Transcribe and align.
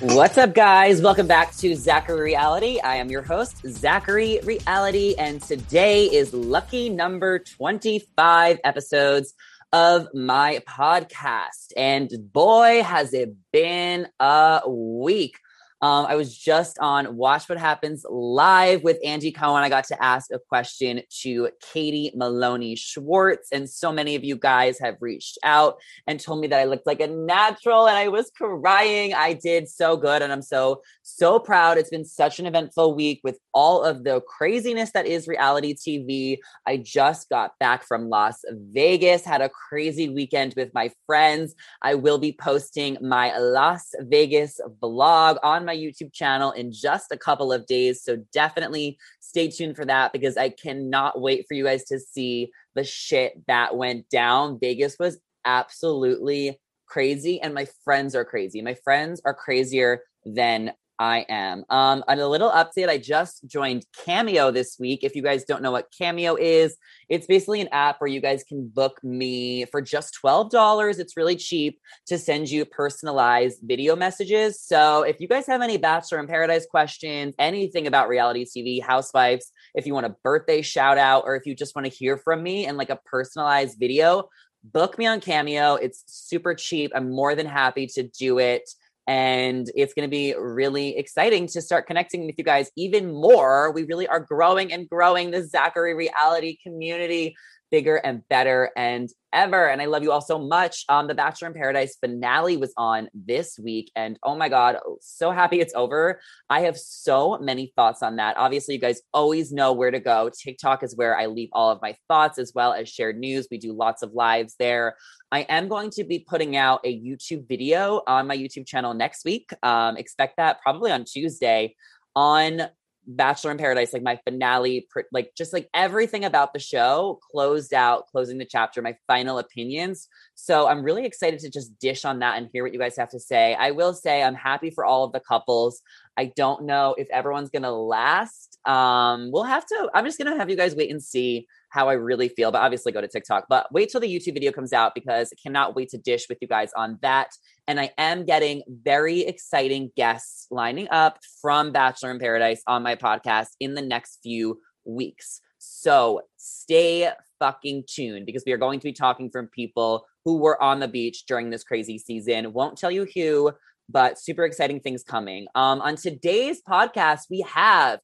What's 0.00 0.36
up, 0.36 0.54
guys? 0.54 1.00
Welcome 1.00 1.26
back 1.26 1.56
to 1.56 1.74
Zachary 1.74 2.20
Reality. 2.20 2.78
I 2.80 2.96
am 2.96 3.08
your 3.08 3.22
host, 3.22 3.66
Zachary 3.66 4.40
Reality, 4.44 5.14
and 5.18 5.40
today 5.40 6.04
is 6.04 6.34
lucky 6.34 6.90
number 6.90 7.38
25 7.38 8.58
episodes 8.62 9.32
of 9.72 10.08
my 10.12 10.60
podcast. 10.68 11.72
And 11.78 12.10
boy, 12.30 12.82
has 12.82 13.14
it 13.14 13.36
been 13.52 14.06
a 14.20 14.60
week. 14.68 15.38
Um, 15.82 16.06
I 16.06 16.16
was 16.16 16.36
just 16.36 16.78
on 16.78 17.16
Watch 17.16 17.48
What 17.48 17.58
Happens 17.58 18.04
live 18.08 18.82
with 18.82 18.98
Andy 19.04 19.30
Cohen. 19.30 19.62
I 19.62 19.68
got 19.68 19.84
to 19.88 20.02
ask 20.02 20.30
a 20.32 20.38
question 20.38 21.02
to 21.20 21.50
Katie 21.72 22.12
Maloney 22.14 22.76
Schwartz, 22.76 23.48
and 23.52 23.68
so 23.68 23.92
many 23.92 24.14
of 24.14 24.24
you 24.24 24.36
guys 24.36 24.78
have 24.78 24.96
reached 25.00 25.38
out 25.42 25.78
and 26.06 26.18
told 26.18 26.40
me 26.40 26.46
that 26.46 26.60
I 26.60 26.64
looked 26.64 26.86
like 26.86 27.00
a 27.00 27.06
natural, 27.06 27.88
and 27.88 27.96
I 27.96 28.08
was 28.08 28.30
crying. 28.34 29.12
I 29.12 29.34
did 29.34 29.68
so 29.68 29.98
good, 29.98 30.22
and 30.22 30.32
I'm 30.32 30.42
so 30.42 30.80
so 31.06 31.38
proud. 31.38 31.78
It's 31.78 31.90
been 31.90 32.04
such 32.04 32.40
an 32.40 32.46
eventful 32.46 32.96
week 32.96 33.20
with 33.22 33.38
all 33.54 33.84
of 33.84 34.02
the 34.02 34.20
craziness 34.22 34.90
that 34.90 35.06
is 35.06 35.28
reality 35.28 35.72
TV. 35.72 36.38
I 36.66 36.78
just 36.78 37.28
got 37.28 37.52
back 37.60 37.84
from 37.84 38.08
Las 38.08 38.44
Vegas, 38.50 39.24
had 39.24 39.40
a 39.40 39.48
crazy 39.48 40.08
weekend 40.08 40.54
with 40.56 40.74
my 40.74 40.90
friends. 41.06 41.54
I 41.80 41.94
will 41.94 42.18
be 42.18 42.32
posting 42.32 42.98
my 43.00 43.36
Las 43.38 43.94
Vegas 44.00 44.60
vlog 44.82 45.38
on 45.44 45.64
my 45.64 45.76
YouTube 45.76 46.12
channel 46.12 46.50
in 46.50 46.72
just 46.72 47.12
a 47.12 47.16
couple 47.16 47.52
of 47.52 47.66
days. 47.66 48.02
So 48.02 48.16
definitely 48.32 48.98
stay 49.20 49.48
tuned 49.48 49.76
for 49.76 49.84
that 49.84 50.12
because 50.12 50.36
I 50.36 50.48
cannot 50.48 51.20
wait 51.20 51.46
for 51.46 51.54
you 51.54 51.64
guys 51.64 51.84
to 51.84 52.00
see 52.00 52.50
the 52.74 52.82
shit 52.82 53.46
that 53.46 53.76
went 53.76 54.08
down. 54.08 54.58
Vegas 54.58 54.96
was 54.98 55.20
absolutely 55.44 56.58
crazy, 56.86 57.40
and 57.40 57.54
my 57.54 57.68
friends 57.84 58.16
are 58.16 58.24
crazy. 58.24 58.60
My 58.60 58.74
friends 58.74 59.20
are 59.24 59.34
crazier 59.34 60.02
than 60.24 60.72
I 60.98 61.26
am. 61.28 61.64
Um, 61.68 62.02
and 62.08 62.20
a 62.20 62.28
little 62.28 62.50
update 62.50 62.88
I 62.88 62.98
just 62.98 63.46
joined 63.46 63.84
Cameo 64.04 64.50
this 64.50 64.76
week. 64.78 65.00
If 65.02 65.14
you 65.14 65.22
guys 65.22 65.44
don't 65.44 65.62
know 65.62 65.70
what 65.70 65.92
Cameo 65.96 66.36
is, 66.36 66.76
it's 67.08 67.26
basically 67.26 67.60
an 67.60 67.68
app 67.72 68.00
where 68.00 68.08
you 68.08 68.20
guys 68.20 68.44
can 68.44 68.68
book 68.68 69.02
me 69.04 69.66
for 69.66 69.80
just 69.80 70.18
$12. 70.22 70.98
It's 70.98 71.16
really 71.16 71.36
cheap 71.36 71.78
to 72.06 72.18
send 72.18 72.50
you 72.50 72.64
personalized 72.64 73.60
video 73.62 73.94
messages. 73.94 74.60
So 74.60 75.02
if 75.02 75.20
you 75.20 75.28
guys 75.28 75.46
have 75.46 75.62
any 75.62 75.76
Bachelor 75.76 76.20
in 76.20 76.26
Paradise 76.26 76.66
questions, 76.66 77.34
anything 77.38 77.86
about 77.86 78.08
reality 78.08 78.44
TV, 78.44 78.82
housewives, 78.82 79.52
if 79.74 79.86
you 79.86 79.94
want 79.94 80.06
a 80.06 80.16
birthday 80.22 80.62
shout 80.62 80.98
out, 80.98 81.24
or 81.26 81.36
if 81.36 81.46
you 81.46 81.54
just 81.54 81.74
want 81.76 81.86
to 81.86 81.92
hear 81.92 82.16
from 82.16 82.42
me 82.42 82.66
and 82.66 82.78
like 82.78 82.90
a 82.90 83.00
personalized 83.04 83.78
video, 83.78 84.28
book 84.64 84.98
me 84.98 85.06
on 85.06 85.20
Cameo. 85.20 85.74
It's 85.74 86.02
super 86.06 86.54
cheap. 86.54 86.92
I'm 86.94 87.10
more 87.10 87.34
than 87.34 87.46
happy 87.46 87.86
to 87.88 88.02
do 88.02 88.38
it 88.38 88.68
and 89.06 89.70
it's 89.74 89.94
going 89.94 90.08
to 90.08 90.10
be 90.10 90.34
really 90.34 90.96
exciting 90.96 91.46
to 91.48 91.62
start 91.62 91.86
connecting 91.86 92.26
with 92.26 92.36
you 92.38 92.44
guys 92.44 92.70
even 92.76 93.12
more. 93.12 93.70
We 93.70 93.84
really 93.84 94.08
are 94.08 94.20
growing 94.20 94.72
and 94.72 94.88
growing 94.88 95.30
the 95.30 95.44
Zachary 95.44 95.94
reality 95.94 96.58
community 96.62 97.36
bigger 97.70 97.96
and 97.96 98.26
better 98.28 98.70
and 98.76 99.08
ever. 99.32 99.68
And 99.68 99.82
I 99.82 99.86
love 99.86 100.02
you 100.02 100.12
all 100.12 100.20
so 100.20 100.38
much. 100.38 100.84
Um, 100.88 101.06
the 101.06 101.14
Bachelor 101.14 101.48
in 101.48 101.54
Paradise 101.54 101.96
finale 102.00 102.56
was 102.56 102.72
on 102.76 103.08
this 103.14 103.58
week, 103.58 103.90
and 103.94 104.18
oh 104.22 104.34
my 104.34 104.48
god, 104.48 104.78
so 105.00 105.30
happy 105.30 105.60
it's 105.60 105.74
over. 105.74 106.20
I 106.48 106.62
have 106.62 106.76
so 106.78 107.38
many 107.38 107.72
thoughts 107.76 108.02
on 108.02 108.16
that. 108.16 108.36
Obviously, 108.36 108.74
you 108.74 108.80
guys 108.80 109.02
always 109.12 109.52
know 109.52 109.72
where 109.72 109.90
to 109.90 110.00
go. 110.00 110.30
TikTok 110.30 110.82
is 110.82 110.96
where 110.96 111.18
I 111.18 111.26
leave 111.26 111.50
all 111.52 111.70
of 111.70 111.82
my 111.82 111.96
thoughts 112.08 112.38
as 112.38 112.52
well 112.54 112.72
as 112.72 112.88
shared 112.88 113.18
news. 113.18 113.48
We 113.50 113.58
do 113.58 113.72
lots 113.72 114.02
of 114.02 114.12
lives 114.12 114.54
there. 114.58 114.96
I 115.30 115.40
am 115.40 115.68
going 115.68 115.90
to 115.90 116.04
be 116.04 116.20
putting 116.20 116.56
out 116.56 116.80
a 116.84 116.98
YouTube 116.98 117.48
video 117.48 118.02
on 118.06 118.26
my 118.26 118.36
YouTube 118.36 118.66
channel 118.66 118.94
next 118.94 119.24
week. 119.24 119.50
Um, 119.62 119.96
expect 119.96 120.38
that 120.38 120.62
probably 120.62 120.92
on 120.92 121.04
Tuesday 121.04 121.74
on 122.16 122.62
Bachelor 123.06 123.52
in 123.52 123.58
Paradise, 123.58 123.92
like 123.92 124.02
my 124.02 124.18
finale, 124.24 124.88
like 125.12 125.32
just 125.36 125.52
like 125.52 125.68
everything 125.72 126.24
about 126.24 126.52
the 126.52 126.58
show 126.58 127.20
closed 127.30 127.72
out, 127.72 128.06
closing 128.08 128.38
the 128.38 128.44
chapter, 128.44 128.82
my 128.82 128.96
final 129.06 129.38
opinions. 129.38 130.08
So 130.34 130.66
I'm 130.66 130.82
really 130.82 131.06
excited 131.06 131.40
to 131.40 131.50
just 131.50 131.78
dish 131.78 132.04
on 132.04 132.18
that 132.18 132.36
and 132.36 132.48
hear 132.52 132.64
what 132.64 132.72
you 132.72 132.78
guys 132.78 132.96
have 132.96 133.10
to 133.10 133.20
say. 133.20 133.54
I 133.54 133.70
will 133.70 133.94
say 133.94 134.22
I'm 134.22 134.34
happy 134.34 134.70
for 134.70 134.84
all 134.84 135.04
of 135.04 135.12
the 135.12 135.20
couples. 135.20 135.82
I 136.16 136.32
don't 136.36 136.64
know 136.64 136.94
if 136.98 137.08
everyone's 137.10 137.50
gonna 137.50 137.72
last. 137.72 138.58
Um, 138.66 139.30
we'll 139.30 139.44
have 139.44 139.66
to, 139.66 139.90
I'm 139.94 140.04
just 140.04 140.18
gonna 140.18 140.36
have 140.36 140.50
you 140.50 140.56
guys 140.56 140.74
wait 140.74 140.90
and 140.90 141.02
see 141.02 141.46
how 141.76 141.90
I 141.90 141.92
really 141.92 142.28
feel, 142.30 142.50
but 142.50 142.62
obviously 142.62 142.90
go 142.90 143.02
to 143.02 143.06
TikTok. 143.06 143.44
But 143.50 143.70
wait 143.70 143.90
till 143.90 144.00
the 144.00 144.08
YouTube 144.08 144.32
video 144.32 144.50
comes 144.50 144.72
out 144.72 144.94
because 144.94 145.30
I 145.30 145.36
cannot 145.40 145.76
wait 145.76 145.90
to 145.90 145.98
dish 145.98 146.26
with 146.28 146.38
you 146.40 146.48
guys 146.48 146.70
on 146.74 146.98
that. 147.02 147.28
And 147.68 147.78
I 147.78 147.90
am 147.98 148.24
getting 148.24 148.62
very 148.82 149.20
exciting 149.20 149.92
guests 149.94 150.46
lining 150.50 150.88
up 150.90 151.18
from 151.42 151.72
Bachelor 151.72 152.10
in 152.12 152.18
Paradise 152.18 152.62
on 152.66 152.82
my 152.82 152.96
podcast 152.96 153.48
in 153.60 153.74
the 153.74 153.82
next 153.82 154.20
few 154.22 154.58
weeks. 154.86 155.42
So 155.58 156.22
stay 156.38 157.10
fucking 157.38 157.84
tuned 157.86 158.24
because 158.24 158.44
we 158.46 158.52
are 158.52 158.58
going 158.58 158.80
to 158.80 158.84
be 158.84 158.92
talking 158.94 159.30
from 159.30 159.48
people 159.48 160.06
who 160.24 160.38
were 160.38 160.60
on 160.62 160.80
the 160.80 160.88
beach 160.88 161.24
during 161.28 161.50
this 161.50 161.62
crazy 161.62 161.98
season. 161.98 162.54
Won't 162.54 162.78
tell 162.78 162.90
you 162.90 163.06
who, 163.14 163.52
but 163.88 164.18
super 164.18 164.44
exciting 164.44 164.80
things 164.80 165.02
coming. 165.02 165.46
Um, 165.54 165.82
on 165.82 165.96
today's 165.96 166.62
podcast, 166.66 167.24
we 167.28 167.42
have 167.42 168.00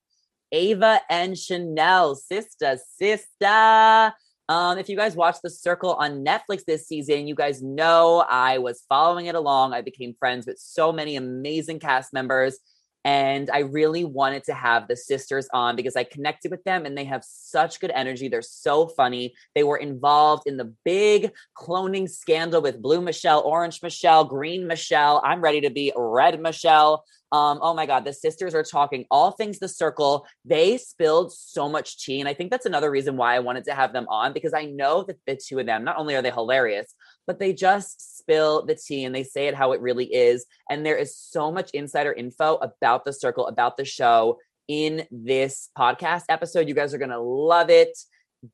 Ava 0.52 1.00
and 1.08 1.36
Chanel, 1.36 2.14
sister, 2.14 2.78
sister. 2.98 4.12
Um, 4.48 4.76
if 4.76 4.88
you 4.88 4.96
guys 4.96 5.16
watched 5.16 5.40
The 5.42 5.50
Circle 5.50 5.94
on 5.94 6.24
Netflix 6.24 6.64
this 6.66 6.86
season, 6.86 7.26
you 7.26 7.34
guys 7.34 7.62
know 7.62 8.24
I 8.28 8.58
was 8.58 8.84
following 8.88 9.26
it 9.26 9.34
along. 9.34 9.72
I 9.72 9.80
became 9.80 10.14
friends 10.18 10.46
with 10.46 10.58
so 10.58 10.92
many 10.92 11.16
amazing 11.16 11.80
cast 11.80 12.12
members. 12.12 12.58
And 13.04 13.50
I 13.50 13.60
really 13.60 14.04
wanted 14.04 14.44
to 14.44 14.54
have 14.54 14.86
the 14.86 14.96
sisters 14.96 15.48
on 15.52 15.74
because 15.74 15.96
I 15.96 16.04
connected 16.04 16.50
with 16.50 16.62
them 16.64 16.86
and 16.86 16.96
they 16.96 17.04
have 17.04 17.24
such 17.24 17.80
good 17.80 17.90
energy. 17.94 18.28
They're 18.28 18.42
so 18.42 18.86
funny. 18.88 19.34
They 19.54 19.64
were 19.64 19.78
involved 19.78 20.44
in 20.46 20.56
the 20.56 20.72
big 20.84 21.32
cloning 21.56 22.08
scandal 22.08 22.62
with 22.62 22.80
Blue 22.80 23.00
Michelle, 23.00 23.42
Orange 23.44 23.82
Michelle, 23.82 24.24
Green 24.24 24.66
Michelle. 24.66 25.20
I'm 25.24 25.40
ready 25.40 25.60
to 25.62 25.70
be 25.70 25.92
Red 25.96 26.40
Michelle. 26.40 27.04
Um, 27.32 27.60
oh 27.62 27.72
my 27.72 27.86
God, 27.86 28.04
the 28.04 28.12
sisters 28.12 28.54
are 28.54 28.62
talking 28.62 29.06
all 29.10 29.30
things 29.30 29.58
the 29.58 29.66
circle. 29.66 30.26
They 30.44 30.76
spilled 30.76 31.32
so 31.32 31.66
much 31.66 32.04
tea. 32.04 32.20
And 32.20 32.28
I 32.28 32.34
think 32.34 32.50
that's 32.50 32.66
another 32.66 32.90
reason 32.90 33.16
why 33.16 33.34
I 33.34 33.38
wanted 33.38 33.64
to 33.64 33.74
have 33.74 33.94
them 33.94 34.06
on 34.08 34.34
because 34.34 34.52
I 34.52 34.66
know 34.66 35.02
that 35.04 35.16
the 35.26 35.36
two 35.36 35.58
of 35.58 35.64
them, 35.64 35.82
not 35.82 35.96
only 35.96 36.14
are 36.14 36.20
they 36.20 36.30
hilarious, 36.30 36.94
but 37.27 37.38
they 37.38 37.53
just 37.53 38.19
spill 38.19 38.65
the 38.65 38.75
tea 38.75 39.05
and 39.05 39.15
they 39.15 39.25
say 39.25 39.47
it 39.47 39.55
how 39.55 39.72
it 39.72 39.81
really 39.81 40.06
is. 40.06 40.47
And 40.71 40.84
there 40.84 40.97
is 40.97 41.16
so 41.16 41.53
much 41.53 41.71
insider 41.72 42.12
info 42.12 42.56
about 42.56 43.05
the 43.05 43.12
circle, 43.12 43.47
about 43.47 43.77
the 43.77 43.84
show 43.84 44.38
in 44.69 45.06
this 45.10 45.69
podcast 45.77 46.25
episode. 46.28 46.69
You 46.69 46.75
guys 46.75 46.94
are 46.94 46.99
going 46.99 47.11
to 47.11 47.21
love 47.21 47.71
it. 47.71 47.97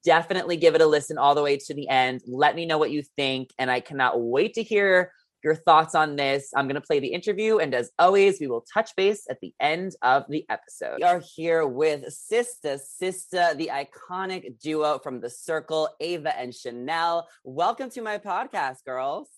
Definitely 0.05 0.57
give 0.57 0.75
it 0.75 0.81
a 0.81 0.87
listen 0.87 1.19
all 1.19 1.35
the 1.35 1.43
way 1.43 1.57
to 1.57 1.75
the 1.75 1.89
end. 1.89 2.23
Let 2.27 2.55
me 2.55 2.67
know 2.67 2.79
what 2.79 2.91
you 2.91 3.03
think. 3.17 3.51
And 3.59 3.71
I 3.71 3.81
cannot 3.81 4.21
wait 4.21 4.55
to 4.55 4.63
hear 4.63 5.13
your 5.49 5.55
thoughts 5.55 5.95
on 5.95 6.15
this. 6.15 6.51
I'm 6.55 6.67
going 6.67 6.75
to 6.75 6.87
play 6.87 7.01
the 7.01 7.09
interview. 7.09 7.57
And 7.57 7.75
as 7.75 7.91
always, 7.99 8.39
we 8.39 8.49
will 8.49 8.67
touch 8.75 8.95
base 8.97 9.27
at 9.31 9.41
the 9.41 9.55
end 9.59 9.97
of 10.03 10.25
the 10.29 10.45
episode. 10.51 10.97
We 10.99 11.05
are 11.05 11.23
here 11.37 11.67
with 11.67 12.13
Sister 12.13 12.77
Sister, 12.77 13.55
the 13.55 13.71
iconic 13.73 14.61
duo 14.61 14.99
from 14.99 15.23
The 15.23 15.31
Circle, 15.31 15.89
Ava 16.01 16.39
and 16.39 16.55
Chanel. 16.55 17.27
Welcome 17.45 17.89
to 17.93 18.03
my 18.03 18.19
podcast, 18.19 18.85
girls. 18.85 19.31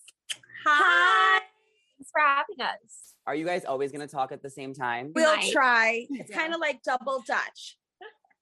Hi. 0.66 1.42
Thanks 1.96 2.10
for 2.10 2.20
having 2.20 2.60
us. 2.60 3.14
Are 3.28 3.36
you 3.36 3.46
guys 3.46 3.64
always 3.64 3.92
going 3.92 4.04
to 4.04 4.12
talk 4.12 4.32
at 4.32 4.42
the 4.42 4.50
same 4.50 4.74
time? 4.74 5.12
We'll 5.14 5.40
try. 5.52 6.06
It's 6.10 6.30
yeah. 6.30 6.36
kind 6.36 6.52
of 6.52 6.58
like 6.58 6.82
double 6.82 7.22
Dutch. 7.24 7.78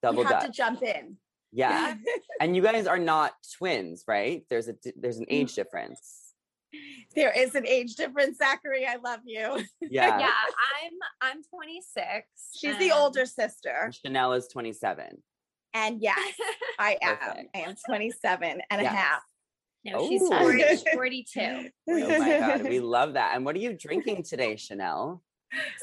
Double 0.03 0.23
Dutch. 0.23 0.31
you 0.31 0.37
have 0.37 0.47
to 0.47 0.53
jump 0.53 0.83
in. 0.83 1.19
Yeah. 1.53 1.97
and 2.41 2.57
you 2.57 2.63
guys 2.63 2.87
are 2.87 2.99
not 2.99 3.35
twins, 3.59 4.05
right? 4.09 4.47
There's 4.49 4.69
a 4.69 4.75
there's 4.97 5.19
an 5.19 5.27
age 5.29 5.55
difference 5.55 6.28
there 7.15 7.33
is 7.37 7.55
an 7.55 7.67
age 7.67 7.95
difference, 7.95 8.39
Zachary. 8.39 8.87
I 8.87 8.97
love 8.97 9.21
you. 9.25 9.65
Yeah. 9.81 10.19
yeah. 10.19 10.31
I'm 10.83 10.93
I'm 11.21 11.43
26. 11.43 12.27
She's 12.57 12.79
the 12.79 12.93
older 12.93 13.27
sister. 13.27 13.91
Chanel 14.05 14.35
is 14.35 14.49
27. 14.49 15.23
And 15.75 16.01
yes, 16.01 16.19
I 16.79 16.99
am. 17.03 17.17
Perfect. 17.17 17.57
I 17.57 17.59
am 17.61 17.75
27 17.87 18.61
and 18.71 18.83
yes. 18.83 18.93
a 18.93 18.97
half. 18.97 19.23
No, 19.85 20.09
she's 20.09 20.27
40, 20.27 20.63
42. 20.93 21.41
Oh 21.89 22.19
my 22.19 22.39
God. 22.39 22.63
We 22.65 22.81
love 22.81 23.15
that. 23.15 23.35
And 23.35 23.45
what 23.45 23.57
are 23.57 23.61
you 23.61 23.75
drinking 23.75 24.25
today, 24.25 24.57
Chanel? 24.57 25.23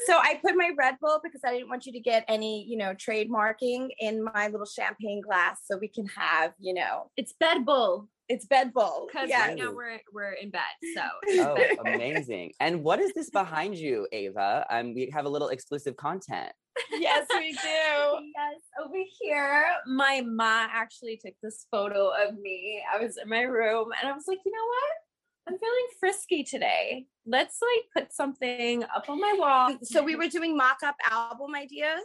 So 0.06 0.16
I 0.16 0.38
put 0.42 0.56
my 0.56 0.70
Red 0.78 0.96
Bull 1.00 1.20
because 1.22 1.40
I 1.44 1.52
didn't 1.52 1.68
want 1.68 1.86
you 1.86 1.92
to 1.92 2.00
get 2.00 2.24
any, 2.28 2.64
you 2.68 2.76
know, 2.76 2.94
trademarking 2.94 3.88
in 3.98 4.22
my 4.22 4.48
little 4.48 4.66
champagne 4.66 5.20
glass 5.20 5.60
so 5.64 5.78
we 5.78 5.88
can 5.88 6.06
have, 6.06 6.52
you 6.58 6.74
know, 6.74 7.10
it's 7.16 7.32
Bed 7.32 7.64
Bull. 7.64 8.08
It's 8.28 8.44
bed 8.44 8.72
Bull. 8.72 9.06
Because 9.06 9.28
yes. 9.28 9.48
right 9.48 9.56
now 9.56 9.72
we're 9.72 10.00
we're 10.12 10.32
in 10.32 10.50
bed. 10.50 10.62
So 10.94 11.02
oh, 11.28 11.56
amazing. 11.86 12.52
And 12.60 12.82
what 12.82 13.00
is 13.00 13.12
this 13.12 13.30
behind 13.30 13.76
you, 13.76 14.06
Ava? 14.10 14.66
Um, 14.68 14.94
we 14.94 15.10
have 15.12 15.26
a 15.26 15.28
little 15.28 15.48
exclusive 15.48 15.96
content. 15.96 16.50
yes, 16.92 17.26
we 17.30 17.52
do. 17.52 17.58
yes, 17.62 18.60
over 18.84 18.98
here, 19.20 19.66
my 19.86 20.22
ma 20.26 20.66
actually 20.70 21.20
took 21.24 21.34
this 21.42 21.66
photo 21.70 22.10
of 22.10 22.36
me. 22.38 22.82
I 22.92 23.02
was 23.02 23.16
in 23.22 23.28
my 23.28 23.42
room 23.42 23.90
and 24.00 24.10
I 24.10 24.12
was 24.12 24.24
like, 24.26 24.38
you 24.44 24.52
know 24.52 24.66
what? 24.66 25.05
I'm 25.48 25.58
feeling 25.58 25.86
frisky 26.00 26.42
today. 26.42 27.06
Let's 27.24 27.58
like 27.62 28.04
put 28.04 28.12
something 28.14 28.82
up 28.84 29.08
on 29.08 29.20
my 29.20 29.34
wall. 29.38 29.70
Um, 29.70 29.78
so 29.82 30.02
we 30.02 30.16
were 30.16 30.28
doing 30.28 30.56
mock-up 30.56 30.96
album 31.08 31.54
ideas, 31.54 32.02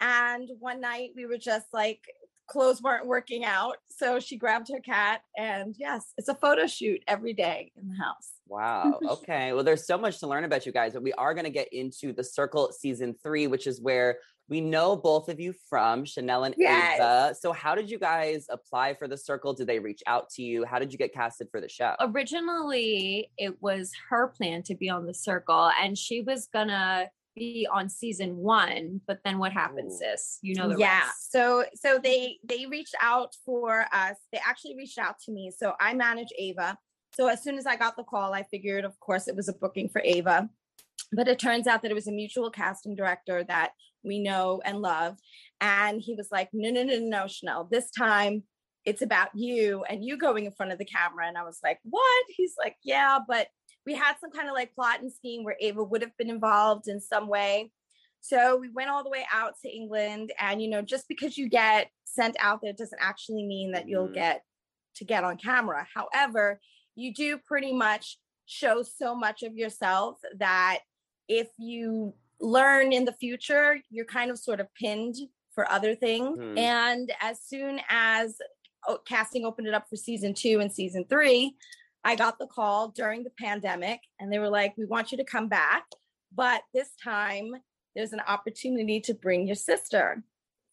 and 0.00 0.48
one 0.58 0.80
night 0.80 1.10
we 1.16 1.26
were 1.26 1.38
just 1.38 1.66
like 1.72 2.00
clothes 2.48 2.80
weren't 2.80 3.06
working 3.06 3.44
out. 3.44 3.76
So 3.90 4.20
she 4.20 4.36
grabbed 4.36 4.68
her 4.72 4.80
cat, 4.80 5.22
and 5.36 5.74
yes, 5.78 6.12
it's 6.16 6.28
a 6.28 6.34
photo 6.34 6.66
shoot 6.66 7.02
every 7.08 7.32
day 7.32 7.72
in 7.76 7.88
the 7.88 7.96
house. 7.96 8.32
Wow. 8.48 9.00
Okay. 9.08 9.52
well, 9.52 9.64
there's 9.64 9.86
so 9.86 9.98
much 9.98 10.20
to 10.20 10.26
learn 10.26 10.44
about 10.44 10.66
you 10.66 10.72
guys, 10.72 10.92
but 10.92 11.02
we 11.02 11.12
are 11.14 11.34
going 11.34 11.44
to 11.44 11.50
get 11.50 11.72
into 11.72 12.12
the 12.12 12.22
Circle 12.22 12.72
season 12.72 13.14
three, 13.22 13.46
which 13.46 13.66
is 13.66 13.80
where 13.80 14.18
we 14.48 14.60
know 14.60 14.94
both 14.96 15.28
of 15.28 15.40
you 15.40 15.54
from 15.68 16.04
Chanel 16.04 16.44
and 16.44 16.54
Yes. 16.56 16.94
Ava. 17.00 17.34
So, 17.38 17.52
how 17.52 17.74
did 17.74 17.90
you 17.90 17.98
guys 17.98 18.46
apply 18.50 18.94
for 18.94 19.08
the 19.08 19.16
Circle? 19.16 19.54
Did 19.54 19.66
they 19.66 19.78
reach 19.78 20.02
out 20.06 20.30
to 20.30 20.42
you? 20.42 20.64
How 20.64 20.78
did 20.78 20.92
you 20.92 20.98
get 20.98 21.12
casted 21.12 21.48
for 21.50 21.60
the 21.60 21.68
show? 21.68 21.94
Originally, 22.00 23.30
it 23.38 23.60
was 23.60 23.90
her 24.08 24.28
plan 24.28 24.62
to 24.64 24.74
be 24.74 24.88
on 24.88 25.06
the 25.06 25.14
circle, 25.14 25.70
and 25.80 25.96
she 25.98 26.20
was 26.22 26.46
gonna 26.52 27.08
be 27.34 27.66
on 27.70 27.88
season 27.88 28.36
one. 28.36 29.00
But 29.06 29.18
then 29.24 29.38
what 29.38 29.52
happened, 29.52 29.90
Ooh. 29.92 29.98
sis? 29.98 30.38
You 30.42 30.54
know 30.54 30.68
the 30.68 30.78
yeah 30.78 31.00
rest. 31.06 31.32
so 31.32 31.64
so 31.74 31.98
they 32.02 32.38
they 32.44 32.66
reached 32.66 32.94
out 33.02 33.34
for 33.44 33.84
us 33.92 34.16
they 34.32 34.40
actually 34.46 34.76
reached 34.76 34.98
out 34.98 35.18
to 35.26 35.32
me 35.32 35.50
so 35.56 35.74
i 35.80 35.92
manage 35.92 36.28
ava 36.38 36.78
so 37.14 37.26
as 37.28 37.42
soon 37.42 37.58
as 37.58 37.66
i 37.66 37.76
got 37.76 37.96
the 37.96 38.02
call 38.04 38.32
i 38.32 38.42
figured 38.44 38.84
of 38.84 38.98
course 39.00 39.28
it 39.28 39.36
was 39.36 39.48
a 39.48 39.52
booking 39.52 39.88
for 39.88 40.00
ava 40.04 40.48
but 41.12 41.28
it 41.28 41.38
turns 41.38 41.66
out 41.66 41.82
that 41.82 41.90
it 41.90 41.94
was 41.94 42.06
a 42.06 42.12
mutual 42.12 42.50
casting 42.50 42.94
director 42.94 43.44
that 43.44 43.72
we 44.04 44.18
know 44.18 44.60
and 44.64 44.80
love 44.80 45.16
and 45.60 46.00
he 46.00 46.14
was 46.14 46.28
like 46.30 46.48
no 46.52 46.70
no 46.70 46.82
no 46.82 46.98
no 46.98 47.26
chanel 47.26 47.64
this 47.70 47.90
time 47.90 48.42
it's 48.84 49.02
about 49.02 49.28
you 49.34 49.84
and 49.88 50.04
you 50.04 50.16
going 50.16 50.44
in 50.46 50.52
front 50.52 50.72
of 50.72 50.78
the 50.78 50.84
camera 50.84 51.26
and 51.26 51.36
i 51.38 51.42
was 51.42 51.58
like 51.62 51.78
what 51.84 52.24
he's 52.28 52.54
like 52.58 52.76
yeah 52.84 53.18
but 53.26 53.48
we 53.84 53.94
had 53.94 54.16
some 54.20 54.30
kind 54.30 54.48
of 54.48 54.54
like 54.54 54.74
plot 54.74 55.00
and 55.00 55.12
scheme 55.12 55.44
where 55.44 55.56
ava 55.60 55.82
would 55.82 56.02
have 56.02 56.16
been 56.16 56.30
involved 56.30 56.88
in 56.88 57.00
some 57.00 57.28
way 57.28 57.70
so 58.20 58.56
we 58.56 58.68
went 58.70 58.90
all 58.90 59.04
the 59.04 59.10
way 59.10 59.24
out 59.32 59.54
to 59.62 59.68
England. 59.68 60.32
And, 60.40 60.60
you 60.60 60.68
know, 60.68 60.82
just 60.82 61.06
because 61.06 61.38
you 61.38 61.48
get 61.48 61.90
sent 62.04 62.36
out 62.40 62.60
there 62.60 62.72
doesn't 62.72 63.00
actually 63.00 63.44
mean 63.44 63.70
that 63.70 63.88
you'll 63.88 64.08
Mhm. 64.08 64.14
get 64.14 64.44
to 64.96 65.04
get 65.04 65.22
on 65.22 65.36
camera. 65.36 65.86
However, 65.94 66.60
you 66.96 67.14
do 67.14 67.38
pretty 67.38 67.72
much 67.72 68.18
show 68.46 68.82
so 68.82 69.14
much 69.14 69.44
of 69.44 69.54
yourself 69.54 70.18
that 70.34 70.80
if 71.28 71.48
you 71.56 72.14
learn 72.40 72.92
in 72.92 73.04
the 73.04 73.12
future, 73.14 73.78
you're 73.90 74.04
kind 74.04 74.30
of 74.30 74.38
sort 74.38 74.60
of 74.60 74.66
pinned 74.74 75.16
for 75.54 75.70
other 75.70 75.94
things. 75.94 76.38
Mhm. 76.38 76.58
And 76.58 77.12
as 77.20 77.40
soon 77.42 77.80
as 77.88 78.38
oh, 78.88 78.98
casting 79.08 79.44
opened 79.44 79.66
it 79.66 79.74
up 79.74 79.88
for 79.88 79.96
season 79.96 80.32
two 80.34 80.60
and 80.60 80.72
season 80.72 81.04
three, 81.08 81.56
I 82.04 82.14
got 82.14 82.38
the 82.38 82.46
call 82.46 82.88
during 82.90 83.24
the 83.24 83.30
pandemic 83.30 84.00
and 84.20 84.32
they 84.32 84.38
were 84.38 84.50
like, 84.50 84.76
we 84.76 84.84
want 84.84 85.10
you 85.10 85.18
to 85.18 85.24
come 85.24 85.48
back. 85.48 85.84
But 86.32 86.62
this 86.72 86.90
time 87.02 87.52
there's 87.96 88.12
an 88.12 88.20
opportunity 88.28 89.00
to 89.00 89.14
bring 89.14 89.46
your 89.46 89.56
sister. 89.56 90.22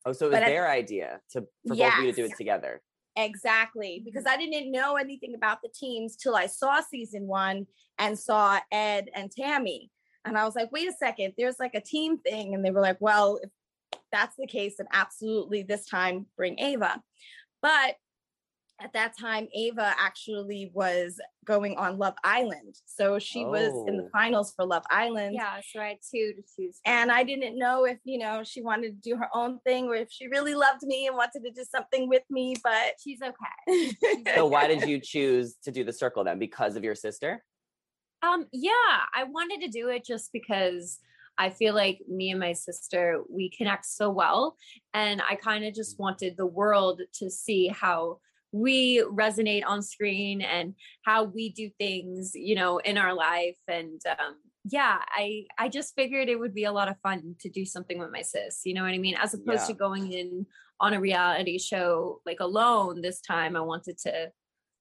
Oh, 0.05 0.11
so 0.11 0.25
it 0.25 0.29
was 0.29 0.35
but 0.39 0.43
I- 0.43 0.49
their 0.49 0.69
idea 0.69 1.21
to 1.31 1.41
for 1.65 1.75
both 1.75 1.79
of 1.93 2.03
you 2.03 2.11
to 2.11 2.13
do 2.13 2.25
it 2.25 2.37
together. 2.37 2.81
Exactly. 3.15 4.01
Because 4.03 4.25
I 4.25 4.37
didn't 4.37 4.71
know 4.71 4.95
anything 4.97 5.33
about 5.33 5.61
the 5.61 5.69
teams 5.69 6.15
till 6.15 6.35
I 6.35 6.47
saw 6.47 6.81
season 6.81 7.27
one 7.27 7.67
and 7.97 8.17
saw 8.19 8.59
Ed 8.71 9.09
and 9.15 9.31
Tammy. 9.31 9.89
And 10.25 10.37
I 10.37 10.45
was 10.45 10.55
like, 10.55 10.71
wait 10.71 10.87
a 10.87 10.93
second, 10.93 11.33
there's 11.37 11.59
like 11.59 11.75
a 11.75 11.81
team 11.81 12.17
thing. 12.17 12.53
And 12.53 12.63
they 12.63 12.71
were 12.71 12.81
like, 12.81 12.97
well, 12.99 13.39
if 13.43 13.49
that's 14.11 14.35
the 14.37 14.47
case, 14.47 14.75
then 14.77 14.87
absolutely 14.93 15.63
this 15.63 15.85
time 15.85 16.27
bring 16.37 16.59
Ava. 16.59 17.01
But 17.61 17.95
at 18.81 18.93
that 18.93 19.17
time, 19.17 19.47
Ava 19.53 19.93
actually 19.99 20.71
was 20.73 21.19
going 21.45 21.77
on 21.77 21.97
Love 21.99 22.15
Island. 22.23 22.75
So 22.85 23.19
she 23.19 23.45
was 23.45 23.71
in 23.87 23.97
the 23.97 24.03
Oh. 24.03 24.09
finals 24.11 24.51
for 24.55 24.65
Love 24.65 24.83
Island. 24.89 25.35
Yeah, 25.35 25.61
so 25.71 25.79
I 25.79 25.89
had 25.89 25.97
two 26.09 26.33
to 26.33 26.41
choose. 26.55 26.79
from. 26.83 26.93
and 26.93 27.11
I 27.11 27.23
didn't 27.23 27.57
know 27.57 27.85
if 27.85 27.99
you 28.03 28.17
know 28.17 28.43
she 28.43 28.61
wanted 28.61 29.01
to 29.01 29.09
do 29.09 29.15
her 29.17 29.29
own 29.33 29.59
thing 29.65 29.85
or 29.87 29.95
if 29.95 30.09
she 30.11 30.27
really 30.27 30.55
loved 30.55 30.81
me 30.83 31.07
and 31.07 31.15
wanted 31.15 31.43
to 31.43 31.51
do 31.51 31.63
something 31.69 32.09
with 32.09 32.23
me. 32.29 32.55
But 32.63 32.95
she's 33.01 33.19
okay. 33.21 33.91
So, 34.35 34.47
why 34.47 34.67
did 34.67 34.83
you 34.87 34.99
choose 34.99 35.55
to 35.63 35.71
do 35.71 35.83
the 35.83 35.93
Circle 35.93 36.23
then? 36.23 36.39
Because 36.39 36.75
of 36.75 36.83
your 36.83 36.95
sister? 36.95 37.43
Um, 38.23 38.47
yeah, 38.51 38.71
I 39.13 39.25
wanted 39.25 39.61
to 39.61 39.67
do 39.67 39.89
it 39.89 40.05
just 40.05 40.31
because 40.31 40.99
I 41.37 41.49
feel 41.49 41.73
like 41.73 41.99
me 42.07 42.31
and 42.31 42.39
my 42.39 42.53
sister 42.53 43.21
we 43.29 43.49
connect 43.49 43.85
so 43.85 44.09
well, 44.09 44.55
and 44.93 45.21
I 45.29 45.35
kind 45.35 45.65
of 45.65 45.73
just 45.73 45.99
wanted 45.99 46.37
the 46.37 46.45
world 46.45 47.01
to 47.15 47.29
see 47.29 47.67
how 47.67 48.19
we 48.53 49.01
resonate 49.01 49.63
on 49.65 49.81
screen 49.81 50.41
and 50.41 50.75
how 51.03 51.23
we 51.23 51.49
do 51.49 51.69
things, 51.79 52.31
you 52.35 52.55
know, 52.55 52.77
in 52.77 52.97
our 52.97 53.13
life. 53.13 53.57
And 53.67 53.99
um, 54.07 54.35
yeah, 54.63 54.99
I 55.09 55.45
I 55.57 55.67
just 55.67 55.95
figured 55.95 56.29
it 56.29 56.39
would 56.39 56.53
be 56.53 56.65
a 56.65 56.71
lot 56.71 56.87
of 56.87 56.99
fun 57.01 57.35
to 57.41 57.49
do 57.49 57.65
something 57.65 57.99
with 57.99 58.11
my 58.11 58.21
sis. 58.21 58.61
You 58.63 58.75
know 58.75 58.83
what 58.83 58.93
I 58.93 58.99
mean? 58.99 59.15
As 59.21 59.33
opposed 59.33 59.67
to 59.67 59.73
going 59.73 60.13
in 60.13 60.45
on 60.79 60.93
a 60.93 60.99
reality 60.99 61.57
show 61.57 62.21
like 62.25 62.39
alone. 62.39 63.01
This 63.01 63.21
time, 63.21 63.55
I 63.55 63.61
wanted 63.61 63.97
to, 63.99 64.31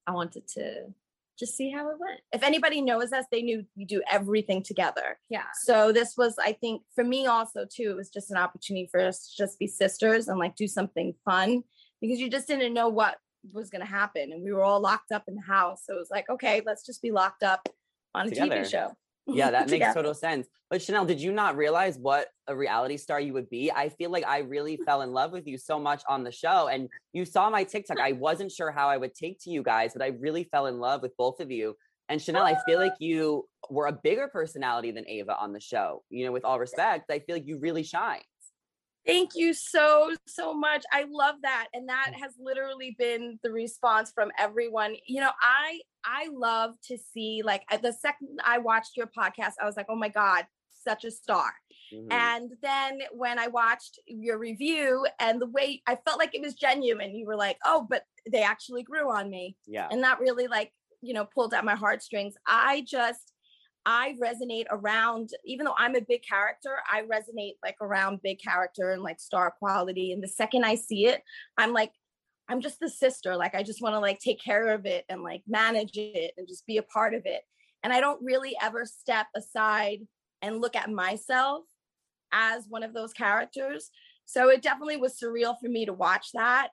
I 0.06 0.12
wanted 0.12 0.46
to 0.48 0.92
just 1.38 1.56
see 1.56 1.70
how 1.70 1.88
it 1.88 1.96
went. 1.98 2.20
if 2.32 2.42
anybody 2.42 2.80
knows 2.80 3.12
us, 3.12 3.24
they 3.30 3.42
knew 3.42 3.64
we 3.76 3.84
do 3.84 4.02
everything 4.10 4.62
together. 4.62 5.18
Yeah. 5.28 5.46
So 5.64 5.92
this 5.92 6.14
was, 6.16 6.36
I 6.38 6.52
think, 6.52 6.82
for 6.94 7.04
me 7.04 7.26
also 7.26 7.64
too, 7.64 7.90
it 7.90 7.96
was 7.96 8.10
just 8.10 8.30
an 8.30 8.36
opportunity 8.36 8.88
for 8.90 9.00
us 9.00 9.28
to 9.28 9.42
just 9.44 9.58
be 9.58 9.66
sisters 9.66 10.28
and 10.28 10.38
like 10.38 10.56
do 10.56 10.68
something 10.68 11.14
fun 11.24 11.62
because 12.00 12.20
you 12.20 12.30
just 12.30 12.48
didn't 12.48 12.74
know 12.74 12.88
what 12.88 13.16
was 13.52 13.70
going 13.70 13.80
to 13.80 13.90
happen, 13.90 14.32
and 14.32 14.42
we 14.42 14.52
were 14.52 14.62
all 14.62 14.80
locked 14.80 15.10
up 15.12 15.24
in 15.26 15.34
the 15.34 15.42
house. 15.42 15.82
So 15.86 15.94
it 15.94 15.98
was 15.98 16.10
like, 16.10 16.28
okay, 16.28 16.62
let's 16.64 16.84
just 16.86 17.02
be 17.02 17.10
locked 17.10 17.42
up 17.42 17.68
on 18.14 18.26
a 18.26 18.28
Together. 18.28 18.62
TV 18.62 18.70
show. 18.70 18.92
Yeah, 19.26 19.50
that 19.50 19.60
makes 19.66 19.72
Together. 19.72 19.94
total 19.94 20.14
sense. 20.14 20.48
But 20.70 20.82
Chanel, 20.82 21.04
did 21.04 21.20
you 21.20 21.32
not 21.32 21.56
realize 21.56 21.98
what 21.98 22.28
a 22.46 22.56
reality 22.56 22.96
star 22.96 23.20
you 23.20 23.32
would 23.34 23.50
be? 23.50 23.70
I 23.70 23.88
feel 23.90 24.10
like 24.10 24.26
I 24.26 24.38
really 24.38 24.78
fell 24.78 25.02
in 25.02 25.12
love 25.12 25.32
with 25.32 25.46
you 25.46 25.58
so 25.58 25.78
much 25.78 26.02
on 26.08 26.24
the 26.24 26.32
show. 26.32 26.68
And 26.68 26.88
you 27.12 27.24
saw 27.24 27.50
my 27.50 27.64
TikTok. 27.64 28.00
I 28.00 28.12
wasn't 28.12 28.50
sure 28.50 28.70
how 28.70 28.88
I 28.88 28.96
would 28.96 29.14
take 29.14 29.38
to 29.44 29.50
you 29.50 29.62
guys, 29.62 29.92
but 29.92 30.02
I 30.02 30.08
really 30.08 30.44
fell 30.44 30.66
in 30.66 30.78
love 30.78 31.02
with 31.02 31.16
both 31.16 31.40
of 31.40 31.50
you. 31.50 31.76
And 32.08 32.20
Chanel, 32.20 32.44
I 32.44 32.56
feel 32.66 32.78
like 32.78 32.94
you 32.98 33.48
were 33.70 33.86
a 33.86 33.92
bigger 33.92 34.28
personality 34.28 34.90
than 34.90 35.08
Ava 35.08 35.36
on 35.38 35.52
the 35.52 35.60
show. 35.60 36.02
You 36.10 36.26
know, 36.26 36.32
with 36.32 36.44
all 36.44 36.58
respect, 36.58 37.10
I 37.10 37.20
feel 37.20 37.36
like 37.36 37.46
you 37.46 37.58
really 37.58 37.82
shine. 37.82 38.20
Thank 39.06 39.30
you 39.34 39.52
so, 39.52 40.14
so 40.26 40.54
much. 40.54 40.84
I 40.92 41.06
love 41.10 41.36
that. 41.42 41.68
And 41.72 41.88
that 41.88 42.12
mm. 42.14 42.20
has 42.20 42.32
literally 42.38 42.94
been 42.98 43.38
the 43.42 43.50
response 43.50 44.12
from 44.14 44.30
everyone. 44.38 44.94
You 45.06 45.20
know, 45.20 45.30
I 45.40 45.80
I 46.04 46.28
love 46.32 46.74
to 46.88 46.98
see 46.98 47.42
like 47.44 47.62
the 47.82 47.92
second 47.92 48.40
I 48.44 48.58
watched 48.58 48.96
your 48.96 49.06
podcast, 49.06 49.52
I 49.60 49.66
was 49.66 49.76
like, 49.76 49.86
oh 49.88 49.96
my 49.96 50.08
God, 50.08 50.46
such 50.70 51.04
a 51.04 51.10
star. 51.10 51.52
Mhm. 51.92 52.12
And 52.12 52.52
then 52.62 53.00
when 53.12 53.38
I 53.38 53.48
watched 53.48 53.98
your 54.06 54.38
review 54.38 55.06
and 55.20 55.40
the 55.40 55.46
way 55.46 55.82
I 55.86 55.96
felt 55.96 56.18
like 56.18 56.34
it 56.34 56.40
was 56.42 56.54
genuine, 56.54 57.14
you 57.14 57.26
were 57.26 57.36
like, 57.36 57.58
oh, 57.64 57.86
but 57.88 58.04
they 58.30 58.42
actually 58.42 58.82
grew 58.82 59.10
on 59.10 59.30
me. 59.30 59.56
yeah. 59.66 59.88
And 59.90 60.02
that 60.02 60.20
really 60.20 60.46
like, 60.48 60.72
you 61.00 61.12
know, 61.14 61.24
pulled 61.24 61.54
at 61.54 61.64
my 61.64 61.74
heartstrings. 61.74 62.34
I 62.46 62.84
just 62.86 63.32
I 63.84 64.14
resonate 64.22 64.66
around, 64.70 65.30
even 65.44 65.64
though 65.66 65.74
I'm 65.76 65.96
a 65.96 66.00
big 66.00 66.22
character, 66.22 66.76
I 66.88 67.02
resonate 67.02 67.54
like 67.64 67.76
around 67.80 68.22
big 68.22 68.38
character 68.40 68.92
and 68.92 69.02
like 69.02 69.18
star 69.18 69.50
quality. 69.58 70.12
And 70.12 70.22
the 70.22 70.28
second 70.28 70.64
I 70.64 70.76
see 70.76 71.06
it, 71.06 71.20
I'm 71.58 71.72
like, 71.72 71.90
I'm 72.52 72.60
just 72.60 72.78
the 72.80 72.88
sister. 72.90 73.34
Like 73.34 73.54
I 73.54 73.62
just 73.62 73.80
want 73.80 73.94
to 73.94 73.98
like 73.98 74.18
take 74.18 74.38
care 74.42 74.74
of 74.74 74.84
it 74.84 75.06
and 75.08 75.22
like 75.22 75.42
manage 75.48 75.96
it 75.96 76.34
and 76.36 76.46
just 76.46 76.66
be 76.66 76.76
a 76.76 76.82
part 76.82 77.14
of 77.14 77.22
it. 77.24 77.40
And 77.82 77.94
I 77.94 78.00
don't 78.00 78.22
really 78.22 78.54
ever 78.60 78.84
step 78.84 79.26
aside 79.34 80.00
and 80.42 80.60
look 80.60 80.76
at 80.76 80.90
myself 80.90 81.64
as 82.30 82.66
one 82.68 82.82
of 82.82 82.92
those 82.92 83.14
characters. 83.14 83.90
So 84.26 84.50
it 84.50 84.60
definitely 84.60 84.98
was 84.98 85.18
surreal 85.18 85.56
for 85.60 85.68
me 85.68 85.86
to 85.86 85.94
watch 85.94 86.28
that. 86.34 86.68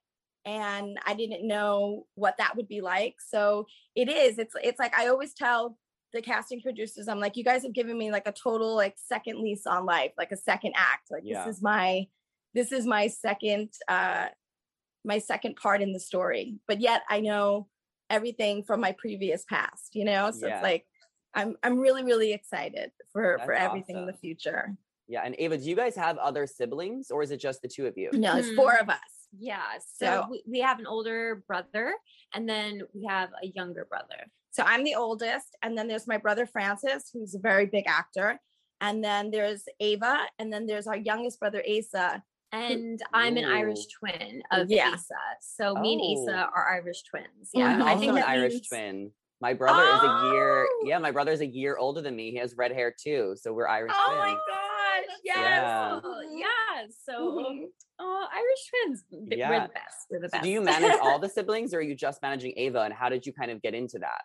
And 0.45 0.99
I 1.05 1.13
didn't 1.13 1.47
know 1.47 2.05
what 2.15 2.35
that 2.39 2.57
would 2.57 2.67
be 2.67 2.81
like. 2.81 3.15
So 3.25 3.65
it 3.95 4.09
is. 4.09 4.37
It's 4.37 4.55
it's 4.61 4.79
like 4.79 4.97
I 4.97 5.07
always 5.07 5.33
tell 5.33 5.77
the 6.11 6.21
casting 6.21 6.61
producers, 6.61 7.07
I'm 7.07 7.19
like, 7.21 7.37
you 7.37 7.43
guys 7.45 7.63
have 7.63 7.73
given 7.73 7.97
me 7.97 8.11
like 8.11 8.27
a 8.27 8.33
total 8.33 8.75
like 8.75 8.95
second 8.97 9.39
lease 9.41 9.65
on 9.65 9.85
life, 9.85 10.11
like 10.17 10.33
a 10.33 10.37
second 10.37 10.73
act. 10.75 11.07
Like 11.09 11.23
Yeah. 11.23 11.45
this 11.45 11.55
is 11.55 11.61
my 11.61 12.07
this 12.53 12.71
is 12.73 12.85
my 12.85 13.07
second 13.07 13.69
uh 13.87 14.27
my 15.05 15.19
second 15.19 15.55
part 15.55 15.81
in 15.81 15.93
the 15.93 15.99
story. 15.99 16.55
But 16.67 16.81
yet 16.81 17.03
I 17.09 17.19
know 17.21 17.67
everything 18.09 18.63
from 18.63 18.81
my 18.81 18.91
previous 18.93 19.45
past, 19.45 19.93
you 19.93 20.05
know? 20.05 20.31
So 20.31 20.47
Yeah. 20.47 20.55
it's 20.55 20.63
like 20.63 20.85
I'm 21.35 21.55
I'm 21.63 21.77
really, 21.77 22.03
really 22.03 22.33
excited 22.33 22.91
for 23.13 23.37
for 23.39 23.53
That's 23.53 23.65
everything 23.65 23.97
in 23.97 24.05
the 24.07 24.13
future. 24.13 24.75
Yeah. 25.07 25.21
And 25.23 25.35
Ava, 25.37 25.57
do 25.57 25.63
you 25.63 25.75
guys 25.75 25.95
have 25.95 26.17
other 26.17 26.47
siblings 26.47 27.11
or 27.11 27.21
is 27.23 27.31
it 27.31 27.37
just 27.37 27.61
the 27.61 27.67
two 27.67 27.85
of 27.87 27.97
you? 27.97 28.09
No, 28.13 28.37
it's 28.37 28.49
Hmm. 28.49 28.55
four 28.55 28.75
of 28.77 28.89
us. 28.89 28.97
Yeah. 29.37 29.63
So, 29.95 30.05
So- 30.05 30.27
we, 30.31 30.43
we 30.47 30.59
have 30.59 30.79
an 30.79 30.87
older 30.87 31.43
brother 31.47 31.93
and 32.33 32.49
then 32.49 32.81
we 32.93 33.05
have 33.07 33.29
a 33.43 33.47
younger 33.47 33.85
brother. 33.85 34.25
So 34.51 34.63
I'm 34.63 34.83
the 34.83 34.95
oldest, 34.95 35.55
and 35.61 35.77
then 35.77 35.87
there's 35.87 36.07
my 36.07 36.17
brother 36.17 36.47
Francis, 36.47 37.11
who's 37.13 37.35
a 37.35 37.39
very 37.39 37.67
big 37.67 37.85
actor, 37.87 38.39
and 38.81 39.03
then 39.03 39.29
there's 39.29 39.63
Ava, 39.79 40.25
and 40.39 40.51
then 40.51 40.65
there's 40.65 40.87
our 40.87 40.97
youngest 40.97 41.39
brother 41.39 41.63
Asa. 41.69 42.23
And 42.51 42.99
I'm 43.13 43.37
an 43.37 43.45
Irish 43.45 43.85
twin 43.87 44.41
of 44.51 44.69
Yeah. 44.71 44.91
Asa. 44.93 45.13
So 45.41 45.75
me 45.75 45.93
and 45.93 46.01
Oh. 46.01 46.21
Asa 46.33 46.49
are 46.55 46.69
Irish 46.73 47.03
twins. 47.03 47.49
Yeah. 47.53 47.67
I'm 47.67 47.81
I 47.83 47.95
think 47.95 48.09
an 48.09 48.15
that 48.15 48.27
Irish 48.29 48.53
means- 48.53 48.67
twin. 48.67 49.11
My 49.41 49.53
brother 49.53 49.83
is 49.83 50.03
a 50.03 50.31
year, 50.33 50.65
Oh! 50.69 50.83
yeah, 50.85 50.97
my 50.97 51.11
brother's 51.11 51.39
a 51.39 51.45
year 51.45 51.77
older 51.77 52.01
than 52.01 52.13
me. 52.13 52.29
He 52.31 52.37
has 52.39 52.55
red 52.57 52.73
hair 52.73 52.91
too. 52.91 53.35
So 53.39 53.53
we're 53.53 53.69
Irish 53.69 53.93
Oh 53.95 54.15
my 54.17 54.25
twins. 54.31 54.39
gosh. 54.49 55.17
Yes. 55.23 55.37
Yeah. 55.37 55.99
Oh, 56.03 56.21
yeah. 56.29 56.87
So, 57.05 57.37
Mhm. 57.37 57.65
oh, 57.99 58.27
Irish 58.33 58.69
twins. 58.69 59.03
th- 59.09 59.21
We're 59.31 59.37
Yeah. 59.37 59.67
the 59.67 59.73
best. 59.73 60.07
We're 60.09 60.19
the 60.19 60.27
So 60.27 60.31
best. 60.33 60.43
do 60.43 60.49
you 60.49 60.59
manage 60.59 60.99
all 61.01 61.19
the 61.19 61.29
siblings 61.29 61.73
or 61.73 61.77
are 61.77 61.81
you 61.81 61.95
just 61.95 62.21
managing 62.21 62.53
Ava? 62.57 62.81
And 62.81 62.93
how 62.93 63.07
did 63.07 63.25
you 63.25 63.31
kind 63.31 63.49
of 63.49 63.61
get 63.61 63.73
into 63.73 63.97
that? 63.99 64.23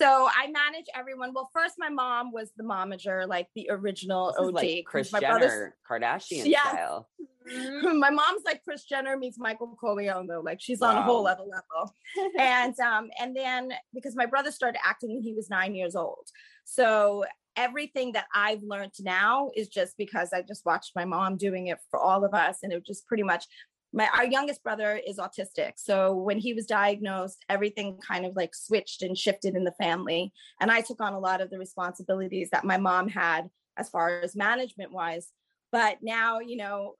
So 0.00 0.28
I 0.28 0.48
manage 0.48 0.86
everyone. 0.94 1.32
Well, 1.34 1.50
first 1.52 1.74
my 1.78 1.88
mom 1.88 2.32
was 2.32 2.50
the 2.56 2.64
momager, 2.64 3.26
like 3.28 3.48
the 3.54 3.68
original 3.70 4.34
OG. 4.38 4.54
like 4.54 4.84
Kris 4.86 5.12
my 5.12 5.20
Jenner, 5.20 5.76
Kardashian 5.88 6.50
style. 6.50 7.08
My 7.44 8.10
mom's 8.10 8.42
like 8.44 8.62
Kris 8.62 8.84
Jenner 8.84 9.16
meets 9.16 9.36
Michael 9.36 9.76
Corleone 9.78 10.28
though. 10.28 10.40
Like 10.40 10.60
she's 10.60 10.80
on 10.80 10.96
a 10.96 11.02
whole 11.02 11.26
other 11.26 11.42
level. 11.42 11.92
and 12.38 12.78
um, 12.78 13.10
and 13.20 13.34
then 13.34 13.72
because 13.92 14.14
my 14.14 14.26
brother 14.26 14.52
started 14.52 14.78
acting 14.84 15.14
when 15.14 15.22
he 15.22 15.34
was 15.34 15.50
nine 15.50 15.74
years 15.74 15.96
old. 15.96 16.28
So 16.64 17.24
everything 17.56 18.12
that 18.12 18.26
I've 18.34 18.62
learned 18.62 18.92
now 19.00 19.50
is 19.56 19.68
just 19.68 19.96
because 19.96 20.32
I 20.32 20.42
just 20.42 20.64
watched 20.64 20.92
my 20.94 21.04
mom 21.04 21.36
doing 21.36 21.66
it 21.66 21.78
for 21.90 21.98
all 21.98 22.24
of 22.24 22.34
us. 22.34 22.58
And 22.62 22.72
it 22.72 22.76
was 22.76 22.86
just 22.86 23.06
pretty 23.06 23.22
much 23.22 23.46
my 23.92 24.08
our 24.16 24.24
youngest 24.24 24.62
brother 24.62 25.00
is 25.06 25.18
autistic. 25.18 25.72
So 25.76 26.14
when 26.14 26.38
he 26.38 26.54
was 26.54 26.66
diagnosed, 26.66 27.44
everything 27.48 27.98
kind 27.98 28.24
of 28.24 28.34
like 28.34 28.54
switched 28.54 29.02
and 29.02 29.16
shifted 29.16 29.54
in 29.54 29.64
the 29.64 29.72
family. 29.72 30.32
And 30.60 30.70
I 30.70 30.80
took 30.80 31.00
on 31.00 31.12
a 31.12 31.18
lot 31.18 31.40
of 31.40 31.50
the 31.50 31.58
responsibilities 31.58 32.48
that 32.52 32.64
my 32.64 32.78
mom 32.78 33.08
had 33.08 33.50
as 33.76 33.88
far 33.88 34.20
as 34.20 34.36
management 34.36 34.92
wise. 34.92 35.32
But 35.70 35.98
now, 36.02 36.40
you 36.40 36.56
know, 36.56 36.94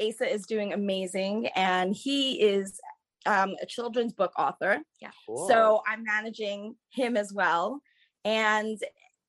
Asa 0.00 0.30
is 0.30 0.46
doing 0.46 0.72
amazing 0.72 1.48
and 1.54 1.94
he 1.94 2.42
is 2.42 2.78
um, 3.26 3.54
a 3.62 3.66
children's 3.66 4.12
book 4.12 4.32
author. 4.38 4.80
yeah 5.00 5.10
Cool. 5.26 5.48
So 5.48 5.82
I'm 5.86 6.04
managing 6.04 6.76
him 6.90 7.16
as 7.16 7.32
well. 7.32 7.80
And 8.24 8.78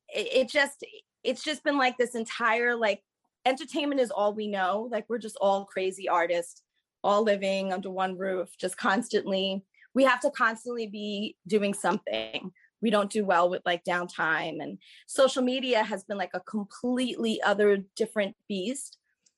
it, 0.10 0.28
it 0.34 0.50
just, 0.50 0.86
it's 1.24 1.44
just 1.44 1.64
been 1.64 1.78
like 1.78 1.98
this 1.98 2.16
entire 2.16 2.76
like 2.76 3.02
entertainment 3.46 4.02
is 4.02 4.12
all 4.12 4.34
we 4.34 4.48
know. 4.48 4.90
Like 4.92 5.06
we're 5.08 5.18
just 5.18 5.38
all 5.40 5.66
crazy 5.66 6.10
artists, 6.10 6.62
all 7.06 7.22
living 7.22 7.72
under 7.72 7.90
one 7.90 8.18
roof, 8.18 8.50
just 8.60 8.78
constantly. 8.78 9.64
We 9.94 10.04
have 10.04 10.20
to 10.22 10.32
constantly 10.32 10.88
be 10.88 11.38
doing 11.48 11.74
something. 11.74 12.52
We 12.82 12.90
don't 12.90 13.12
do 13.12 13.24
well 13.24 13.50
with 13.50 13.62
like 13.66 13.84
downtime 13.86 14.62
and 14.62 14.78
social 15.08 15.42
media 15.42 15.84
has 15.84 16.04
been 16.04 16.18
like 16.18 16.34
a 16.34 16.42
completely 16.42 17.42
other 17.44 17.78
different 17.96 18.36
beast. 18.50 18.98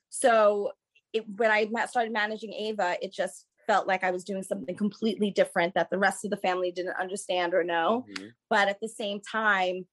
So 0.09 0.71
it, 1.13 1.25
when 1.35 1.51
I 1.51 1.67
started 1.85 2.13
managing 2.13 2.53
Ava, 2.53 2.97
it 3.01 3.13
just 3.13 3.45
felt 3.67 3.85
like 3.85 4.03
I 4.03 4.11
was 4.11 4.23
doing 4.23 4.43
something 4.43 4.75
completely 4.75 5.29
different 5.29 5.73
that 5.75 5.89
the 5.89 5.99
rest 5.99 6.23
of 6.23 6.31
the 6.31 6.37
family 6.37 6.71
didn't 6.71 6.95
understand 6.99 7.53
or 7.53 7.63
know. 7.63 8.05
Mhm. 8.09 8.31
But 8.49 8.69
at 8.69 8.79
the 8.81 8.89
same 8.89 9.19
time, 9.19 9.87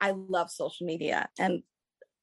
I 0.00 0.10
love 0.10 0.50
social 0.50 0.86
media 0.86 1.28
and 1.38 1.62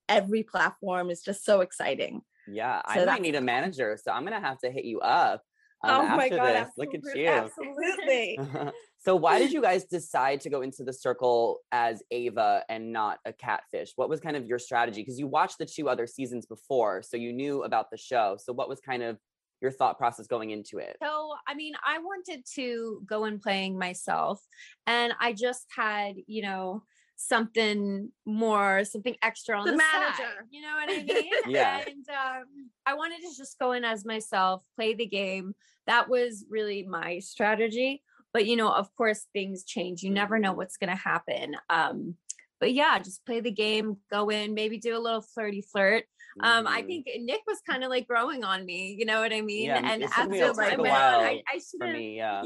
every 0.09 0.43
platform 0.43 1.09
is 1.09 1.21
just 1.21 1.45
so 1.45 1.61
exciting. 1.61 2.21
Yeah, 2.51 2.81
I 2.85 2.99
So 2.99 3.05
might 3.05 3.21
need 3.21 3.35
a 3.35 3.41
manager. 3.41 3.97
So 4.01 4.11
I'm 4.11 4.25
going 4.25 4.39
to 4.39 4.45
have 4.45 4.59
to 4.59 4.71
hit 4.71 4.85
you 4.85 4.99
up 4.99 5.41
um, 5.83 5.91
oh 5.91 6.03
after 6.05 6.17
my 6.17 6.29
God. 6.29 6.67
this. 6.67 6.71
Look 6.77 6.93
at 6.93 7.15
you. 7.15 7.27
Absolutely. 7.27 8.39
so 8.99 9.15
why 9.15 9.39
did 9.39 9.51
you 9.51 9.61
guys 9.61 9.85
decide 9.85 10.41
to 10.41 10.49
go 10.49 10.61
into 10.61 10.83
the 10.83 10.93
circle 10.93 11.59
as 11.71 12.03
Ava 12.11 12.63
and 12.69 12.91
not 12.91 13.19
a 13.25 13.33
catfish? 13.33 13.93
What 13.95 14.09
was 14.09 14.19
kind 14.19 14.35
of 14.35 14.45
your 14.45 14.59
strategy? 14.59 15.01
Because 15.01 15.19
you 15.19 15.27
watched 15.27 15.57
the 15.57 15.65
two 15.65 15.87
other 15.87 16.07
seasons 16.07 16.45
before, 16.45 17.01
so 17.01 17.17
you 17.17 17.31
knew 17.31 17.63
about 17.63 17.91
the 17.91 17.97
show. 17.97 18.37
So 18.39 18.53
what 18.53 18.67
was 18.67 18.79
kind 18.79 19.03
of 19.03 19.17
your 19.61 19.71
thought 19.71 19.97
process 19.97 20.27
going 20.27 20.51
into 20.51 20.77
it? 20.77 20.97
So, 21.01 21.33
I 21.47 21.53
mean, 21.53 21.73
I 21.85 21.99
wanted 21.99 22.45
to 22.55 23.01
go 23.05 23.25
in 23.25 23.39
playing 23.39 23.77
myself, 23.77 24.41
and 24.87 25.13
I 25.19 25.33
just 25.33 25.65
had, 25.75 26.15
you 26.27 26.41
know, 26.41 26.83
something 27.19 28.09
more, 28.25 28.83
something 28.85 29.15
extra 29.21 29.59
on 29.59 29.65
The 29.65 29.73
the, 29.73 29.77
side, 29.79 29.99
manager. 29.99 30.47
you 30.49 30.61
know 30.61 30.73
what 30.75 30.89
I 30.89 31.03
mean? 31.03 31.31
Yeah. 31.53 31.81
And 31.85 32.05
um, 32.09 32.69
I 32.85 32.93
wanted 32.95 33.19
to 33.21 33.35
just 33.37 33.59
go 33.59 33.73
in 33.73 33.83
as 33.83 34.05
myself, 34.05 34.63
play 34.75 34.93
the 34.93 35.05
game. 35.05 35.53
That 35.85 36.07
was 36.09 36.45
really 36.49 36.83
my 36.83 37.19
strategy. 37.19 38.01
But 38.31 38.45
you 38.45 38.55
know, 38.55 38.71
of 38.71 38.93
course, 38.95 39.25
things 39.33 39.65
change. 39.65 40.01
You 40.01 40.11
never 40.11 40.39
know 40.39 40.53
what's 40.53 40.77
going 40.77 40.91
to 40.91 40.95
happen. 40.95 41.55
Um, 41.69 42.15
but 42.59 42.73
yeah, 42.73 42.99
just 42.99 43.25
play 43.25 43.39
the 43.41 43.51
game, 43.51 43.97
go 44.11 44.29
in, 44.29 44.53
maybe 44.53 44.77
do 44.77 44.95
a 44.95 44.99
little 44.99 45.21
flirty 45.21 45.61
flirt. 45.61 46.05
Um, 46.41 46.67
I 46.67 46.83
Mhm. 46.83 46.87
think 46.87 47.07
Nick 47.21 47.41
was 47.47 47.59
kind 47.67 47.83
of 47.83 47.89
like 47.89 48.07
growing 48.07 48.43
on 48.43 48.65
me, 48.65 48.95
you 48.97 49.05
know 49.05 49.19
what 49.19 49.33
I 49.33 49.41
mean? 49.41 49.65
Yeah, 49.65 49.81
and 49.83 50.03
it 50.03 50.11
took 50.11 50.29
me 50.29 50.39
a- 50.41 50.47
after 50.49 50.61
took 50.69 50.79
went 50.79 50.93
on, 50.93 50.99
I, 51.25 51.41
I 51.51 51.57
for 51.57 51.63
should 51.65 51.81
have, 51.81 51.97
me, 51.97 52.17
yeah, 52.17 52.43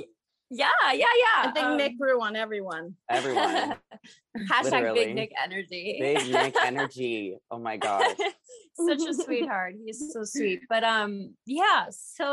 yeah, 0.53 0.69
yeah, 0.91 0.93
yeah. 0.95 1.49
I 1.49 1.51
think 1.53 1.65
um, 1.65 1.77
Nick 1.77 1.97
grew 1.97 2.21
on 2.21 2.35
everyone. 2.35 2.95
everyone, 3.09 3.75
hashtag 4.49 4.71
literally. 4.71 5.05
big 5.05 5.15
Nick 5.15 5.31
energy. 5.43 5.97
big 5.99 6.29
Nick 6.31 6.55
energy. 6.63 7.37
Oh 7.51 7.59
my 7.59 7.77
god. 7.77 8.15
Such 8.75 9.01
a 9.07 9.13
sweetheart. 9.13 9.75
He's 9.85 10.11
so 10.13 10.23
sweet. 10.23 10.61
But 10.69 10.83
um, 10.83 11.35
yeah. 11.45 11.85
So 11.91 12.25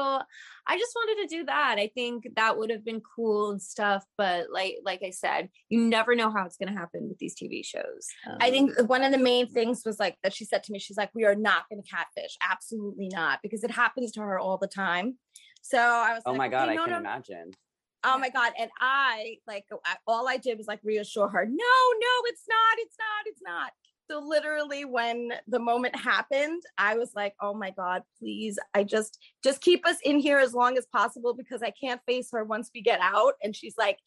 I 0.66 0.78
just 0.78 0.92
wanted 0.94 1.28
to 1.28 1.36
do 1.36 1.44
that. 1.46 1.76
I 1.78 1.90
think 1.94 2.26
that 2.36 2.56
would 2.56 2.70
have 2.70 2.84
been 2.84 3.02
cool 3.14 3.50
and 3.50 3.60
stuff. 3.60 4.04
But 4.16 4.46
like, 4.50 4.76
like 4.84 5.02
I 5.04 5.10
said, 5.10 5.50
you 5.68 5.80
never 5.80 6.14
know 6.14 6.30
how 6.30 6.46
it's 6.46 6.56
going 6.56 6.72
to 6.72 6.78
happen 6.78 7.08
with 7.08 7.18
these 7.18 7.34
TV 7.34 7.64
shows. 7.64 8.06
I 8.40 8.46
Um, 8.48 8.52
think 8.52 8.88
one 8.88 9.04
of 9.04 9.12
the 9.12 9.18
main 9.18 9.48
things 9.48 9.82
was 9.84 9.98
like 10.00 10.16
that 10.22 10.32
she 10.32 10.44
said 10.46 10.62
to 10.64 10.72
me, 10.72 10.78
she's 10.78 10.96
like, 10.96 11.10
we 11.14 11.24
are 11.24 11.34
not 11.34 11.68
going 11.68 11.82
to 11.82 11.88
catfish. 11.88 12.36
Absolutely 12.50 13.08
not. 13.12 13.40
Because 13.42 13.62
it 13.62 13.70
happens 13.70 14.12
to 14.12 14.20
her 14.20 14.38
all 14.38 14.56
the 14.56 14.66
time. 14.68 15.18
So 15.62 15.78
I 15.78 16.14
was 16.14 16.22
Oh 16.24 16.30
like, 16.30 16.38
my 16.38 16.48
god, 16.48 16.68
okay, 16.68 16.72
I 16.72 16.76
no, 16.76 16.84
can 16.84 16.92
no, 16.92 16.98
imagine. 17.00 17.50
Oh 18.04 18.18
my 18.18 18.30
God. 18.30 18.52
And 18.58 18.70
I 18.80 19.36
like 19.46 19.66
all 20.06 20.28
I 20.28 20.36
did 20.36 20.58
was 20.58 20.66
like 20.66 20.80
reassure 20.82 21.28
her, 21.28 21.44
no, 21.44 21.52
no, 21.52 22.14
it's 22.24 22.44
not, 22.48 22.78
it's 22.78 22.96
not, 22.98 23.26
it's 23.26 23.42
not. 23.42 23.72
So 24.10 24.18
literally 24.18 24.84
when 24.84 25.32
the 25.46 25.60
moment 25.60 25.94
happened, 25.94 26.62
I 26.76 26.96
was 26.96 27.12
like, 27.14 27.34
oh 27.40 27.54
my 27.54 27.70
God, 27.70 28.02
please. 28.18 28.58
I 28.74 28.82
just 28.82 29.18
just 29.44 29.60
keep 29.60 29.86
us 29.86 29.98
in 30.02 30.18
here 30.18 30.38
as 30.38 30.52
long 30.52 30.76
as 30.76 30.86
possible 30.86 31.32
because 31.32 31.62
I 31.62 31.70
can't 31.70 32.00
face 32.06 32.30
her 32.32 32.42
once 32.42 32.70
we 32.74 32.82
get 32.82 32.98
out. 33.00 33.34
And 33.42 33.54
she's 33.54 33.76
like, 33.78 33.98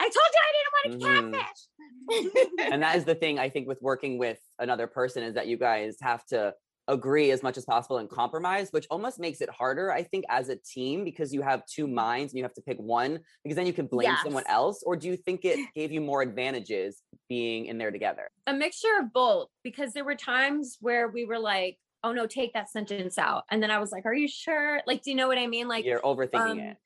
I 0.00 0.04
told 0.04 0.14
you 0.14 0.40
I 0.40 0.52
didn't 0.56 1.02
want 1.02 1.02
to 1.02 1.08
Mhm. 1.08 1.32
catfish. 1.32 2.62
and 2.72 2.82
that 2.82 2.96
is 2.96 3.04
the 3.04 3.14
thing 3.14 3.38
I 3.38 3.50
think 3.50 3.68
with 3.68 3.82
working 3.82 4.16
with 4.16 4.40
another 4.58 4.86
person 4.86 5.22
is 5.22 5.34
that 5.34 5.46
you 5.46 5.58
guys 5.58 5.96
have 6.00 6.24
to 6.26 6.54
agree 6.90 7.30
as 7.30 7.42
much 7.42 7.56
as 7.56 7.64
possible 7.64 7.98
and 7.98 8.08
compromise, 8.10 8.70
which 8.70 8.86
almost 8.90 9.18
makes 9.18 9.40
it 9.40 9.48
harder, 9.48 9.92
I 9.92 10.02
think, 10.02 10.24
as 10.28 10.48
a 10.48 10.56
team 10.56 11.04
because 11.04 11.32
you 11.32 11.40
have 11.42 11.64
two 11.66 11.86
minds 11.86 12.32
and 12.32 12.38
you 12.38 12.44
have 12.44 12.54
to 12.54 12.62
pick 12.62 12.78
one 12.78 13.20
because 13.42 13.56
then 13.56 13.66
you 13.66 13.72
can 13.72 13.86
blame 13.86 14.14
someone 14.22 14.44
else. 14.46 14.82
Or 14.84 14.96
do 14.96 15.08
you 15.08 15.16
think 15.16 15.44
it 15.44 15.58
gave 15.74 15.92
you 15.92 16.00
more 16.00 16.20
advantages 16.22 17.02
being 17.28 17.66
in 17.66 17.78
there 17.78 17.90
together? 17.90 18.28
a 18.46 18.52
mixture 18.52 18.98
of 19.00 19.12
both 19.12 19.48
because 19.62 19.92
there 19.92 20.04
were 20.04 20.16
times 20.16 20.76
where 20.80 21.08
we 21.08 21.24
were 21.24 21.38
like, 21.38 21.78
oh 22.02 22.12
no, 22.12 22.26
take 22.26 22.52
that 22.54 22.70
sentence 22.70 23.18
out. 23.18 23.44
And 23.50 23.62
then 23.62 23.70
I 23.70 23.78
was 23.78 23.92
like, 23.92 24.06
are 24.06 24.14
you 24.14 24.26
sure? 24.28 24.80
Like, 24.86 25.02
do 25.02 25.10
you 25.10 25.16
know 25.16 25.28
what 25.28 25.38
I 25.38 25.46
mean? 25.46 25.68
Like, 25.68 25.84
You're 25.84 26.00
overthinking 26.00 26.50
um, 26.50 26.58
it. 26.58 26.76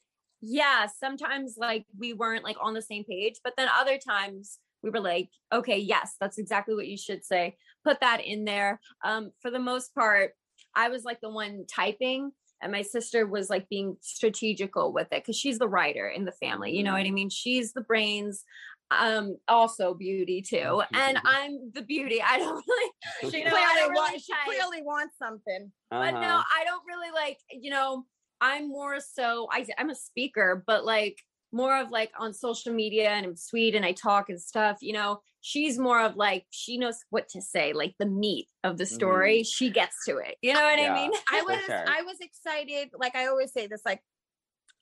yeah 0.43 0.87
sometimes 1.01 1.57
like 1.57 1.87
we 1.99 2.13
weren't 2.13 2.45
like 2.45 2.57
on 2.61 2.75
the 2.75 2.83
same 2.83 3.05
page 3.05 3.37
but 3.43 3.55
then 3.57 3.69
other 3.81 3.97
times 3.97 4.59
we 4.83 4.91
were 4.91 5.01
like 5.01 5.31
okay 5.51 5.79
yes 5.79 6.17
that's 6.21 6.37
exactly 6.37 6.75
what 6.75 6.87
you 6.87 6.99
should 6.99 7.25
say 7.25 7.57
put 7.85 8.00
that 8.00 8.21
in 8.25 8.45
there. 8.45 8.81
Um 9.05 9.31
for 9.41 9.50
the 9.50 9.59
most 9.59 9.95
part 9.95 10.33
i 10.76 10.88
was 10.88 11.05
like 11.05 11.21
the 11.21 11.31
one 11.31 11.64
typing 11.73 12.31
and 12.62 12.73
my 12.73 12.83
sister 12.83 13.26
was 13.26 13.50
like 13.50 13.69
being 13.69 13.97
strategical 14.00 14.93
with 14.93 15.07
it 15.12 15.23
because 15.23 15.37
she's 15.37 15.59
the 15.59 15.69
writer 15.69 16.09
in 16.09 16.25
the 16.25 16.33
family 16.33 16.75
you 16.76 16.83
know 16.83 16.93
what 16.93 17.07
i 17.07 17.11
mean? 17.11 17.31
She's 17.31 17.73
the 17.73 17.81
brains 17.83 18.45
um 18.91 19.37
also 19.49 19.95
beauty 19.95 20.43
too 20.43 20.83
and 20.93 21.19
i'm 21.25 21.71
the 21.75 21.83
beauty. 21.83 22.21
I 22.23 22.38
don't 22.38 22.62
really 22.69 22.91
she 23.31 23.38
you 23.38 23.45
know, 23.45 23.50
I 23.50 23.53
clearly, 23.53 23.81
don't 23.81 23.91
really 23.91 24.00
wants, 24.12 24.25
she 24.25 24.33
clearly 24.45 24.83
wants 24.83 25.14
something. 25.19 25.73
but 25.91 26.11
no 26.12 26.19
Uh-huh. 26.19 26.43
i 26.61 26.64
don't 26.64 26.83
really 26.87 27.11
like 27.12 27.38
you 27.50 27.71
know 27.71 28.05
i'm 28.41 28.69
more 28.69 28.99
so 29.00 29.49
I, 29.50 29.67
i'm 29.79 29.91
a 29.91 29.95
speaker 29.95 30.62
but 30.67 30.85
like 30.85 31.17
more 31.55 31.81
of 31.81 31.91
like 31.91 32.11
on 32.19 32.35
social 32.35 32.73
media 32.75 33.09
and 33.11 33.25
i'm 33.25 33.37
sweet 33.37 33.75
and 33.75 33.85
i 33.85 33.93
talk 33.93 34.29
and 34.29 34.41
stuff 34.41 34.79
you 34.81 34.93
know 34.93 35.21
she's 35.41 35.79
more 35.79 36.01
of 36.01 36.17
like 36.17 36.45
she 36.51 36.77
knows 36.77 36.99
what 37.11 37.29
to 37.29 37.41
say 37.41 37.73
like 37.73 37.95
the 37.99 38.07
meat 38.07 38.49
of 38.65 38.77
the 38.77 38.85
story 38.87 39.43
she 39.45 39.71
gets 39.71 40.05
to 40.05 40.17
it 40.19 40.37
you 40.43 40.53
know 40.53 40.63
what 40.63 40.79
Yeah. 40.79 40.91
i 40.93 40.95
mean 40.95 41.11
I 41.33 41.43
was 41.43 41.65
sure. 41.67 41.85
I 41.87 42.03
was 42.03 42.17
excited. 42.21 42.91
Like 42.99 43.15
I 43.17 43.27
always 43.27 43.53
say 43.53 43.67
this, 43.67 43.83
like 43.85 44.03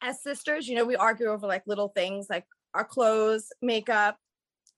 as 0.03 0.23
sisters, 0.23 0.67
you 0.69 0.75
know, 0.75 0.85
we 0.85 0.97
argue 0.97 1.27
over 1.27 1.47
like 1.47 1.63
little 1.67 1.89
things 1.89 2.27
like 2.29 2.47
our 2.75 2.85
clothes, 2.85 3.53
makeup, 3.61 4.17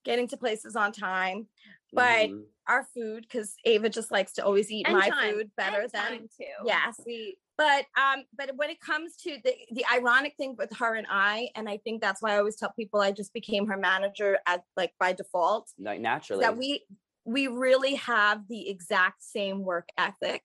getting 0.05 0.29
to 0.29 0.37
places 0.37 0.77
on 0.77 0.93
time, 0.93 1.47
but 1.93 2.29
Mhm. 2.31 2.45
our 2.67 2.85
food, 2.95 3.23
because 3.23 3.55
Ava 3.65 3.89
just 3.89 4.11
likes 4.11 4.33
to 4.35 4.45
always 4.45 4.71
eat 4.71 4.87
And 4.87 4.97
my 4.97 5.09
time. 5.11 5.35
food 5.35 5.51
better 5.57 5.83
And 5.83 5.91
than 5.91 6.03
time 6.11 6.29
too 6.37 6.67
Yes. 6.67 7.01
we 7.07 7.37
but 7.57 7.87
um 7.97 8.25
but 8.37 8.51
when 8.57 8.71
it 8.71 8.81
comes 8.81 9.17
to 9.17 9.39
the 9.45 9.55
the 9.73 9.85
ironic 9.93 10.35
thing 10.37 10.57
with 10.59 10.73
her 10.77 10.95
and 10.95 11.07
I, 11.11 11.49
and 11.55 11.69
I 11.69 11.79
think 11.79 12.01
that's 12.01 12.23
why 12.23 12.35
I 12.35 12.39
always 12.39 12.57
tell 12.57 12.73
people 12.73 13.01
I 13.01 13.13
just 13.13 13.33
became 13.33 13.67
her 13.67 13.77
manager 13.77 14.39
at 14.47 14.65
like 14.77 14.93
by 14.99 15.13
default, 15.13 15.71
like 15.79 16.01
naturally. 16.01 16.43
that 16.43 16.57
we 16.57 16.85
we 17.25 17.47
really 17.49 17.95
have 17.95 18.47
the 18.49 18.69
exact 18.69 19.23
same 19.23 19.63
work 19.63 19.89
ethic. 19.97 20.43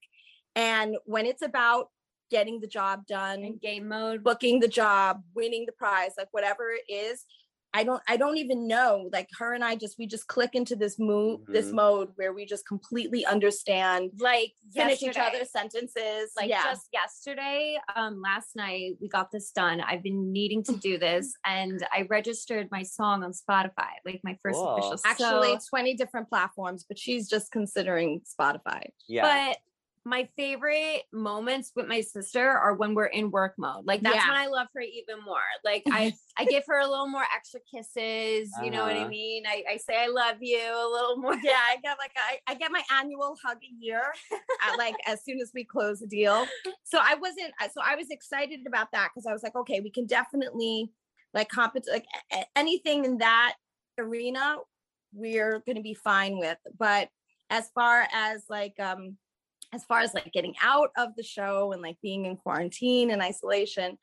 And 0.55 0.97
when 1.05 1.25
it's 1.25 1.41
about 1.41 1.89
getting 2.31 2.59
the 2.59 2.67
job 2.67 3.05
done, 3.07 3.43
in 3.43 3.57
game 3.57 3.87
mode 3.87 4.23
booking 4.23 4.59
the 4.59 4.67
job, 4.67 5.21
winning 5.35 5.65
the 5.65 5.71
prize, 5.71 6.11
like 6.17 6.27
whatever 6.31 6.71
it 6.71 6.91
is, 6.91 7.25
I 7.73 7.83
don't 7.83 8.01
I 8.07 8.17
don't 8.17 8.38
even 8.38 8.67
know. 8.67 9.09
Like 9.11 9.29
her 9.38 9.53
and 9.53 9.63
I 9.63 9.75
just 9.75 9.97
we 9.99 10.07
just 10.07 10.27
click 10.27 10.51
into 10.53 10.75
this 10.75 10.97
move 10.97 11.41
mm-hmm. 11.41 11.53
this 11.53 11.71
mode 11.71 12.09
where 12.15 12.33
we 12.33 12.45
just 12.45 12.67
completely 12.67 13.25
understand 13.25 14.11
like 14.19 14.53
finish 14.73 15.03
each 15.03 15.17
other's 15.17 15.51
sentences. 15.51 16.31
Like 16.35 16.49
yeah. 16.49 16.63
just 16.63 16.88
yesterday, 16.91 17.77
um 17.95 18.21
last 18.21 18.55
night 18.55 18.93
we 18.99 19.07
got 19.07 19.31
this 19.31 19.51
done. 19.51 19.81
I've 19.81 20.03
been 20.03 20.31
needing 20.31 20.63
to 20.63 20.75
do 20.77 20.97
this 20.97 21.31
and 21.45 21.85
I 21.93 22.07
registered 22.09 22.69
my 22.71 22.83
song 22.83 23.23
on 23.23 23.33
Spotify, 23.33 23.91
like 24.05 24.21
my 24.23 24.38
first 24.41 24.59
Whoa. 24.59 24.75
official. 24.77 24.99
Actually, 25.05 25.57
20 25.69 25.95
different 25.95 26.29
platforms, 26.29 26.85
but 26.88 26.97
she's 26.97 27.29
just 27.29 27.51
considering 27.51 28.21
Spotify. 28.21 28.83
Yeah. 29.07 29.49
But 29.49 29.57
my 30.06 30.27
favorite 30.38 31.03
moments 31.12 31.72
with 31.75 31.88
my 31.88 32.01
sister 32.01 32.50
are 32.50 32.74
when 32.74 32.94
we're 32.94 33.06
in 33.06 33.32
work 33.32 33.53
mode. 33.58 33.86
Like 33.86 34.01
that's 34.01 34.15
yeah. 34.15 34.27
when 34.27 34.38
I 34.38 34.48
love 34.48 34.68
her 34.74 34.82
even 34.82 35.24
more. 35.25 35.38
Like 35.63 35.84
I 35.91 36.13
I 36.38 36.46
give 36.46 36.63
her 36.68 36.79
a 36.79 36.88
little 36.88 37.08
more 37.08 37.25
extra 37.36 37.60
kisses. 37.72 38.50
You 38.62 38.70
uh-huh. 38.70 38.70
know 38.70 38.84
what 38.84 38.96
I 38.96 39.01
uh-huh. 39.01 39.10
mean? 39.10 39.44
I, 39.46 39.63
I 39.72 39.77
say 39.77 40.01
I 40.01 40.08
love 40.08 40.38
you 40.41 40.60
a 40.60 40.89
little 40.89 41.18
more. 41.18 41.36
Yeah, 41.44 41.58
I 41.58 41.77
get 41.82 41.98
like 41.98 42.12
I, 42.18 42.51
I 42.51 42.56
get 42.56 42.72
my 42.72 42.84
annual 42.91 43.38
hug 43.44 43.58
a 43.58 43.84
year 43.84 44.03
at 44.68 44.77
like 44.77 44.96
as 45.08 45.24
soon 45.24 45.39
as 45.39 45.51
we 45.53 45.63
close 45.63 46.01
a 46.01 46.08
deal. 46.08 46.46
So 46.84 47.00
I 47.01 47.15
wasn't 47.15 47.53
so 47.72 47.82
I 47.84 47.96
was 47.96 48.08
excited 48.10 48.62
about 48.68 48.91
that 48.91 49.10
because 49.13 49.25
I 49.25 49.34
was 49.34 49.44
like, 49.44 49.56
okay, 49.56 49.79
we 49.79 49.89
can 49.89 50.06
definitely 50.06 50.91
like 51.34 51.50
compete 51.50 51.86
like 51.91 52.06
anything 52.56 53.06
in 53.06 53.20
that 53.20 53.56
arena 53.98 54.58
we're 55.13 55.63
gonna 55.65 55.82
be 55.82 55.94
fine 55.94 56.38
with. 56.38 56.58
But 56.77 57.10
as 57.50 57.70
far 57.74 58.08
as 58.13 58.44
like 58.50 58.79
um 58.79 59.18
as 59.73 59.83
far 59.85 59.99
as 59.99 60.13
like 60.13 60.31
getting 60.33 60.55
out 60.61 60.89
of 60.97 61.15
the 61.15 61.23
show 61.23 61.71
and 61.71 61.81
like 61.81 61.97
being 62.01 62.25
in 62.25 62.35
quarantine 62.35 63.11
and 63.11 63.21
isolation 63.21 63.97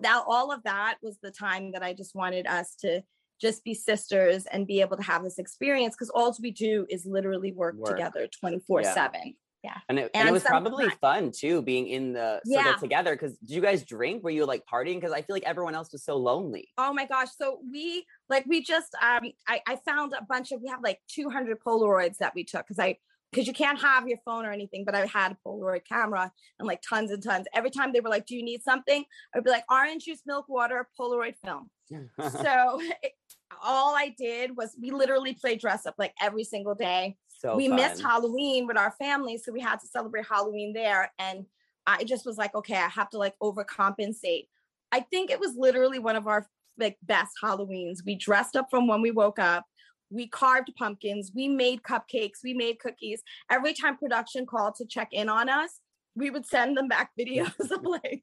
that 0.00 0.22
all 0.26 0.50
of 0.50 0.62
that 0.64 0.96
was 1.02 1.18
the 1.22 1.30
time 1.30 1.72
that 1.72 1.82
i 1.82 1.92
just 1.92 2.14
wanted 2.14 2.46
us 2.46 2.74
to 2.74 3.02
just 3.40 3.64
be 3.64 3.74
sisters 3.74 4.46
and 4.46 4.66
be 4.66 4.80
able 4.80 4.96
to 4.96 5.02
have 5.02 5.22
this 5.22 5.38
experience 5.38 5.94
because 5.94 6.10
all 6.10 6.34
we 6.40 6.50
do 6.50 6.86
is 6.88 7.04
literally 7.04 7.52
work, 7.52 7.74
work. 7.76 7.90
together 7.90 8.28
24 8.40 8.82
yeah. 8.82 8.94
7 8.94 9.34
yeah 9.62 9.72
and 9.88 9.98
it, 9.98 10.10
and, 10.14 10.20
and 10.20 10.28
it 10.28 10.32
was 10.32 10.44
probably 10.44 10.88
fun 11.00 11.32
too 11.32 11.62
being 11.62 11.88
in 11.88 12.12
the 12.12 12.40
yeah. 12.44 12.74
together 12.80 13.14
because 13.14 13.36
did 13.38 13.50
you 13.50 13.60
guys 13.60 13.82
drink 13.82 14.22
were 14.22 14.30
you 14.30 14.44
like 14.44 14.62
partying 14.70 14.96
because 14.96 15.12
i 15.12 15.20
feel 15.20 15.34
like 15.34 15.44
everyone 15.44 15.74
else 15.74 15.90
was 15.90 16.04
so 16.04 16.16
lonely 16.16 16.68
oh 16.78 16.92
my 16.92 17.06
gosh 17.06 17.28
so 17.36 17.58
we 17.72 18.04
like 18.28 18.44
we 18.46 18.62
just 18.62 18.94
um 19.02 19.22
i, 19.48 19.60
I 19.66 19.76
found 19.84 20.12
a 20.12 20.24
bunch 20.24 20.52
of 20.52 20.60
we 20.62 20.68
have 20.68 20.82
like 20.82 21.00
200 21.08 21.58
polaroids 21.60 22.18
that 22.18 22.34
we 22.34 22.44
took 22.44 22.66
because 22.66 22.78
i 22.78 22.96
because 23.34 23.48
you 23.48 23.52
can't 23.52 23.80
have 23.80 24.06
your 24.06 24.18
phone 24.24 24.46
or 24.46 24.52
anything, 24.52 24.84
but 24.84 24.94
I 24.94 25.06
had 25.06 25.32
a 25.32 25.36
Polaroid 25.46 25.84
camera 25.88 26.30
and 26.58 26.68
like 26.68 26.82
tons 26.88 27.10
and 27.10 27.22
tons. 27.22 27.46
Every 27.52 27.70
time 27.70 27.92
they 27.92 28.00
were 28.00 28.08
like, 28.08 28.26
Do 28.26 28.36
you 28.36 28.44
need 28.44 28.62
something? 28.62 29.04
I'd 29.34 29.44
be 29.44 29.50
like, 29.50 29.64
Orange 29.70 30.04
juice, 30.04 30.22
milk, 30.24 30.48
water, 30.48 30.88
Polaroid 30.98 31.34
film. 31.44 31.70
so 31.90 32.80
it, 33.02 33.12
all 33.62 33.94
I 33.94 34.14
did 34.16 34.56
was 34.56 34.76
we 34.80 34.90
literally 34.90 35.34
played 35.34 35.60
dress 35.60 35.86
up 35.86 35.94
like 35.98 36.14
every 36.20 36.44
single 36.44 36.74
day. 36.74 37.16
So 37.28 37.56
we 37.56 37.68
fun. 37.68 37.76
missed 37.76 38.02
Halloween 38.02 38.66
with 38.66 38.78
our 38.78 38.92
family. 38.92 39.38
So 39.38 39.52
we 39.52 39.60
had 39.60 39.80
to 39.80 39.86
celebrate 39.86 40.26
Halloween 40.26 40.72
there. 40.72 41.12
And 41.18 41.44
I 41.86 42.04
just 42.04 42.24
was 42.24 42.38
like, 42.38 42.54
okay, 42.54 42.76
I 42.76 42.88
have 42.88 43.10
to 43.10 43.18
like 43.18 43.34
overcompensate. 43.42 44.46
I 44.92 45.00
think 45.00 45.30
it 45.30 45.40
was 45.40 45.54
literally 45.56 45.98
one 45.98 46.16
of 46.16 46.26
our 46.26 46.46
like 46.78 46.96
best 47.02 47.32
Halloweens. 47.42 47.98
We 48.04 48.14
dressed 48.14 48.56
up 48.56 48.68
from 48.70 48.86
when 48.86 49.02
we 49.02 49.10
woke 49.10 49.38
up 49.38 49.64
we 50.10 50.28
carved 50.28 50.70
pumpkins, 50.76 51.32
we 51.34 51.48
made 51.48 51.82
cupcakes, 51.82 52.42
we 52.42 52.54
made 52.54 52.78
cookies. 52.78 53.22
Every 53.50 53.74
time 53.74 53.96
production 53.96 54.46
called 54.46 54.74
to 54.76 54.86
check 54.86 55.08
in 55.12 55.28
on 55.28 55.48
us, 55.48 55.80
we 56.14 56.30
would 56.30 56.46
send 56.46 56.76
them 56.76 56.88
back 56.88 57.10
videos 57.18 57.70
of 57.70 57.82
like 57.84 58.22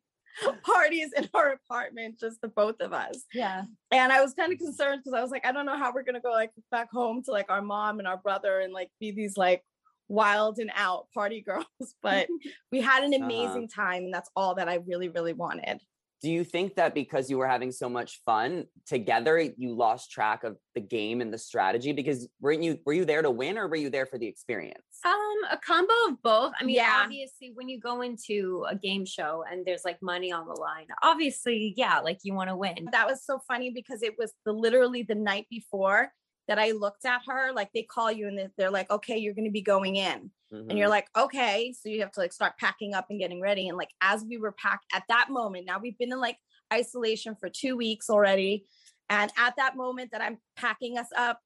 parties 0.63 1.09
in 1.15 1.29
our 1.33 1.51
apartment, 1.51 2.19
just 2.19 2.41
the 2.41 2.47
both 2.47 2.79
of 2.79 2.93
us. 2.93 3.25
Yeah. 3.33 3.63
And 3.91 4.11
I 4.11 4.21
was 4.21 4.33
kind 4.33 4.53
of 4.53 4.59
concerned 4.59 5.01
because 5.03 5.17
I 5.17 5.21
was 5.21 5.31
like, 5.31 5.45
I 5.45 5.51
don't 5.51 5.65
know 5.65 5.77
how 5.77 5.91
we're 5.93 6.03
gonna 6.03 6.21
go 6.21 6.31
like 6.31 6.51
back 6.71 6.89
home 6.91 7.23
to 7.23 7.31
like 7.31 7.50
our 7.50 7.61
mom 7.61 8.00
and 8.00 8.07
our 8.07 8.17
brother 8.17 8.59
and 8.59 8.73
like 8.73 8.89
be 9.00 9.11
these 9.11 9.38
like 9.38 9.63
wild 10.07 10.59
and 10.59 10.71
out 10.75 11.07
party 11.13 11.41
girls. 11.47 11.65
But 12.01 12.27
we 12.71 12.81
had 12.81 13.03
an 13.03 13.13
uh-huh. 13.13 13.25
amazing 13.25 13.67
uh-huh. 13.71 13.83
time, 13.83 14.03
and 14.03 14.13
that's 14.13 14.29
all 14.35 14.55
that 14.55 14.70
I 14.70 14.75
really, 14.75 15.09
really 15.09 15.33
wanted 15.33 15.81
do 16.22 16.29
you 16.29 16.44
think 16.44 16.75
that 16.75 16.94
because 16.94 17.29
you 17.29 17.38
were 17.38 17.48
having 17.48 17.72
so 17.72 17.90
much 17.90 18.22
fun 18.25 18.66
together 18.86 19.40
you 19.40 19.74
lost 19.75 20.12
track 20.12 20.44
of 20.44 20.55
the 20.75 20.81
game 20.81 21.20
and 21.20 21.34
the 21.34 21.38
strategy? 21.38 21.92
Because 21.94 22.27
weren't 22.40 22.62
you 22.62 22.79
were 22.86 22.94
you 22.94 23.05
there 23.05 23.22
to 23.22 23.31
win 23.31 23.57
or 23.57 23.68
were 23.68 23.75
you 23.75 23.90
there 23.90 24.05
for 24.05 24.18
the 24.18 24.27
experience? 24.27 24.84
Um 25.03 25.12
a 25.50 25.57
combo 25.57 25.94
of 26.10 26.22
both. 26.22 26.53
I 26.60 26.64
mean 26.64 26.75
yeah. 26.75 27.01
obviously 27.03 27.51
when 27.55 27.68
you 27.68 27.79
go 27.79 28.01
into 28.01 28.66
a 28.70 28.75
game 28.75 29.05
show 29.05 29.44
and 29.51 29.66
there's 29.66 29.84
like 29.84 30.01
money 30.01 30.31
on 30.31 30.48
the 30.48 30.53
line 30.53 30.86
obviously 31.01 31.74
yeah 31.75 32.00
like 32.00 32.20
you 32.24 32.34
want 32.34 32.50
to 32.50 32.55
win. 32.55 32.88
That 32.92 33.07
was 33.07 33.25
so 33.25 33.40
funny 33.48 33.72
because 33.72 34.03
it 34.03 34.14
was 34.18 34.34
the 34.46 34.51
literally 34.51 35.03
the 35.03 35.16
night 35.16 35.48
before 35.50 36.12
that 36.51 36.59
I 36.59 36.72
looked 36.72 37.05
at 37.05 37.22
her, 37.27 37.53
like 37.53 37.70
they 37.74 37.83
call 37.83 38.11
you 38.11 38.27
and 38.27 38.50
they're 38.57 38.70
like, 38.70 38.92
okay, 38.92 39.18
you're 39.18 39.33
going 39.33 39.46
to 39.46 39.51
be 39.51 39.61
going 39.61 39.96
in. 39.96 40.29
Mm-hmm. 40.53 40.70
And 40.70 40.77
you're 40.77 40.87
mm-hmm. 40.87 40.92
like, 40.92 41.07
okay. 41.18 41.74
So 41.81 41.87
you 41.87 42.01
have 42.01 42.11
to 42.11 42.20
like 42.20 42.33
start 42.33 42.57
packing 42.59 42.94
up 42.94 43.05
and 43.09 43.18
getting 43.18 43.40
ready. 43.40 43.70
And 43.70 43.77
like, 43.77 43.92
as 44.01 44.25
we 44.27 44.37
were 44.37 44.51
packed 44.51 44.83
at 44.94 45.03
that 45.07 45.27
moment, 45.29 45.66
now 45.66 45.79
we've 45.81 45.98
been 45.98 46.11
in 46.11 46.20
like 46.20 46.35
isolation 46.74 47.37
for 47.40 47.48
two 47.48 47.77
weeks 47.77 48.09
already. 48.09 48.66
And 49.09 49.31
at 49.37 49.53
that 49.55 49.77
moment 49.77 50.11
that 50.11 50.22
I'm 50.22 50.40
packing 50.57 50.98
us 50.98 51.07
up, 51.16 51.40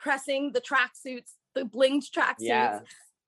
pressing 0.00 0.52
the 0.54 0.62
tracksuits, 0.62 1.32
the 1.54 1.64
blinged 1.64 2.10
tracksuits, 2.16 2.36
yeah. 2.38 2.80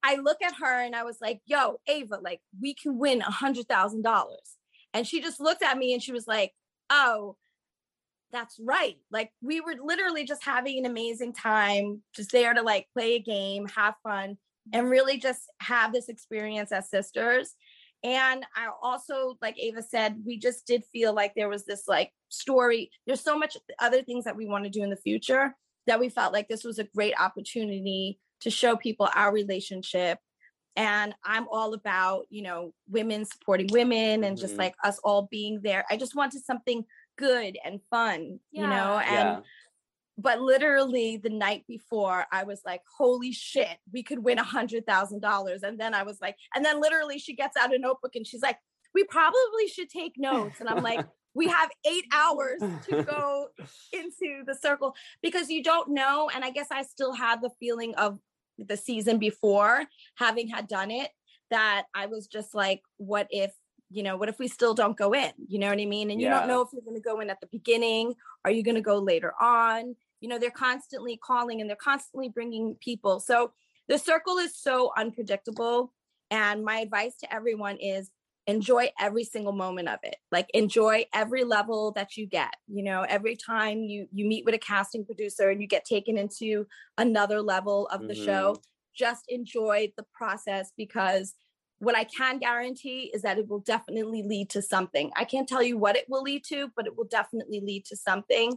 I 0.03 0.17
look 0.17 0.39
at 0.43 0.55
her 0.59 0.81
and 0.81 0.97
I 0.97 1.03
was 1.03 1.19
like, 1.21 1.43
yo, 1.45 1.81
Ava, 1.87 2.17
like 2.23 2.41
we 2.63 2.73
can 2.73 2.99
win 2.99 3.21
a 3.21 3.31
hundred 3.31 3.69
thousand 3.69 4.05
dollars. 4.05 4.57
And 4.95 5.07
she 5.07 5.21
just 5.21 5.39
looked 5.39 5.63
at 5.63 5.77
me 5.77 5.93
and 5.93 6.03
she 6.03 6.13
was 6.13 6.27
like, 6.27 6.53
oh, 6.89 7.37
that's 8.33 8.59
right. 8.61 8.97
Like 9.11 9.33
we 9.43 9.61
were 9.61 9.75
literally 9.83 10.25
just 10.25 10.45
having 10.45 10.79
an 10.79 10.91
amazing 10.91 11.33
time, 11.33 12.03
just 12.15 12.33
there 12.33 12.55
to 12.55 12.63
like 12.63 12.87
play 12.93 13.15
a 13.15 13.21
game, 13.21 13.67
have 13.69 13.95
fun, 14.03 14.39
and 14.73 14.91
really 14.91 15.19
just 15.19 15.43
have 15.61 15.93
this 15.93 16.09
experience 16.09 16.73
as 16.73 16.91
sisters. 16.91 17.55
And 18.03 18.45
I 18.57 18.69
also, 18.83 19.37
like 19.43 19.59
Ava 19.59 19.83
said, 19.83 20.23
we 20.25 20.39
just 20.39 20.67
did 20.67 20.85
feel 20.93 21.13
like 21.13 21.35
there 21.35 21.51
was 21.51 21.67
this 21.67 21.87
like 21.87 22.13
story. 22.29 22.91
There's 23.07 23.21
so 23.21 23.39
much 23.39 23.57
other 23.79 24.03
things 24.03 24.25
that 24.25 24.37
we 24.37 24.47
want 24.47 24.65
to 24.65 24.71
do 24.71 24.83
in 24.83 24.91
the 24.91 24.97
future 24.97 25.55
that 25.87 26.01
we 26.01 26.09
felt 26.09 26.33
like 26.33 26.49
this 26.49 26.65
was 26.65 26.79
a 26.79 26.89
great 26.95 27.15
opportunity 27.19 28.19
to 28.41 28.51
show 28.51 28.77
people 28.77 29.09
our 29.15 29.33
relationship. 29.33 30.19
And 30.77 31.15
I'm 31.25 31.47
all 31.51 31.75
about, 31.75 32.27
you 32.31 32.43
know, 32.43 32.73
women 32.89 33.25
supporting 33.25 33.69
women 33.71 34.25
and 34.25 34.39
just 34.39 34.53
mm-hmm. 34.53 34.61
like 34.61 34.75
us 34.85 34.99
all 35.05 35.29
being 35.31 35.61
there. 35.63 35.85
I 35.91 35.97
just 35.97 36.15
wanted 36.15 36.45
something 36.45 36.85
good 37.21 37.59
and 37.65 37.81
fun, 37.91 38.41
yeah. 38.51 38.63
you 38.63 38.67
know? 38.67 38.99
And 38.99 39.29
yeah. 39.29 39.41
but 40.19 40.41
literally 40.41 41.19
the 41.19 41.31
night 41.31 41.65
before, 41.69 42.25
I 42.33 42.45
was 42.45 42.63
like, 42.65 42.81
holy 42.99 43.33
shit, 43.33 43.77
we 43.93 44.03
could 44.03 44.25
win 44.25 44.39
a 44.39 44.45
hundred 44.45 44.87
thousand 44.87 45.21
dollars. 45.21 45.63
And 45.63 45.79
then 45.79 45.95
I 45.95 46.03
was 46.03 46.19
like, 46.21 46.37
and 46.55 46.65
then 46.65 46.81
literally 46.81 47.19
she 47.19 47.35
gets 47.35 47.57
out 47.57 47.75
a 47.75 47.79
notebook 47.79 48.17
and 48.17 48.27
she's 48.27 48.43
like, 48.43 48.59
we 48.95 49.05
probably 49.05 49.69
should 49.73 49.91
take 49.91 50.15
notes. 50.17 50.59
And 50.59 50.69
I'm 50.69 50.83
like, 50.83 51.07
we 51.35 51.47
have 51.47 51.71
eight 51.87 52.07
hours 52.13 52.61
to 52.89 53.03
go 53.09 53.49
into 53.93 54.43
the 54.47 54.57
circle 54.61 54.95
because 55.23 55.49
you 55.49 55.63
don't 55.63 55.91
know. 55.91 56.29
And 56.35 56.45
I 56.45 56.51
guess 56.51 56.69
I 56.73 56.83
still 56.83 57.13
had 57.13 57.41
the 57.41 57.51
feeling 57.61 57.95
of 57.95 58.19
the 58.59 58.77
season 58.77 59.19
before 59.19 59.85
having 60.17 60.49
had 60.49 60.67
done 60.67 60.91
it 60.91 61.11
that 61.51 61.85
I 61.95 62.07
was 62.07 62.27
just 62.27 62.55
like, 62.55 62.83
what 62.97 63.27
if 63.31 63.53
you 63.91 64.03
know, 64.03 64.17
what 64.17 64.29
if 64.29 64.39
we 64.39 64.47
still 64.49 64.73
don't 64.73 64.97
go 64.97 65.13
in? 65.13 65.33
You 65.49 65.59
know 65.59 65.69
what 65.69 65.81
I 65.81 65.85
mean? 65.85 66.11
And 66.11 66.21
you 66.21 66.29
don't 66.29 66.47
know 66.47 66.63
if 66.63 66.69
you're 66.73 66.83
going 66.83 66.97
to 66.97 67.03
go 67.03 67.21
in 67.21 67.29
at 67.29 67.41
the 67.41 67.49
beginning. 67.49 68.15
Are 68.45 68.51
you 68.51 68.63
going 68.63 68.77
to 68.77 68.81
go 68.81 68.99
later 68.99 69.35
on? 69.41 69.97
You 70.21 70.29
know, 70.29 70.39
they're 70.39 70.51
constantly 70.51 71.17
calling 71.17 71.61
and 71.61 71.69
they're 71.69 71.77
constantly 71.77 72.29
bringing 72.29 72.77
people. 72.77 73.19
So 73.19 73.53
the 73.89 73.99
circle 73.99 74.39
is 74.39 74.57
so 74.57 74.93
unpredictable. 74.97 75.93
And 76.31 76.65
my 76.65 76.79
advice 76.79 77.17
to 77.17 77.35
everyone 77.35 77.79
is 77.79 78.11
enjoy 78.47 78.91
every 78.99 79.25
single 79.25 79.53
moment 79.53 79.89
of 79.89 79.99
it. 80.05 80.17
Like 80.31 80.49
enjoy 80.55 81.07
every 81.13 81.43
level 81.43 81.91
that 81.93 82.17
you 82.17 82.27
get. 82.27 82.55
You 82.69 82.85
know, 82.85 83.03
every 83.09 83.37
time 83.37 83.83
you 83.83 84.07
you 84.13 84.25
meet 84.25 84.45
with 84.45 84.55
a 84.55 84.59
casting 84.59 85.05
producer 85.05 85.51
and 85.51 85.61
you 85.61 85.67
get 85.67 85.85
taken 85.85 86.17
into 86.17 86.67
another 86.97 87.43
level 87.43 87.89
of 87.89 88.03
the 88.03 88.15
mm-hmm. 88.15 88.25
show, 88.25 88.57
just 88.95 89.25
enjoy 89.29 89.93
the 89.97 90.05
process 90.15 90.73
because 90.77 91.35
what 91.81 91.97
I 91.97 92.05
can 92.05 92.39
guarantee 92.39 93.11
is 93.13 93.23
that 93.23 93.39
it 93.39 93.49
will 93.49 93.61
definitely 93.61 94.23
lead 94.23 94.51
to 94.51 94.63
something. 94.63 95.11
I 95.17 95.25
can't 95.25 95.49
tell 95.49 95.63
you 95.63 95.79
what 95.79 95.97
it 95.97 96.05
will 96.09 96.23
lead 96.23 96.45
to, 96.45 96.71
but 96.77 96.87
it 96.87 96.97
will 96.97 97.07
definitely 97.07 97.61
lead 97.61 97.87
to 97.87 97.97
something. 97.97 98.53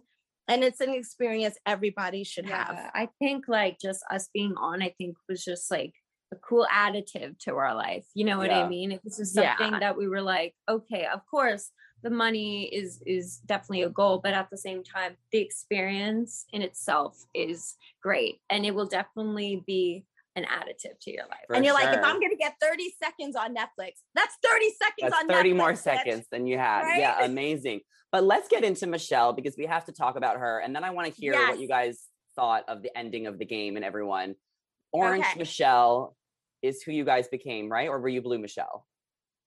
And 0.47 0.63
it's 0.63 0.81
an 0.81 0.93
experience 0.93 1.57
everybody 1.65 2.25
should 2.25 2.47
yeah, 2.47 2.65
have. 2.65 2.91
I 2.93 3.09
think 3.19 3.45
like 3.47 3.79
just 3.79 4.03
us 4.11 4.29
being 4.33 4.55
on, 4.57 4.83
I 4.83 4.93
think 4.97 5.15
was 5.29 5.43
just 5.43 5.71
like 5.71 5.93
a 6.33 6.35
cool 6.35 6.67
additive 6.71 7.39
to 7.39 7.55
our 7.55 7.73
life. 7.73 8.05
You 8.13 8.25
know 8.25 8.37
what 8.37 8.51
yeah. 8.51 8.65
I 8.65 8.67
mean? 8.67 8.91
It 8.91 9.01
was 9.05 9.17
just 9.17 9.35
something 9.35 9.73
yeah. 9.73 9.79
that 9.79 9.97
we 9.97 10.09
were 10.09 10.21
like, 10.21 10.53
okay, 10.69 11.07
of 11.11 11.21
course 11.25 11.71
the 12.03 12.09
money 12.09 12.65
is 12.65 13.01
is 13.05 13.37
definitely 13.45 13.83
a 13.83 13.89
goal, 13.89 14.19
but 14.21 14.33
at 14.33 14.49
the 14.49 14.57
same 14.57 14.83
time, 14.83 15.15
the 15.31 15.39
experience 15.39 16.45
in 16.51 16.61
itself 16.61 17.17
is 17.33 17.75
great. 18.01 18.41
And 18.49 18.65
it 18.65 18.75
will 18.75 18.85
definitely 18.85 19.63
be 19.65 20.05
an 20.35 20.45
additive 20.45 20.99
to 21.01 21.11
your 21.11 21.23
life. 21.23 21.41
For 21.47 21.55
and 21.55 21.65
you're 21.65 21.73
like, 21.73 21.95
if. 21.95 22.03
I'm 22.03 22.19
gonna 22.19 22.35
get 22.37 22.55
30 22.61 22.93
seconds 23.01 23.35
on 23.35 23.55
Netflix, 23.55 23.91
that's 24.15 24.35
30 24.43 24.65
seconds 24.71 24.95
That's 25.01 25.15
on 25.15 25.27
30 25.27 25.51
Netflix. 25.51 25.55
more 25.55 25.73
bitch. 25.73 25.77
seconds 25.77 26.25
than 26.31 26.47
you 26.47 26.57
had. 26.57 26.97
Yeah, 26.97 27.23
amazing. 27.23 27.81
But 28.11 28.23
let's 28.23 28.47
get 28.47 28.63
into 28.63 28.87
Michelle 28.87 29.33
because 29.33 29.55
we 29.57 29.65
have 29.65 29.85
to 29.85 29.91
talk 29.91 30.15
about 30.15 30.37
her. 30.37 30.59
And 30.59 30.75
then 30.75 30.83
I 30.83 30.91
want 30.91 31.13
to 31.13 31.19
hear 31.19 31.33
what 31.33 31.59
you 31.59 31.67
guys 31.67 32.03
thought 32.35 32.63
of 32.67 32.83
the 32.83 32.95
ending 32.97 33.27
of 33.27 33.39
the 33.39 33.45
game 33.45 33.75
and 33.75 33.83
everyone. 33.83 34.35
Orange 34.91 35.25
Okay. 35.25 35.39
Michelle 35.39 36.15
is 36.61 36.83
who 36.83 36.91
you 36.91 37.05
guys 37.05 37.27
became, 37.27 37.71
right? 37.71 37.89
Or 37.89 37.99
were 37.99 38.09
you 38.09 38.21
Blue 38.21 38.37
Michelle? 38.37 38.85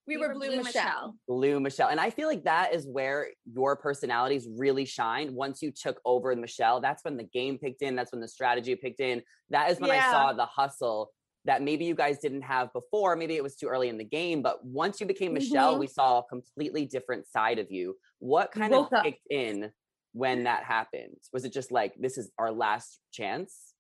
We, 0.07 0.16
were 0.16 0.33
Blue, 0.35 0.57
Michelle. 0.62 1.16
Blue 1.27 1.59
Michelle. 1.61 1.88
And 1.88 1.99
I 1.99 2.11
feel 2.11 2.29
like 2.29 2.45
that 2.45 2.73
is 2.73 2.87
where 2.87 3.29
your 3.53 3.75
personalities 3.77 4.47
really 4.57 4.85
shined. 4.85 5.35
Once 5.35 5.62
you 5.62 5.73
took 5.73 6.01
over 6.05 6.35
Michelle, 6.37 6.81
that's 6.81 7.05
when 7.05 7.16
the 7.16 7.25
game 7.25 7.59
picked 7.59 7.83
in. 7.83 7.97
That's 7.97 8.12
when 8.12 8.21
the 8.21 8.29
strategy 8.29 8.75
picked 8.77 9.01
in. 9.01 9.23
That 9.51 9.71
is 9.71 9.81
when 9.81 9.90
I 9.90 10.01
saw 10.01 10.33
the 10.33 10.47
hustle 10.47 11.11
that 11.45 11.62
maybe 11.62 11.85
you 11.85 11.95
guys 11.95 12.19
didn't 12.19 12.42
have 12.42 12.73
before. 12.73 13.16
Maybe 13.16 13.35
it 13.37 13.42
was 13.42 13.57
too 13.57 13.66
early 13.69 13.88
in 13.88 13.99
the 13.99 14.05
game, 14.05 14.42
but 14.42 14.64
once 14.64 15.01
you 15.01 15.07
became 15.07 15.33
Michelle, 15.33 15.77
Mhm. 15.77 15.81
we 15.81 15.87
saw 15.87 16.19
a 16.19 16.25
completely 16.25 16.87
different 16.87 17.27
side 17.29 17.59
of 17.61 17.71
you. 17.71 17.97
What 18.19 18.51
kind 18.51 18.73
Woke 18.73 18.88
of 18.92 18.99
up. 18.99 19.05
kicked 19.05 19.27
in 19.31 19.73
when 20.12 20.45
that 20.45 20.64
happened? 20.64 21.16
Was 21.33 21.45
it 21.45 21.53
just 21.53 21.71
like, 21.71 21.95
this 21.99 22.19
is 22.19 22.31
our 22.38 22.51
last 22.51 22.99
chance? 23.12 23.75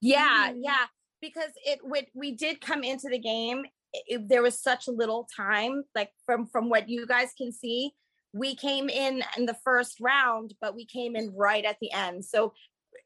Yeah, 0.00 0.50
Mhm. 0.52 0.60
yeah. 0.62 0.86
Because 1.20 1.50
it 1.66 1.80
would 1.84 2.06
we 2.14 2.32
did 2.32 2.62
come 2.62 2.82
into 2.82 3.08
the 3.10 3.18
game. 3.18 3.66
It, 3.92 4.28
there 4.28 4.42
was 4.42 4.60
such 4.60 4.86
little 4.88 5.28
time, 5.36 5.84
like 5.94 6.10
from 6.26 6.46
from 6.46 6.68
what 6.68 6.88
you 6.88 7.06
guys 7.06 7.30
can 7.36 7.52
see. 7.52 7.92
We 8.32 8.54
came 8.54 8.88
in 8.88 9.24
in 9.36 9.46
the 9.46 9.56
first 9.64 9.98
round, 10.00 10.54
but 10.60 10.76
we 10.76 10.86
came 10.86 11.16
in 11.16 11.34
right 11.36 11.64
at 11.64 11.78
the 11.80 11.90
end. 11.92 12.24
So 12.24 12.52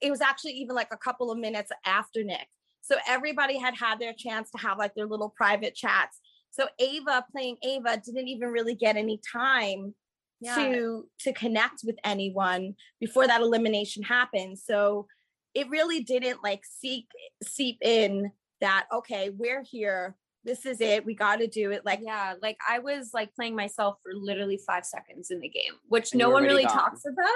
it 0.02 0.10
was 0.10 0.20
actually 0.20 0.52
even 0.52 0.74
like 0.74 0.92
a 0.92 0.98
couple 0.98 1.30
of 1.30 1.38
minutes 1.38 1.72
after 1.86 2.22
Nick. 2.22 2.46
So 2.82 2.96
everybody 3.08 3.58
had 3.58 3.74
had 3.74 3.98
their 3.98 4.12
chance 4.12 4.50
to 4.50 4.58
have 4.58 4.76
like 4.76 4.94
their 4.94 5.06
little 5.06 5.30
private 5.30 5.74
chats. 5.74 6.20
So 6.50 6.68
Ava 6.78 7.24
playing 7.32 7.56
Ava 7.64 8.00
didn't 8.04 8.28
even 8.28 8.50
really 8.50 8.74
get 8.74 8.96
any 8.96 9.18
time 9.32 9.94
Yeah. 10.40 10.56
to 10.56 11.08
to 11.20 11.32
connect 11.32 11.80
with 11.84 11.96
anyone 12.04 12.74
before 13.00 13.26
that 13.26 13.40
elimination 13.40 14.02
happened. 14.02 14.58
So 14.58 15.06
it 15.54 15.70
really 15.70 16.02
didn't 16.02 16.42
like 16.42 16.62
seek 16.64 17.06
seep 17.42 17.78
in 17.80 18.30
that 18.60 18.86
okay, 18.92 19.30
we're 19.30 19.62
here. 19.62 20.16
This 20.44 20.66
is 20.66 20.80
it. 20.80 21.06
We 21.06 21.14
got 21.14 21.36
to 21.36 21.46
do 21.46 21.70
it. 21.70 21.86
Like 21.86 22.00
yeah, 22.02 22.34
like 22.42 22.58
I 22.68 22.78
was 22.78 23.10
like 23.14 23.34
playing 23.34 23.56
myself 23.56 23.96
for 24.02 24.12
literally 24.14 24.58
five 24.66 24.84
seconds 24.84 25.30
in 25.30 25.40
the 25.40 25.48
game, 25.48 25.72
which 25.88 26.12
And 26.12 26.18
no 26.18 26.28
one 26.30 26.42
really 26.42 26.64
gone. 26.64 26.74
talks 26.76 27.02
about. 27.06 27.28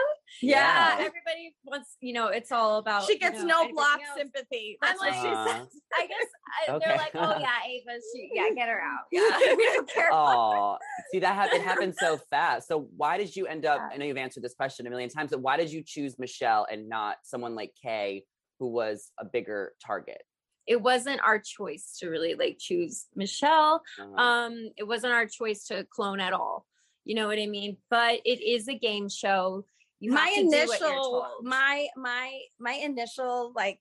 Yeah. 0.42 0.96
everybody 0.98 1.54
wants, 1.64 1.96
you 2.00 2.12
know, 2.12 2.26
it's 2.28 2.52
all 2.52 2.76
about. 2.78 3.04
she 3.06 3.14
you 3.14 3.18
gets 3.18 3.38
know, 3.40 3.46
no 3.46 3.54
everything 3.60 3.74
block 3.76 4.00
else. 4.06 4.18
sympathy. 4.18 4.78
I'm 4.82 4.88
That's 4.88 5.00
what 5.00 5.10
like, 5.10 5.14
she 5.16 5.22
says. 5.22 5.80
I 5.98 6.06
guess 6.06 6.26
I, 6.68 6.72
Okay. 6.72 6.84
they're 6.86 6.96
like, 6.98 7.14
oh 7.14 7.36
yeah, 7.40 7.66
Ava, 7.66 7.98
she, 8.14 8.30
yeah, 8.34 8.50
get 8.54 8.68
her 8.68 8.80
out. 8.80 9.04
Yeah, 9.10 9.54
we 9.56 9.64
don't 9.72 9.88
care. 9.88 10.10
Oh, 10.12 10.76
see 11.10 11.18
that 11.20 11.34
happened 11.34 11.62
happened 11.62 11.94
so 11.98 12.18
fast. 12.30 12.68
So 12.68 12.88
why 12.96 13.16
did 13.16 13.34
you 13.34 13.46
end 13.46 13.64
up? 13.64 13.78
Yeah. 13.80 13.94
I 13.94 13.96
know 13.96 14.04
you've 14.04 14.16
answered 14.18 14.42
this 14.42 14.54
question 14.54 14.86
a 14.86 14.90
million 14.90 15.08
times, 15.08 15.30
but 15.30 15.40
why 15.40 15.56
did 15.56 15.72
you 15.72 15.82
choose 15.84 16.18
Michelle 16.18 16.66
and 16.70 16.88
not 16.88 17.16
someone 17.22 17.54
like 17.54 17.72
Kay, 17.82 18.24
who 18.58 18.68
was 18.68 19.10
a 19.18 19.24
bigger 19.24 19.72
target? 19.84 20.20
It 20.68 20.80
wasn't 20.80 21.20
our 21.24 21.38
choice 21.38 21.96
to 21.98 22.08
really 22.10 22.34
like 22.34 22.58
choose 22.60 23.06
Michelle. 23.16 23.82
Uh-huh. 23.98 24.22
um 24.22 24.70
it 24.76 24.86
wasn't 24.86 25.12
our 25.12 25.26
choice 25.26 25.66
to 25.68 25.84
clone 25.90 26.20
at 26.20 26.32
all 26.32 26.66
you 27.04 27.14
know 27.14 27.26
what 27.26 27.38
i 27.38 27.46
mean 27.46 27.76
but 27.88 28.20
it 28.24 28.40
is 28.42 28.68
a 28.68 28.74
game 28.74 29.08
show 29.08 29.64
you 29.98 30.12
my 30.12 30.26
have 30.26 30.34
to 30.34 30.40
do 30.42 30.66
what 30.66 30.80
you're 30.80 30.88
initial 30.90 31.28
my 31.42 31.86
my 31.96 32.38
my 32.60 32.72
initial 32.72 33.52
like 33.56 33.80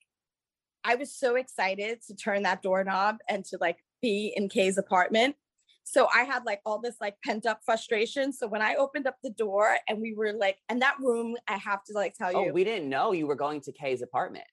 I 0.83 0.95
was 0.95 1.13
so 1.13 1.35
excited 1.35 2.01
to 2.07 2.15
turn 2.15 2.43
that 2.43 2.61
doorknob 2.61 3.17
and 3.27 3.43
to 3.45 3.57
like 3.59 3.77
be 4.01 4.31
in 4.37 4.47
Kay's 4.47 4.77
apartment. 4.77 5.35
So 5.83 6.07
I 6.15 6.23
had 6.23 6.45
like 6.45 6.61
all 6.65 6.79
this 6.79 6.95
like 7.01 7.15
pent 7.25 7.45
up 7.45 7.59
frustration. 7.65 8.31
So 8.31 8.47
when 8.47 8.61
I 8.61 8.75
opened 8.75 9.05
up 9.05 9.17
the 9.21 9.31
door 9.31 9.75
and 9.89 9.99
we 9.99 10.13
were 10.13 10.31
like, 10.31 10.57
and 10.69 10.81
that 10.81 10.95
room, 11.01 11.35
I 11.47 11.57
have 11.57 11.83
to 11.85 11.93
like 11.93 12.13
tell 12.13 12.31
oh, 12.33 12.45
you, 12.45 12.53
we 12.53 12.63
didn't 12.63 12.87
know 12.87 13.11
you 13.11 13.27
were 13.27 13.35
going 13.35 13.59
to 13.61 13.73
Kay's 13.73 14.01
apartment. 14.01 14.45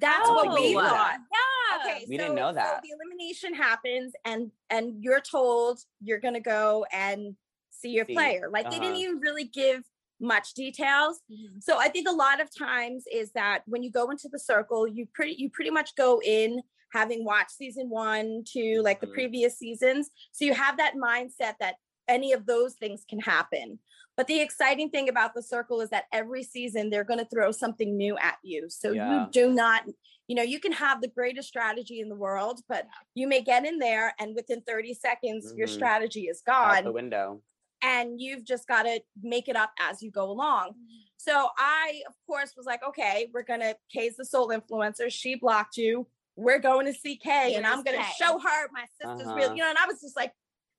that's 0.00 0.28
what 0.28 0.52
we 0.54 0.76
Oh, 0.76 0.80
thought. 0.80 1.18
yeah 1.32 1.53
Okay, 1.80 2.04
We 2.08 2.16
didn't 2.16 2.34
know 2.34 2.50
so 2.50 2.54
that. 2.54 2.82
the 2.82 2.90
elimination 2.90 3.54
happens, 3.54 4.12
and 4.24 4.50
and 4.70 5.02
you're 5.02 5.20
told 5.20 5.80
you're 6.00 6.20
gonna 6.20 6.40
go 6.40 6.86
and 6.92 7.36
see 7.70 7.90
your 7.90 8.06
See, 8.06 8.14
player. 8.14 8.48
Like 8.52 8.70
they 8.70 8.78
didn't 8.78 8.92
uh-huh. 8.94 9.00
even 9.02 9.18
really 9.20 9.44
give 9.44 9.82
much 10.20 10.54
details. 10.54 11.20
Mhm. 11.30 11.62
So 11.62 11.78
I 11.78 11.88
think 11.88 12.08
a 12.08 12.12
lot 12.12 12.40
of 12.40 12.48
times 12.56 13.04
is 13.12 13.32
that 13.32 13.62
when 13.66 13.82
you 13.82 13.90
go 13.90 14.10
into 14.10 14.28
the 14.28 14.38
circle, 14.38 14.86
you 14.86 15.06
pretty 15.12 15.34
you 15.38 15.50
pretty 15.50 15.70
much 15.70 15.94
go 15.96 16.20
in 16.22 16.62
having 16.92 17.24
watched 17.24 17.50
season 17.50 17.90
one, 17.90 18.44
two, 18.46 18.80
like 18.82 19.00
the 19.00 19.06
Mhm. 19.08 19.14
previous 19.14 19.58
seasons. 19.58 20.10
So 20.32 20.44
you 20.44 20.54
have 20.54 20.76
that 20.76 20.94
mindset 20.94 21.58
that 21.58 21.76
any 22.06 22.32
of 22.32 22.46
those 22.46 22.74
things 22.74 23.04
can 23.08 23.18
happen. 23.18 23.80
But 24.16 24.28
the 24.28 24.40
exciting 24.40 24.90
thing 24.90 25.08
about 25.08 25.34
the 25.34 25.42
circle 25.42 25.80
is 25.80 25.90
that 25.90 26.04
every 26.12 26.44
season 26.44 26.88
they're 26.90 27.02
going 27.02 27.18
to 27.18 27.24
throw 27.26 27.50
something 27.50 27.96
new 27.96 28.16
at 28.18 28.38
you. 28.44 28.70
So 28.70 28.92
Yeah. 28.92 29.24
you 29.24 29.30
do 29.32 29.50
not, 29.52 29.82
you 30.28 30.34
know, 30.36 30.42
you 30.42 30.58
can 30.60 30.72
have 30.72 31.00
the 31.00 31.08
greatest 31.08 31.48
strategy 31.48 32.00
in 32.00 32.08
the 32.08 32.14
world, 32.14 32.60
but 32.68 32.86
you 33.14 33.26
may 33.28 33.42
get 33.42 33.64
in 33.64 33.78
there 33.78 34.14
and 34.18 34.34
within 34.34 34.62
30 34.62 34.94
seconds, 34.94 35.52
your 35.56 35.66
Mhm. 35.66 35.70
strategy 35.74 36.22
is 36.28 36.42
Out 36.48 36.74
gone 36.76 36.84
the 36.84 36.92
window. 36.92 37.42
and 37.82 38.20
you've 38.20 38.44
just 38.44 38.66
got 38.66 38.84
to 38.84 39.00
make 39.22 39.48
it 39.48 39.56
up 39.56 39.72
as 39.78 40.02
you 40.02 40.10
go 40.10 40.30
along. 40.30 40.74
So 41.18 41.48
I, 41.58 42.02
of 42.08 42.14
course, 42.26 42.54
was 42.56 42.66
like, 42.66 42.82
okay, 42.82 43.30
we're 43.32 43.42
gonna 43.42 43.74
Kay's 43.92 44.16
the 44.16 44.24
soul 44.24 44.48
influencer. 44.48 45.10
She 45.10 45.34
blocked 45.36 45.76
you. 45.76 46.06
We're 46.36 46.58
going 46.58 46.86
to 46.86 46.92
see 46.92 47.16
Kay, 47.16 47.54
and 47.54 47.66
I'm 47.66 47.82
gonna 47.82 47.98
Kay? 47.98 48.12
show 48.18 48.38
her 48.38 48.68
my 48.72 48.86
sister's 49.00 49.32
real. 49.34 49.46
Uh-huh. 49.46 49.54
You 49.54 49.62
know, 49.62 49.68
and 49.68 49.78
I 49.78 49.86
was 49.86 50.00
just 50.00 50.16
like, 50.16 50.32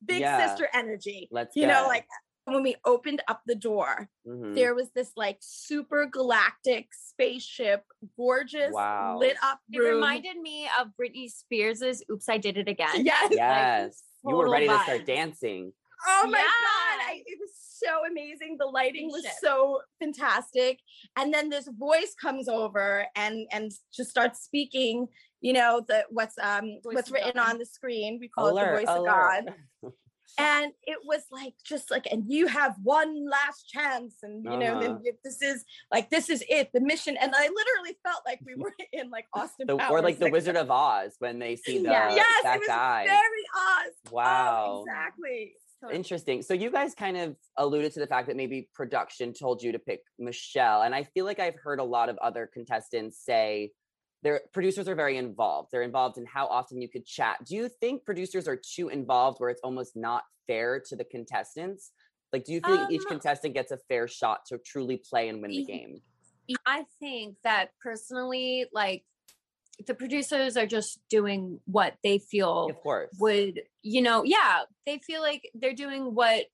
big 0.04 0.20
Yeah. 0.20 0.46
sister 0.48 0.68
energy. 0.74 1.28
Let's 1.30 1.56
You 1.56 1.66
know, 1.66 1.86
like 1.88 2.06
when 2.46 2.62
we 2.62 2.76
opened 2.84 3.22
up 3.28 3.42
the 3.46 3.54
door, 3.54 4.08
Mhm. 4.26 4.54
there 4.54 4.74
was 4.74 4.90
this 4.92 5.10
like 5.16 5.38
super 5.40 6.06
galactic 6.06 6.88
spaceship, 6.94 7.84
gorgeous, 8.16 8.72
Wow. 8.72 9.18
lit 9.18 9.36
up 9.42 9.60
it 9.72 9.78
reminded 9.80 10.36
me 10.38 10.68
of 10.78 10.88
britney 11.00 11.28
spears's 11.30 12.02
oops 12.10 12.28
i 12.28 12.36
did 12.38 12.56
it 12.56 12.68
again 12.68 13.04
yes. 13.04 13.28
Yes, 13.32 14.02
you 14.24 14.36
were 14.36 14.44
total 14.44 14.52
ready 14.52 14.68
to 14.68 14.78
start 14.80 15.06
dancing. 15.06 15.72
Oh 16.06 16.28
my 16.30 16.38
Yeah. 16.38 16.44
god, 16.44 17.10
I, 17.10 17.22
it 17.26 17.38
was 17.40 17.50
so 17.56 18.04
amazing. 18.10 18.56
The 18.60 18.66
lighting 18.66 19.08
was 19.10 19.26
so 19.40 19.80
fantastic, 19.98 20.78
and 21.16 21.32
then 21.32 21.48
this 21.48 21.68
voice 21.68 22.14
comes 22.14 22.48
over 22.48 23.06
and 23.16 23.46
and 23.50 23.72
just 23.92 24.10
starts 24.10 24.40
speaking. 24.40 25.08
You 25.40 25.52
know 25.54 25.82
the 25.86 26.04
what's 26.10 26.36
um 26.38 26.80
Voice 26.84 26.94
what's 26.94 27.10
written 27.10 27.32
God. 27.34 27.50
on 27.52 27.58
the 27.58 27.66
screen. 27.66 28.18
We 28.20 28.28
call 28.28 28.50
Alert, 28.50 28.62
it 28.62 28.66
the 28.66 28.72
voice 28.86 28.96
alert. 28.96 28.98
of 28.98 29.46
God, 29.84 29.92
and 30.38 30.72
it 30.84 30.98
was 31.04 31.22
like 31.30 31.54
just 31.64 31.90
like 31.90 32.06
and 32.10 32.24
you 32.28 32.46
have 32.46 32.74
one 32.82 33.28
last 33.28 33.68
chance, 33.68 34.16
and 34.22 34.44
you 34.44 34.50
know 34.56 34.72
Uh-huh. 34.78 34.98
then 35.02 35.14
this 35.24 35.40
is 35.42 35.64
like 35.92 36.10
this 36.10 36.28
is 36.30 36.44
it, 36.48 36.70
the 36.72 36.80
mission. 36.80 37.16
And 37.16 37.34
I 37.34 37.48
literally 37.48 37.96
felt 38.04 38.22
like 38.26 38.40
we 38.44 38.54
were 38.54 38.72
in 38.92 39.10
like 39.10 39.26
Austin 39.34 39.66
The- 39.66 39.76
Powers, 39.76 39.90
or 39.92 40.02
like 40.02 40.18
the 40.18 40.30
Wizard 40.30 40.56
of 40.56 40.70
Oz 40.70 41.16
when 41.18 41.38
they 41.38 41.56
see 41.56 41.78
the 41.78 41.90
Yeah. 41.90 42.14
Yes, 42.14 42.42
that 42.42 42.56
it 42.56 42.60
was 42.60 42.68
guy. 42.68 43.04
very 43.06 43.44
Oz. 43.56 43.92
Oh, 44.06 44.10
wow. 44.12 44.84
exactly. 44.86 45.54
Interesting. 45.92 46.42
So 46.42 46.52
you 46.54 46.70
guys 46.70 46.94
kind 46.94 47.16
of 47.16 47.36
alluded 47.58 47.92
to 47.92 48.00
the 48.00 48.06
fact 48.08 48.26
that 48.28 48.36
maybe 48.36 48.68
production 48.74 49.32
told 49.32 49.62
you 49.62 49.72
to 49.72 49.78
pick 49.78 50.00
Michelle, 50.18 50.82
and 50.82 50.94
I 50.94 51.04
feel 51.04 51.24
like 51.24 51.38
I've 51.38 51.54
heard 51.62 51.78
a 51.80 51.84
lot 51.84 52.08
of 52.08 52.18
other 52.18 52.50
contestants 52.52 53.18
say 53.24 53.70
their 54.22 54.40
producers 54.52 54.88
are 54.88 54.94
very 54.94 55.16
involved. 55.16 55.68
They're 55.70 55.82
involved 55.82 56.18
in 56.18 56.26
how 56.26 56.46
often 56.46 56.80
you 56.80 56.88
could 56.88 57.06
chat. 57.06 57.38
Do 57.46 57.54
you 57.54 57.68
think 57.68 58.04
producers 58.04 58.48
are 58.48 58.56
too 58.56 58.88
involved 58.88 59.38
where 59.38 59.50
it's 59.50 59.60
almost 59.62 59.96
not 59.96 60.24
fair 60.46 60.80
to 60.88 60.96
the 60.96 61.04
contestants? 61.04 61.92
Like, 62.32 62.44
do 62.44 62.52
you 62.52 62.60
feel 62.60 62.76
like 62.76 62.90
each 62.90 63.02
Um, 63.02 63.08
contestant 63.08 63.54
gets 63.54 63.70
a 63.70 63.78
fair 63.88 64.08
shot 64.08 64.40
to 64.46 64.58
truly 64.58 64.96
play 64.96 65.28
and 65.28 65.40
win 65.40 65.50
the 65.50 65.64
game? 65.64 66.00
I 66.64 66.84
think 67.00 67.36
that 67.44 67.70
personally, 67.82 68.66
like 68.72 69.04
the 69.86 69.94
producers 69.94 70.56
are 70.56 70.66
just 70.66 71.00
doing 71.10 71.60
what 71.66 71.94
they 72.02 72.18
feel 72.18 72.70
Of 72.70 72.80
course. 72.80 73.10
would, 73.20 73.60
you 73.82 74.02
know, 74.02 74.24
yeah, 74.24 74.60
they 74.86 74.98
feel 74.98 75.20
like 75.20 75.48
they're 75.54 75.74
doing 75.74 76.14
what 76.14 76.46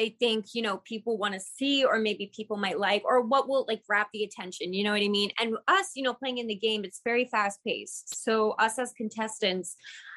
they 0.00 0.16
think, 0.18 0.54
you 0.54 0.62
know, 0.62 0.78
people 0.78 1.18
want 1.18 1.34
to 1.34 1.40
see 1.40 1.84
or 1.84 1.98
maybe 1.98 2.32
people 2.34 2.56
might 2.56 2.78
like 2.78 3.02
or 3.04 3.20
what 3.20 3.46
will 3.50 3.66
like 3.68 3.84
grab 3.86 4.06
the 4.14 4.24
attention, 4.24 4.72
you 4.72 4.82
know 4.82 4.92
what 4.92 5.02
I 5.02 5.08
mean? 5.08 5.30
And 5.38 5.58
us, 5.68 5.90
you 5.94 6.02
know, 6.02 6.14
playing 6.14 6.38
in 6.38 6.46
the 6.46 6.54
game, 6.54 6.86
it's 6.86 7.02
very 7.04 7.26
fast 7.26 7.60
paced. 7.66 8.24
So 8.24 8.52
us 8.52 8.78
as 8.78 8.94
contestants, 8.96 9.76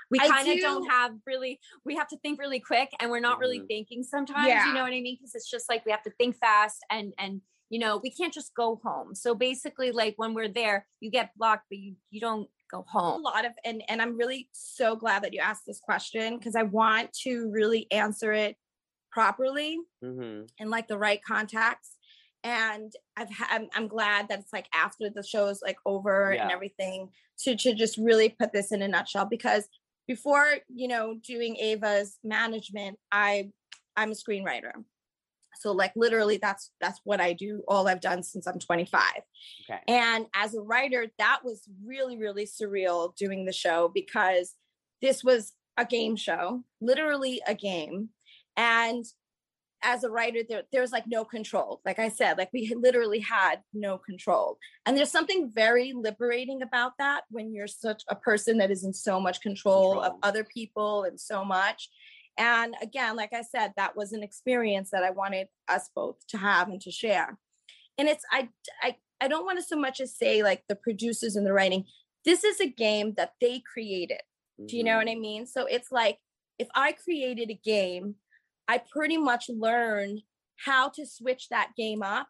we 0.09 0.19
kind 0.19 0.47
of 0.47 0.55
do- 0.55 0.61
don't 0.61 0.89
have 0.89 1.11
really 1.27 1.59
we 1.83 1.95
have 1.97 2.07
to 2.07 2.17
think 2.19 2.39
really 2.39 2.61
quick 2.61 2.91
and 3.01 3.11
we're 3.11 3.19
not 3.19 3.39
really 3.39 3.59
Mhm. 3.59 3.67
thinking 3.67 4.03
sometimes, 4.03 4.47
Yeah. 4.47 4.67
you 4.67 4.73
know 4.73 4.83
what 4.83 4.93
I 4.93 5.01
mean? 5.01 5.17
Because 5.19 5.35
it's 5.35 5.49
just 5.51 5.67
like 5.67 5.85
we 5.85 5.91
have 5.91 6.03
to 6.03 6.11
think 6.11 6.37
fast 6.37 6.79
and 6.89 7.13
and 7.17 7.41
you 7.69 7.79
know, 7.79 7.97
we 7.97 8.11
can't 8.11 8.33
just 8.33 8.53
go 8.55 8.79
home. 8.85 9.15
So 9.15 9.33
basically 9.35 9.91
like 9.91 10.13
when 10.17 10.33
we're 10.33 10.47
there, 10.61 10.87
you 11.01 11.09
get 11.11 11.35
blocked, 11.35 11.65
but 11.69 11.77
you 11.79 11.95
you 12.09 12.21
don't 12.21 12.47
go 12.71 12.85
home. 12.87 13.19
a 13.19 13.29
lot 13.29 13.43
of 13.45 13.51
and 13.65 13.83
and 13.89 14.01
I'm 14.01 14.15
really 14.17 14.47
so 14.53 14.95
glad 14.95 15.23
that 15.23 15.33
you 15.33 15.41
asked 15.41 15.65
this 15.67 15.81
question 15.81 16.37
because 16.37 16.55
I 16.55 16.63
want 16.63 17.11
to 17.23 17.49
really 17.51 17.91
answer 17.91 18.31
it 18.31 18.55
properly 19.13 19.77
hmm 20.01 20.41
in 20.59 20.69
like 20.69 20.87
the 20.87 20.97
right 20.97 21.21
contacts 21.23 21.97
And 22.43 22.91
I've 23.15 23.29
ha- 23.39 23.47
I'm, 23.55 23.67
I'm 23.75 23.87
glad 23.87 24.27
that 24.27 24.39
it's 24.39 24.51
like 24.53 24.67
after 24.73 25.09
the 25.09 25.23
show's 25.23 25.61
like 25.61 25.77
over 25.85 26.31
and 26.43 26.51
everything 26.51 27.09
to 27.43 27.55
to 27.55 27.73
just 27.73 27.97
really 27.97 28.29
put 28.29 28.51
this 28.53 28.71
in 28.71 28.81
a 28.81 28.87
nutshell 28.87 29.25
because 29.25 29.65
before 30.07 30.47
you 30.67 30.87
know 30.87 31.15
doing 31.25 31.55
ava's 31.57 32.17
management 32.23 32.99
i 33.11 33.49
i'm 33.95 34.11
a 34.11 34.15
screenwriter. 34.15 34.73
So 35.61 35.71
like 35.71 35.93
literally 35.95 36.37
that's 36.45 36.71
that's 36.81 36.99
what 37.05 37.21
i 37.21 37.31
do 37.33 37.61
all 37.67 37.87
i've 37.87 38.01
done 38.01 38.21
since 38.23 38.45
i'm 38.47 38.59
25 38.59 39.01
Okay. 39.69 39.81
and 39.87 40.25
as 40.35 40.55
a 40.55 40.61
writer 40.61 41.07
that 41.19 41.39
was 41.45 41.59
really 41.85 42.17
really 42.17 42.45
surreal 42.45 43.15
doing 43.15 43.45
the 43.45 43.53
show 43.53 43.89
because 43.93 44.55
this 45.01 45.23
was 45.23 45.53
a 45.77 45.85
game 45.85 46.15
show 46.17 46.63
literally 46.81 47.41
a 47.47 47.55
game 47.55 48.09
and 48.57 49.05
as 49.85 50.03
a 50.03 50.09
writer 50.09 50.39
there, 50.47 50.63
there's 50.71 50.93
like 50.93 51.05
no 51.07 51.25
control 51.25 51.81
like 51.85 51.99
i 51.99 52.07
said 52.07 52.37
like 52.37 52.49
we 52.53 52.73
literally 52.75 53.19
had 53.19 53.57
no 53.73 53.97
control. 53.97 54.57
And 54.85 54.97
there's 54.97 55.11
something 55.11 55.51
very 55.53 55.93
liberating 55.93 56.61
about 56.61 56.93
that 56.99 57.23
when 57.29 57.53
you're 57.53 57.67
such 57.67 58.03
a 58.09 58.15
person 58.15 58.57
that 58.57 58.71
is 58.71 58.83
in 58.83 58.93
so 58.93 59.19
much 59.19 59.41
control, 59.41 60.01
of 60.01 60.13
other 60.23 60.43
people 60.43 61.03
and 61.03 61.19
so 61.19 61.43
much. 61.43 61.89
And 62.37 62.75
again 62.81 63.15
like 63.15 63.33
i 63.33 63.41
said 63.41 63.73
that 63.75 63.95
was 63.95 64.11
an 64.13 64.23
experience 64.23 64.89
that 64.91 65.03
i 65.03 65.11
wanted 65.11 65.47
us 65.67 65.89
both 65.95 66.15
to 66.29 66.37
have 66.37 66.69
and 66.69 66.81
to 66.81 66.91
share. 66.91 67.37
And 67.97 68.07
it's 68.07 68.25
i 68.31 68.49
i, 68.81 68.95
I 69.21 69.27
don't 69.27 69.45
want 69.45 69.59
to 69.59 69.63
so 69.63 69.75
much 69.75 69.99
as 69.99 70.17
say 70.17 70.43
like 70.43 70.63
the 70.67 70.75
producers 70.75 71.35
and 71.35 71.45
the 71.45 71.53
writing 71.53 71.85
this 72.25 72.43
is 72.43 72.59
a 72.59 72.67
game 72.67 73.13
that 73.17 73.33
they 73.41 73.61
created. 73.71 74.21
Do 74.65 74.77
you 74.77 74.83
know 74.83 74.97
what. 74.97 75.07
I 75.07 75.11
mm-hmm. 75.11 75.21
mean? 75.21 75.45
So 75.45 75.65
it's 75.65 75.91
like 75.91 76.19
if 76.59 76.67
I 76.75 76.93
created 76.93 77.49
a 77.49 77.59
game, 77.63 78.15
I 78.67 78.81
pretty 78.91 79.17
much 79.17 79.49
learn 79.49 80.21
how 80.65 80.89
to 80.89 81.05
switch 81.05 81.49
that 81.49 81.71
game 81.75 82.01
up 82.03 82.27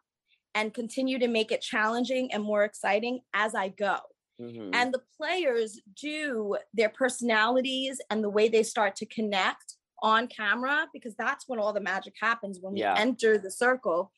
and 0.54 0.72
continue 0.74 1.18
to 1.18 1.28
make 1.28 1.52
it 1.52 1.60
challenging 1.60 2.32
and 2.32 2.42
more 2.42 2.64
exciting 2.64 3.20
as 3.34 3.54
I 3.54 3.68
go. 3.68 3.98
Mhm. 4.40 4.70
And 4.74 4.92
the 4.92 5.02
players 5.16 5.80
do 6.00 6.56
their 6.72 6.88
personalities 6.88 8.00
and 8.10 8.22
the 8.22 8.30
way 8.30 8.48
they 8.48 8.62
start 8.62 8.96
to 8.96 9.06
connect 9.06 9.74
on 10.02 10.26
camera, 10.26 10.88
because 10.92 11.14
that's 11.16 11.48
when 11.48 11.58
all 11.58 11.72
the 11.72 11.80
magic 11.80 12.14
happens 12.20 12.58
when 12.60 12.76
Yeah. 12.76 12.94
we 12.94 13.00
enter 13.00 13.38
the 13.38 13.50
circle, 13.50 14.12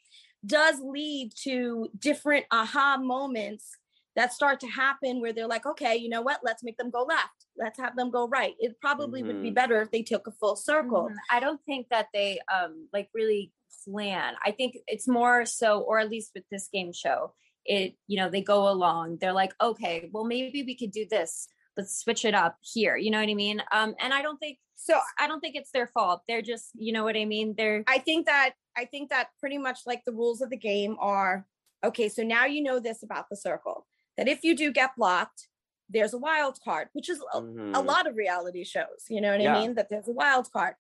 does 0.45 0.81
lead 0.81 1.33
to 1.43 1.89
different 1.99 2.47
aha 2.51 2.97
moments 2.99 3.71
that 4.17 4.33
start 4.33 4.59
to 4.61 4.67
happen 4.67 5.21
where 5.21 5.33
they're 5.33 5.47
like, 5.47 5.67
okay, 5.67 5.95
you 5.95 6.09
know 6.09 6.23
what? 6.23 6.41
Let's 6.43 6.65
make 6.65 6.79
them 6.79 6.91
go 6.91 7.03
left. 7.03 7.47
Let's 7.57 7.79
have 7.79 7.95
them 7.97 8.11
go 8.11 8.27
right. 8.29 8.55
It 8.59 8.81
probably 8.81 9.23
would 9.23 9.43
be 9.43 9.51
Mhm. 9.51 9.55
better 9.55 9.81
if 9.83 9.91
they 9.91 10.03
took 10.03 10.27
a 10.27 10.33
full 10.33 10.57
circle. 10.57 11.09
Mhm. 11.11 11.17
I 11.31 11.39
don't 11.41 11.63
think 11.67 11.89
that 11.91 12.09
they 12.15 12.41
um 12.53 12.89
like 12.93 13.09
really 13.15 13.53
plan. 13.85 14.35
I 14.45 14.51
think 14.53 14.79
it's 14.89 15.07
more 15.07 15.45
so, 15.47 15.81
or 15.81 15.99
at 15.99 16.09
least 16.11 16.33
with 16.35 16.45
this 16.51 16.69
game 16.73 16.93
show, 16.93 17.35
it 17.65 17.97
you 18.07 18.17
know 18.17 18.29
they 18.31 18.43
go 18.43 18.69
along. 18.69 19.19
They're 19.19 19.33
like, 19.33 19.53
okay, 19.61 20.09
well 20.13 20.25
maybe 20.25 20.63
we 20.63 20.75
could 20.77 20.91
do 20.93 21.07
this. 21.09 21.49
Let's 21.77 21.99
switch 21.99 22.25
it 22.25 22.35
up 22.35 22.57
here. 22.63 22.97
You 22.97 23.11
know 23.11 23.21
what 23.21 23.29
I 23.29 23.35
mean? 23.35 23.63
Um, 23.71 23.95
and 24.01 24.13
I 24.15 24.23
don't 24.23 24.39
think 24.39 24.59
So 24.79 24.99
I 25.19 25.27
don't 25.27 25.41
think 25.41 25.57
it's 25.57 25.71
their 25.73 25.87
fault. 25.89 26.23
They're 26.29 26.43
just, 26.43 26.71
you 26.75 26.93
know 26.93 27.03
what 27.03 27.17
I 27.17 27.25
mean? 27.25 27.55
They're 27.57 27.83
I 27.87 27.99
think 27.99 28.27
that 28.27 28.55
I 28.77 28.85
think 28.87 29.11
that 29.11 29.29
pretty 29.41 29.59
much 29.59 29.81
like 29.87 30.03
the 30.05 30.13
rules 30.13 30.41
of 30.43 30.51
the 30.51 30.57
game 30.57 30.97
are 31.01 31.47
okay. 31.83 32.09
So 32.09 32.23
now 32.23 32.45
you 32.47 32.63
know 32.63 32.79
this 32.79 33.03
about 33.03 33.27
the 33.31 33.37
circle 33.37 33.87
that 34.17 34.29
if 34.29 34.43
you 34.43 34.57
do 34.57 34.73
get 34.73 34.91
blocked, 34.97 35.49
there's 35.89 36.15
a 36.15 36.19
wild 36.19 36.59
card, 36.65 36.89
which 36.95 37.09
is 37.09 37.21
a, 37.33 37.39
a 37.39 37.43
Mhm. 37.43 37.85
lot 37.87 38.07
of 38.09 38.17
reality 38.17 38.65
shows. 38.65 39.05
You 39.09 39.21
know 39.21 39.31
what 39.33 39.41
Yeah. 39.41 39.55
I 39.57 39.61
mean? 39.61 39.75
That 39.75 39.89
there's 39.89 40.09
a 40.09 40.13
wild 40.13 40.51
card. 40.53 40.75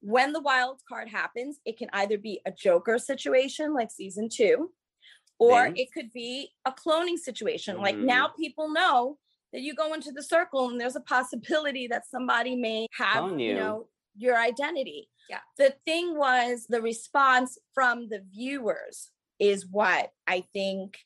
When 0.00 0.32
the 0.32 0.40
wild 0.40 0.80
card 0.88 1.08
happens, 1.08 1.60
it 1.64 1.76
can 1.78 1.88
either 1.92 2.18
be 2.18 2.40
a 2.46 2.50
Joker 2.52 2.98
situation 2.98 3.72
like 3.74 3.90
season 3.90 4.28
two, 4.28 4.72
or 5.38 5.64
Vince. 5.66 5.78
it 5.80 5.92
could 5.92 6.12
be 6.12 6.52
a 6.64 6.72
cloning 6.72 7.18
situation. 7.18 7.78
Like 7.78 7.96
Mhm. 7.96 8.04
now 8.04 8.28
people 8.28 8.68
know 8.70 9.18
that 9.52 9.60
you 9.60 9.74
go 9.74 9.94
into 9.94 10.12
the 10.12 10.22
circle 10.22 10.68
and 10.68 10.80
there's 10.80 10.96
a 10.96 11.00
possibility 11.00 11.86
that 11.88 12.06
somebody 12.06 12.56
may 12.56 12.86
have, 12.92 13.30
you 13.32 13.48
you. 13.48 13.54
know, 13.54 13.88
your 14.16 14.36
identity. 14.36 15.08
Yeah. 15.30 15.40
The 15.56 15.70
thing 15.84 16.16
was 16.18 16.66
the 16.68 16.82
response 16.82 17.58
from 17.72 18.08
the 18.08 18.20
viewers 18.20 19.10
is 19.38 19.66
what 19.66 20.12
I 20.26 20.40
think 20.52 20.98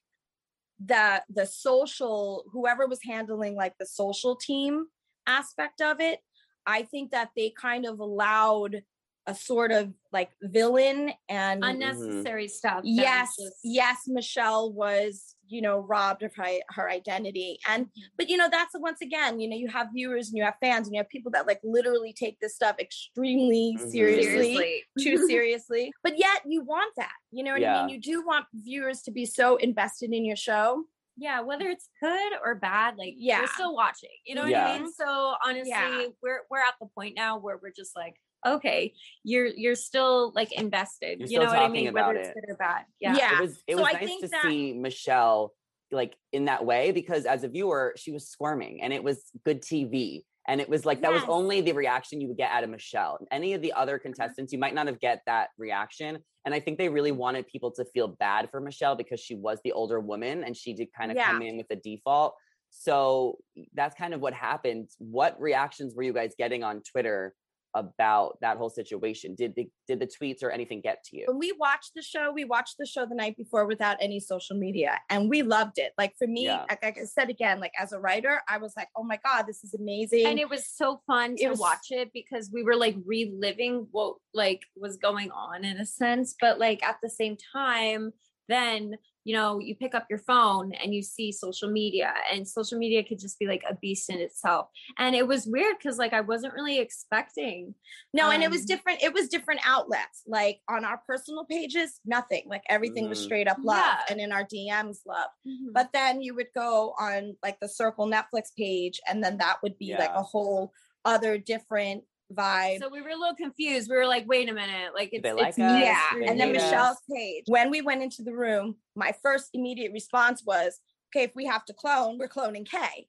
that 0.81 1.25
the 1.33 1.47
social 1.47 2.45
whoever 2.53 2.87
was 2.87 3.01
handling 3.05 3.55
like 3.55 3.75
the 3.79 3.87
social 3.87 4.37
team 4.37 4.87
aspect 5.27 5.81
of 5.81 6.01
it, 6.01 6.21
I 6.67 6.83
think 6.83 7.11
that 7.13 7.31
they 7.37 7.51
kind 7.51 7.87
of 7.87 8.01
allowed 8.01 8.83
a 9.27 9.35
sort 9.35 9.71
of 9.71 9.93
like 10.13 10.31
villain 10.43 11.13
and 11.29 11.65
unnecessary 11.65 12.49
stuff. 12.49 12.81
yes 12.85 13.29
just- 13.39 13.57
yes 13.63 13.99
michelle 14.09 14.73
was 14.73 15.37
you 15.53 15.61
know 15.63 15.79
robbed 15.81 16.23
of 16.23 16.35
her, 16.35 16.49
her 16.71 16.89
identity 16.91 17.59
and 17.69 17.87
but 18.17 18.29
you 18.29 18.37
know 18.37 18.49
that's 18.51 18.75
once 18.79 19.01
again 19.03 19.39
you 19.39 19.49
know 19.49 19.57
you 19.57 19.69
have 19.69 19.89
viewers 19.95 20.29
and 20.29 20.37
you 20.39 20.43
have 20.45 20.55
fans 20.61 20.87
and 20.87 20.95
you 20.95 21.01
have 21.01 21.09
people 21.09 21.31
that 21.31 21.47
like 21.47 21.61
literally 21.63 22.13
take 22.13 22.39
this 22.41 22.55
stuff 22.55 22.77
extremely 22.81 23.77
Mhm. 23.79 23.91
seriously 23.91 24.23
seriously. 24.57 24.83
too 25.01 25.27
seriously 25.27 25.93
but 26.03 26.19
yet 26.19 26.41
you 26.47 26.63
want 26.63 26.93
that 26.97 27.13
you 27.31 27.43
know 27.45 27.53
what 27.53 27.65
i 27.65 27.87
mean 27.87 27.89
you 27.95 28.01
do 28.01 28.25
want 28.27 28.47
viewers 28.55 29.03
to 29.03 29.11
be 29.11 29.27
so 29.27 29.57
invested 29.57 30.13
in 30.13 30.25
your 30.25 30.37
show 30.37 30.85
yeah, 31.19 31.43
whether 31.43 31.69
it's 31.69 31.91
good 32.01 32.33
or 32.43 32.55
bad, 32.55 32.97
like 32.97 33.13
Yeah. 33.19 33.41
we're 33.41 33.47
still 33.49 33.75
watching. 33.77 34.09
You 34.25 34.35
know 34.35 34.43
what 34.45 34.51
Yeah. 34.51 34.67
I 34.73 34.79
mean? 34.79 34.91
So 34.91 35.35
honestly, 35.47 35.69
Yeah. 35.69 36.07
we're 36.23 36.41
we're 36.51 36.61
at 36.61 36.73
the 36.81 36.87
point 36.87 37.17
now 37.17 37.37
where 37.39 37.59
we're 37.63 37.71
just 37.71 37.95
like, 37.95 38.17
okay, 38.47 38.93
you're 39.25 39.47
you're 39.47 39.75
still 39.75 40.33
like 40.35 40.53
invested. 40.53 41.19
You're 41.19 41.21
you 41.21 41.27
still 41.29 41.43
know 41.45 41.49
what 41.49 41.57
I 41.59 41.61
talking 41.67 41.73
mean? 41.73 41.89
about 41.89 42.09
Whether 42.09 42.21
it's 42.21 42.29
it. 42.31 42.35
good 42.35 42.53
or 42.53 42.57
bad. 42.57 42.85
Yeah. 43.01 43.17
Yeah. 43.17 43.39
it 43.39 43.41
was 43.41 43.63
it 43.67 43.77
So 43.77 43.83
was 43.83 43.89
I 43.89 43.93
nice 43.93 44.05
think 44.05 44.23
to 44.23 44.29
that- 44.29 44.43
see 44.45 44.73
Michelle 44.73 45.53
like 45.91 46.17
in 46.33 46.47
that 46.47 46.65
way 46.65 46.91
because 46.91 47.27
as 47.27 47.45
a 47.45 47.49
viewer 47.49 47.93
she 47.99 48.13
was 48.13 48.27
squirming 48.27 48.83
and 48.83 48.95
it 48.95 49.05
was 49.05 49.31
good 49.45 49.61
TV 49.61 50.25
and 50.49 50.59
it 50.59 50.67
was 50.69 50.87
like 50.87 51.03
that 51.03 51.13
was 51.13 51.23
only 51.29 51.61
the 51.61 51.73
reaction 51.73 52.19
you 52.19 52.29
would 52.29 52.39
get 52.39 52.51
out 52.51 52.65
of 52.65 52.71
Michelle. 52.71 53.19
Any 53.31 53.53
of 53.53 53.61
the 53.61 53.75
other 53.75 53.99
mm-hmm. 53.99 54.05
contestants 54.15 54.53
you 54.55 54.59
might 54.59 54.75
not 54.75 54.87
have 54.87 54.99
get 55.01 55.21
that 55.27 55.51
reaction 55.59 56.19
and 56.45 56.55
I 56.55 56.61
think 56.61 56.79
they 56.79 56.89
really 56.89 57.13
wanted 57.13 57.47
people 57.47 57.71
to 57.73 57.85
feel 57.93 58.09
bad 58.09 58.51
for 58.51 58.61
Michelle 58.61 58.97
because 58.97 59.21
she 59.21 59.35
was 59.35 59.59
the 59.65 59.73
older 59.73 60.01
woman 60.01 60.45
and 60.45 60.57
she 60.57 60.73
did 60.73 60.89
kind 60.97 61.11
of 61.11 61.17
Yeah. 61.17 61.31
come 61.31 61.43
in 61.43 61.57
with 61.59 61.69
the 61.69 61.77
default. 61.77 62.35
So 62.71 63.39
that's 63.75 63.95
kind 63.95 64.15
of 64.15 64.21
what 64.21 64.33
happened. 64.33 64.89
What 64.99 65.39
reactions 65.39 65.95
were 65.95 66.03
you 66.03 66.15
guys 66.15 66.33
getting 66.39 66.65
on 66.65 66.83
Twitter 66.91 67.35
about 67.75 68.39
that 68.41 68.57
whole 68.59 68.71
situation? 68.71 69.35
Did 69.35 69.55
the 69.55 69.69
did 69.87 70.01
the 70.01 70.07
tweets 70.07 70.43
or 70.43 70.51
anything 70.51 70.81
get 70.81 71.03
to 71.05 71.17
you? 71.17 71.25
when 71.29 71.39
we 71.39 71.53
watched 71.59 71.93
the 71.95 72.03
show 72.03 72.31
we 72.33 72.45
watched 72.45 72.77
the 72.79 72.87
show 72.87 73.05
the 73.07 73.15
night 73.15 73.37
before 73.37 73.67
without 73.67 73.97
any 74.01 74.21
social 74.21 74.57
media 74.57 74.99
and 75.11 75.29
we 75.29 75.43
loved 75.43 75.79
it 75.79 75.93
like 75.99 76.15
for 76.19 76.27
me 76.27 76.45
Yeah. 76.45 76.65
like, 76.71 76.83
like 76.83 76.99
i 76.99 77.05
said 77.05 77.31
again 77.31 77.61
like 77.61 77.73
as 77.79 77.93
a 77.93 77.99
writer 77.99 78.41
i 78.49 78.59
was 78.59 78.73
like 78.77 78.89
oh 78.97 79.03
my 79.03 79.19
god 79.25 79.43
this 79.47 79.63
is 79.65 79.75
amazing 79.75 80.27
And 80.27 80.39
it 80.39 80.49
was 80.49 80.67
so 80.67 81.01
fun 81.07 81.37
to 81.37 81.49
was- 81.49 81.59
watch 81.59 81.87
it 81.91 82.11
because 82.13 82.51
we 82.53 82.63
were 82.63 82.77
like 82.77 82.97
reliving 83.05 83.87
what 83.91 84.17
like 84.35 84.63
was 84.77 84.97
going 84.97 85.31
on 85.31 85.65
in 85.65 85.77
a 85.79 85.87
sense, 85.87 86.35
but 86.41 86.59
like 86.59 86.83
at 86.83 86.97
the 87.03 87.11
same 87.11 87.37
time, 87.53 88.13
then 88.49 88.95
you 89.25 89.35
know 89.37 89.59
you 89.59 89.75
pick 89.77 89.95
up 89.95 90.07
your 90.11 90.19
phone 90.19 90.73
and 90.75 90.95
you 90.95 91.03
see 91.03 91.31
social 91.31 91.71
media 91.71 92.13
and 92.33 92.47
social 92.47 92.79
media 92.79 93.05
could 93.05 93.19
just 93.19 93.39
be 93.39 93.47
like 93.47 93.63
a 93.69 93.75
beast 93.77 94.11
in 94.11 94.19
itself 94.19 94.69
and 94.99 95.15
it 95.15 95.27
was 95.27 95.47
weird 95.47 95.77
because 95.79 95.97
like 95.99 96.13
i 96.13 96.21
wasn't 96.21 96.53
really 96.55 96.79
expecting 96.79 97.75
No, 98.15 98.31
and 98.31 98.43
it 98.43 98.51
was 98.51 98.61
Um, 98.63 98.67
different. 98.67 99.03
It 99.03 99.15
was 99.15 99.29
different 99.29 99.61
outlets. 99.65 100.23
Like 100.27 100.61
on 100.69 100.85
our 100.85 100.99
personal 101.07 101.45
pages, 101.47 101.99
nothing. 102.05 102.45
Like 102.47 102.63
everything 102.69 103.09
was 103.09 103.19
Mhm. 103.21 103.25
straight 103.25 103.49
up 103.49 103.57
love, 103.63 103.79
Yeah. 103.79 104.05
and 104.11 104.21
in 104.21 104.33
our 104.33 104.45
DMs, 104.45 104.99
love. 105.07 105.31
but 105.45 105.73
But 105.83 105.93
then 105.93 106.21
you 106.21 106.35
would 106.35 106.53
go 106.55 106.95
on 106.99 107.37
like 107.43 107.59
the 107.61 107.69
Circle 107.69 108.07
Netflix 108.09 108.55
page, 108.57 109.01
and 109.09 109.23
then 109.25 109.39
that 109.39 109.57
would 109.63 109.79
be 109.79 109.95
like 109.97 110.11
a 110.15 110.23
whole 110.23 110.73
other 111.05 111.39
different 111.39 112.05
vibe. 112.33 112.81
so 112.81 112.89
we 112.89 113.01
were 113.03 113.11
a 113.11 113.17
little 113.17 113.35
confused 113.37 113.89
we 113.91 113.97
were 113.97 114.07
like 114.07 114.27
wait 114.27 114.49
a 114.49 114.53
minute 114.53 114.93
like 114.95 115.11
it's, 115.13 115.25
like 115.25 115.49
it's 115.49 115.59
yeah, 115.59 116.01
they 116.19 116.27
and 116.27 116.41
then 116.41 116.49
hate 116.49 116.57
us. 116.57 116.63
Michelle's 116.71 116.99
page. 117.13 117.45
When 117.47 117.71
we 117.71 117.81
went 117.83 118.03
into 118.03 118.23
the 118.23 118.35
room, 118.35 118.77
my 118.97 119.13
first 119.23 119.51
immediate 119.55 119.93
response 119.93 120.43
was, 120.45 120.81
"Okay, 121.15 121.25
if 121.25 121.35
we 121.35 121.45
have 121.47 121.65
to 121.67 121.73
clone, 121.75 122.19
we're 122.19 122.29
cloning 122.29 122.67
K." 122.69 123.07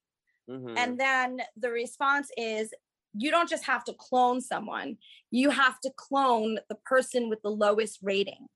Mhm. 0.49 0.77
And 0.77 0.99
then 0.99 1.39
the 1.55 1.69
response 1.69 2.29
is 2.37 2.73
you 3.15 3.29
don't 3.31 3.47
just 3.49 3.65
have 3.65 3.83
to 3.85 3.93
clone 3.93 4.41
someone, 4.41 4.97
you 5.31 5.49
have 5.51 5.79
to 5.81 5.91
clone 5.95 6.59
the 6.69 6.75
person 6.85 7.29
with 7.29 7.41
the 7.43 7.49
lowest 7.51 7.99
rating. 8.01 8.47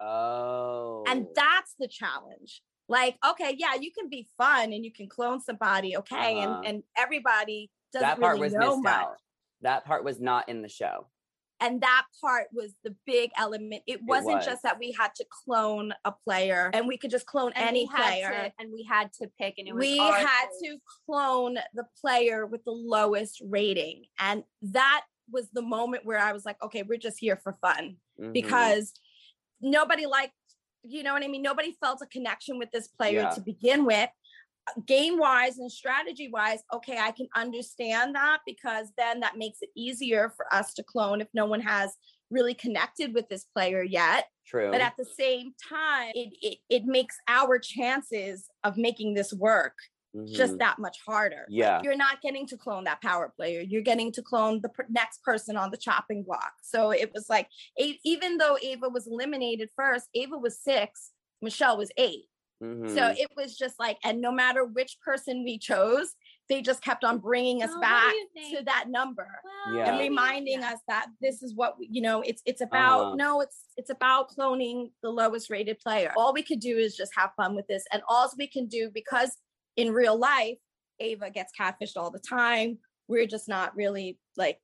Oh. 0.00 1.04
And 1.06 1.26
that's 1.34 1.74
the 1.78 1.88
challenge. 1.88 2.62
Like, 2.88 3.16
okay, 3.24 3.54
yeah, 3.56 3.74
you 3.74 3.92
can 3.96 4.08
be 4.08 4.28
fun 4.36 4.72
and 4.72 4.84
you 4.84 4.92
can 4.92 5.08
clone 5.08 5.40
somebody, 5.40 5.96
okay, 5.96 6.38
Uh-huh. 6.42 6.56
and 6.56 6.66
and 6.66 6.82
everybody 6.96 7.70
doesn't 7.92 8.08
that 8.08 8.20
part 8.20 8.32
really 8.34 8.46
was 8.46 8.54
know 8.54 8.76
missed 8.76 8.82
much. 8.84 8.94
out. 8.94 9.16
That 9.62 9.84
part 9.84 10.04
was 10.04 10.20
not 10.20 10.48
in 10.48 10.62
the 10.62 10.68
show. 10.68 11.08
And 11.62 11.82
that 11.82 12.06
part 12.22 12.46
was 12.54 12.72
the 12.84 12.94
big 13.04 13.30
element. 13.36 13.82
It 13.86 14.00
wasn't 14.02 14.36
was. 14.36 14.46
just 14.46 14.62
that 14.62 14.78
we 14.78 14.92
had 14.98 15.14
to 15.16 15.26
clone 15.44 15.92
a 16.06 16.12
player 16.24 16.70
and 16.72 16.88
we 16.88 16.96
could 16.96 17.10
just 17.10 17.26
clone 17.26 17.52
And 17.54 17.68
any 17.68 17.86
player. 17.86 18.30
to, 18.30 18.52
and 18.58 18.72
we 18.72 18.82
had 18.82 19.12
to 19.20 19.28
pick 19.38 19.56
and 19.58 19.68
it 19.68 19.74
was 19.74 19.82
we 19.82 19.98
had 19.98 20.46
choice. 20.46 20.60
to 20.64 20.76
clone 21.04 21.58
the 21.74 21.84
player 22.00 22.46
with 22.46 22.64
the 22.64 22.70
lowest 22.72 23.42
rating. 23.46 24.04
And 24.18 24.42
that 24.62 25.02
was 25.30 25.50
the 25.52 25.60
moment 25.60 26.06
where 26.06 26.18
I 26.18 26.32
was 26.32 26.46
like, 26.46 26.56
okay, 26.62 26.82
we're 26.82 26.96
just 26.98 27.18
here 27.20 27.36
for 27.36 27.52
fun 27.60 27.96
Mhm. 28.18 28.32
because 28.32 28.94
nobody 29.60 30.06
liked, 30.06 30.32
you 30.82 31.02
know 31.02 31.12
what 31.12 31.22
I 31.22 31.28
mean? 31.28 31.42
Nobody 31.42 31.72
felt 31.78 32.00
a 32.00 32.06
connection 32.06 32.58
with 32.58 32.70
this 32.70 32.88
player 32.88 33.20
Yeah. 33.20 33.30
to 33.34 33.40
begin 33.42 33.84
with. 33.84 34.08
Game 34.86 35.18
wise 35.18 35.58
and 35.58 35.70
strategy 35.70 36.28
wise, 36.32 36.60
okay, 36.72 36.98
I 36.98 37.10
can 37.12 37.28
understand 37.34 38.14
that 38.14 38.40
because 38.46 38.88
then 38.96 39.20
that 39.20 39.36
makes 39.36 39.58
it 39.62 39.70
easier 39.76 40.32
for 40.36 40.52
us 40.52 40.74
to 40.74 40.82
clone 40.82 41.20
if 41.20 41.28
no 41.34 41.46
one 41.46 41.60
has 41.60 41.94
really 42.30 42.54
connected 42.54 43.12
with 43.14 43.28
this 43.28 43.44
player 43.44 43.82
yet. 43.82 44.26
True. 44.46 44.70
But 44.70 44.80
at 44.80 44.94
the 44.96 45.04
same 45.04 45.52
time, 45.68 46.12
it 46.14 46.32
it, 46.42 46.58
it 46.68 46.84
makes 46.84 47.16
our 47.28 47.58
chances 47.58 48.48
of 48.64 48.76
making 48.76 49.14
this 49.14 49.32
work 49.32 49.74
just 50.26 50.54
Mhm. 50.54 50.58
that 50.58 50.78
much 50.80 50.98
harder. 51.06 51.46
Like, 51.48 51.56
Yeah. 51.56 51.82
you're 51.84 51.96
not 51.96 52.20
getting 52.20 52.44
to 52.48 52.56
clone 52.56 52.82
that 52.84 53.00
power 53.00 53.32
player. 53.36 53.60
You're 53.60 53.80
getting 53.82 54.10
to 54.12 54.22
clone 54.22 54.60
the 54.60 54.68
per- 54.68 54.86
next 54.88 55.22
person 55.22 55.56
on 55.56 55.70
the 55.70 55.76
chopping 55.76 56.24
block. 56.24 56.52
So 56.62 56.90
it 56.90 57.12
was 57.14 57.28
like, 57.28 57.48
even 57.78 58.36
though 58.38 58.58
Ava 58.60 58.88
was 58.88 59.06
eliminated 59.06 59.70
first, 59.76 60.08
Ava 60.14 60.36
was 60.36 60.58
six, 60.60 61.12
Michelle 61.40 61.76
was 61.78 61.92
eight. 61.96 62.24
So 62.60 62.66
Mhm. 62.66 63.18
it 63.18 63.28
was 63.36 63.56
just 63.56 63.78
like, 63.78 63.98
and 64.04 64.20
no 64.20 64.30
matter 64.32 64.64
which 64.64 64.98
person 65.00 65.44
we 65.44 65.58
chose, 65.58 66.14
they 66.48 66.60
just 66.60 66.82
kept 66.82 67.04
on 67.04 67.18
bringing 67.18 67.62
us 67.62 67.70
Oh, 67.72 67.80
back 67.80 68.12
to 68.50 68.62
that 68.64 68.86
number 68.88 69.40
Well, 69.44 69.76
Yeah. 69.76 69.90
and 69.90 69.98
reminding 70.00 70.60
yeah. 70.60 70.72
us 70.72 70.80
that 70.88 71.06
this 71.20 71.42
is 71.42 71.54
what 71.54 71.78
we, 71.78 71.88
you 71.90 72.00
know 72.02 72.22
it's 72.22 72.42
it's 72.44 72.60
about 72.60 73.00
Uh-huh. 73.06 73.14
no 73.16 73.40
it's 73.40 73.66
it's 73.76 73.90
about 73.90 74.30
cloning 74.30 74.90
the 75.02 75.10
lowest 75.10 75.48
rated 75.48 75.78
player 75.78 76.12
all 76.16 76.32
we 76.32 76.42
could 76.42 76.58
do 76.58 76.76
is 76.76 76.96
just 76.96 77.12
have 77.14 77.30
fun 77.36 77.54
with 77.54 77.66
this 77.68 77.84
and 77.92 78.02
all 78.08 78.28
we 78.36 78.48
can 78.48 78.66
do 78.66 78.90
because 78.92 79.36
in 79.76 79.92
real 79.92 80.16
life 80.18 80.58
ava 80.98 81.30
gets 81.30 81.52
catfished 81.58 81.96
all 81.96 82.10
the 82.10 82.18
time 82.18 82.78
we're 83.06 83.26
just 83.26 83.48
not 83.48 83.76
really 83.76 84.18
like 84.36 84.58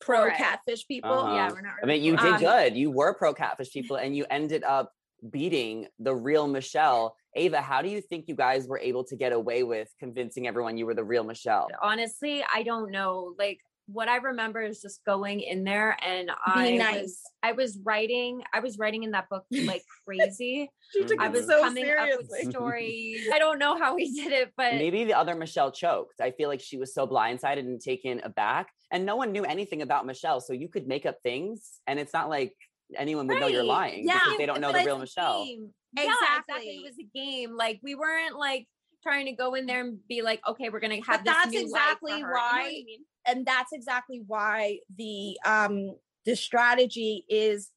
pro 0.00 0.26
Right. 0.26 0.36
catfish 0.36 0.86
people 0.88 1.10
Uh-huh. 1.10 1.34
Yeah, 1.34 1.52
we're 1.52 1.60
not. 1.60 1.74
I 1.82 1.86
mean, 1.86 2.02
you 2.02 2.16
did 2.16 2.34
Um, 2.34 2.40
good. 2.40 2.76
You 2.76 2.90
were 2.90 3.14
pro 3.14 3.34
catfish 3.34 3.70
people, 3.72 3.96
and 3.96 4.16
you 4.16 4.26
ended 4.30 4.64
up 4.64 4.92
beating 5.30 5.86
the 5.98 6.14
real 6.14 6.46
Michelle. 6.46 7.16
Ava, 7.34 7.60
how 7.60 7.82
do 7.82 7.88
you 7.88 8.00
think 8.00 8.26
you 8.28 8.34
guys 8.34 8.66
were 8.66 8.78
able 8.78 9.04
to 9.04 9.16
get 9.16 9.32
away 9.32 9.62
with 9.62 9.88
convincing 9.98 10.46
everyone 10.46 10.76
you 10.76 10.86
were 10.86 10.94
the 10.94 11.04
real 11.04 11.24
Michelle? 11.24 11.68
honestly, 11.82 12.44
I 12.52 12.62
don't 12.62 12.90
know. 12.90 13.34
Like 13.38 13.60
what 13.88 14.08
I 14.08 14.16
remember 14.16 14.60
is 14.60 14.82
just 14.82 15.02
going 15.04 15.40
in 15.40 15.64
there 15.64 15.96
and 16.04 16.30
I 16.44 16.70
Be 16.72 16.78
was. 16.78 17.20
I 17.42 17.52
was 17.52 17.78
writing 17.82 18.42
I 18.52 18.60
was 18.60 18.78
writing 18.78 19.02
in 19.02 19.12
that 19.12 19.28
book 19.30 19.44
like 19.64 19.82
crazy. 20.06 20.70
she 20.92 21.04
took. 21.04 21.18
I 21.20 21.28
was 21.28 21.46
so 21.46 21.62
coming 21.62 21.84
seriously 21.84 22.12
up 22.12 22.20
with 22.46 22.50
stories. 22.50 23.26
I 23.34 23.38
don't 23.38 23.58
know 23.58 23.78
how 23.78 23.94
we 23.94 24.12
did 24.12 24.32
it, 24.32 24.52
but 24.56 24.74
Maybe 24.74 25.04
the 25.04 25.14
other 25.14 25.34
Michelle 25.34 25.72
choked. 25.72 26.20
I 26.20 26.32
feel 26.32 26.48
like 26.48 26.60
she 26.60 26.76
was 26.76 26.92
so 26.92 27.06
blindsided 27.06 27.60
and 27.60 27.80
taken 27.80 28.20
aback, 28.24 28.68
and 28.92 29.06
no 29.06 29.16
one 29.16 29.32
knew 29.32 29.44
anything 29.44 29.80
about 29.80 30.04
Michelle. 30.04 30.40
So 30.40 30.52
you 30.52 30.68
could 30.68 30.86
make 30.86 31.06
up 31.06 31.16
things, 31.22 31.80
and 31.86 31.98
it's 31.98 32.12
not 32.12 32.28
like 32.28 32.54
anyone 32.96 33.26
would 33.26 33.40
know 33.40 33.46
you're 33.46 33.62
lying 33.64 34.06
Yeah, 34.06 34.14
because 34.24 34.38
they 34.38 34.46
don't 34.46 34.60
know 34.60 34.72
but 34.72 34.80
the 34.80 34.86
real 34.86 34.98
Michelle. 34.98 35.44
game. 35.44 35.70
Yeah, 35.96 36.04
exactly. 36.04 36.54
Exactly. 36.54 36.76
It 36.76 36.82
was 36.84 36.98
a 36.98 37.08
game. 37.18 37.56
Like 37.56 37.80
we 37.82 37.94
weren't 37.94 38.36
like 38.36 38.66
trying 39.02 39.26
to 39.26 39.32
go 39.32 39.54
in 39.54 39.66
there 39.66 39.80
and 39.80 39.98
be 40.08 40.22
like, 40.22 40.40
okay, 40.46 40.68
we're 40.70 40.80
gonna 40.80 40.96
have 40.96 41.06
But 41.06 41.24
this 41.24 41.34
that's 41.34 41.54
new 41.54 41.60
life 41.70 41.98
for 42.00 42.08
exactly 42.08 42.12
her. 42.12 42.16
You 42.18 42.22
know 42.24 42.28
what 42.30 42.34
why 42.34 42.60
I 42.60 42.84
mean? 42.84 43.00
and 43.26 43.46
that's 43.46 43.72
exactly 43.72 44.22
why 44.26 44.78
the 44.96 45.38
um 45.44 45.96
the 46.24 46.34
strategy 46.36 47.24
is 47.28 47.70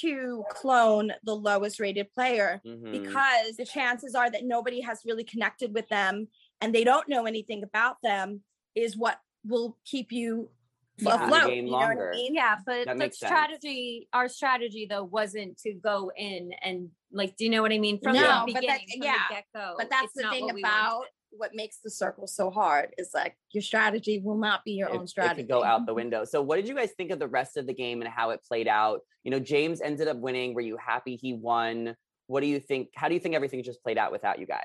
to 0.00 0.44
clone 0.50 1.12
the 1.24 1.34
lowest 1.34 1.78
rated 1.78 2.10
player 2.12 2.60
Mhm. 2.66 2.90
because 2.90 3.56
the 3.56 3.64
chances 3.64 4.14
are 4.16 4.28
that 4.30 4.44
nobody 4.44 4.80
has 4.80 5.02
really 5.04 5.22
connected 5.22 5.72
with 5.72 5.88
them 5.88 6.26
and 6.60 6.74
they 6.74 6.82
don't 6.82 7.08
know 7.08 7.24
anything 7.24 7.62
about 7.62 7.96
them 8.02 8.42
is 8.74 8.96
what 8.96 9.20
will 9.44 9.78
keep 9.84 10.10
you 10.10 10.50
Yeah. 10.98 11.24
Afloat. 11.26 11.52
you 11.54 11.62
know 11.62 11.72
what 11.72 11.80
longer. 11.88 12.10
I 12.12 12.16
mean? 12.16 12.34
Yeah, 12.34 12.56
but 12.64 12.86
That 12.86 12.94
the 12.94 12.94
makes 12.94 13.18
sense. 13.18 13.30
strategy, 13.30 14.08
our 14.12 14.28
strategy 14.28 14.86
though, 14.88 15.04
wasn't 15.04 15.58
to 15.58 15.74
go 15.74 16.10
in 16.16 16.50
and 16.62 16.88
like, 17.12 17.36
do 17.36 17.44
you 17.44 17.50
know 17.50 17.62
what 17.62 17.72
I 17.72 17.78
mean? 17.78 18.00
From 18.02 18.14
No, 18.14 18.22
the 18.22 18.26
but 18.26 18.46
beginning, 18.46 18.68
that- 18.68 18.80
from 18.96 19.02
yeah, 19.02 19.18
the 19.28 19.34
get 19.34 19.44
go. 19.54 19.74
But 19.78 19.90
that's 19.90 20.12
the 20.14 20.28
thing 20.30 20.50
about 20.58 21.04
what 21.30 21.50
makes 21.54 21.78
the 21.84 21.90
circle 21.90 22.26
so 22.26 22.50
hard 22.50 22.94
is 22.96 23.10
like 23.12 23.36
your 23.52 23.60
strategy 23.62 24.20
will 24.24 24.38
not 24.38 24.64
be 24.64 24.72
your 24.72 24.88
it, 24.88 24.94
own 24.96 25.02
it 25.04 25.08
strategy. 25.08 25.42
could 25.42 25.48
go 25.50 25.62
out 25.62 25.84
the 25.84 25.92
window. 25.92 26.24
So, 26.24 26.40
what 26.40 26.56
did 26.56 26.66
you 26.66 26.74
guys 26.74 26.92
think 26.96 27.10
of 27.10 27.18
the 27.18 27.28
rest 27.28 27.58
of 27.58 27.66
the 27.66 27.74
game 27.74 28.00
and 28.00 28.10
how 28.10 28.30
it 28.30 28.40
played 28.48 28.66
out? 28.68 29.00
You 29.22 29.30
know, 29.30 29.38
James 29.40 29.82
ended 29.82 30.08
up 30.08 30.16
winning. 30.16 30.54
Were 30.54 30.62
you 30.62 30.78
happy 30.78 31.16
he 31.16 31.34
won? 31.34 31.94
What 32.28 32.40
do 32.40 32.46
you 32.46 32.58
think? 32.58 32.88
How 32.94 33.08
do 33.08 33.14
you 33.14 33.20
think 33.20 33.34
everything 33.34 33.62
just 33.62 33.82
played 33.82 33.98
out 33.98 34.12
without 34.12 34.38
you 34.38 34.46
guys? 34.46 34.64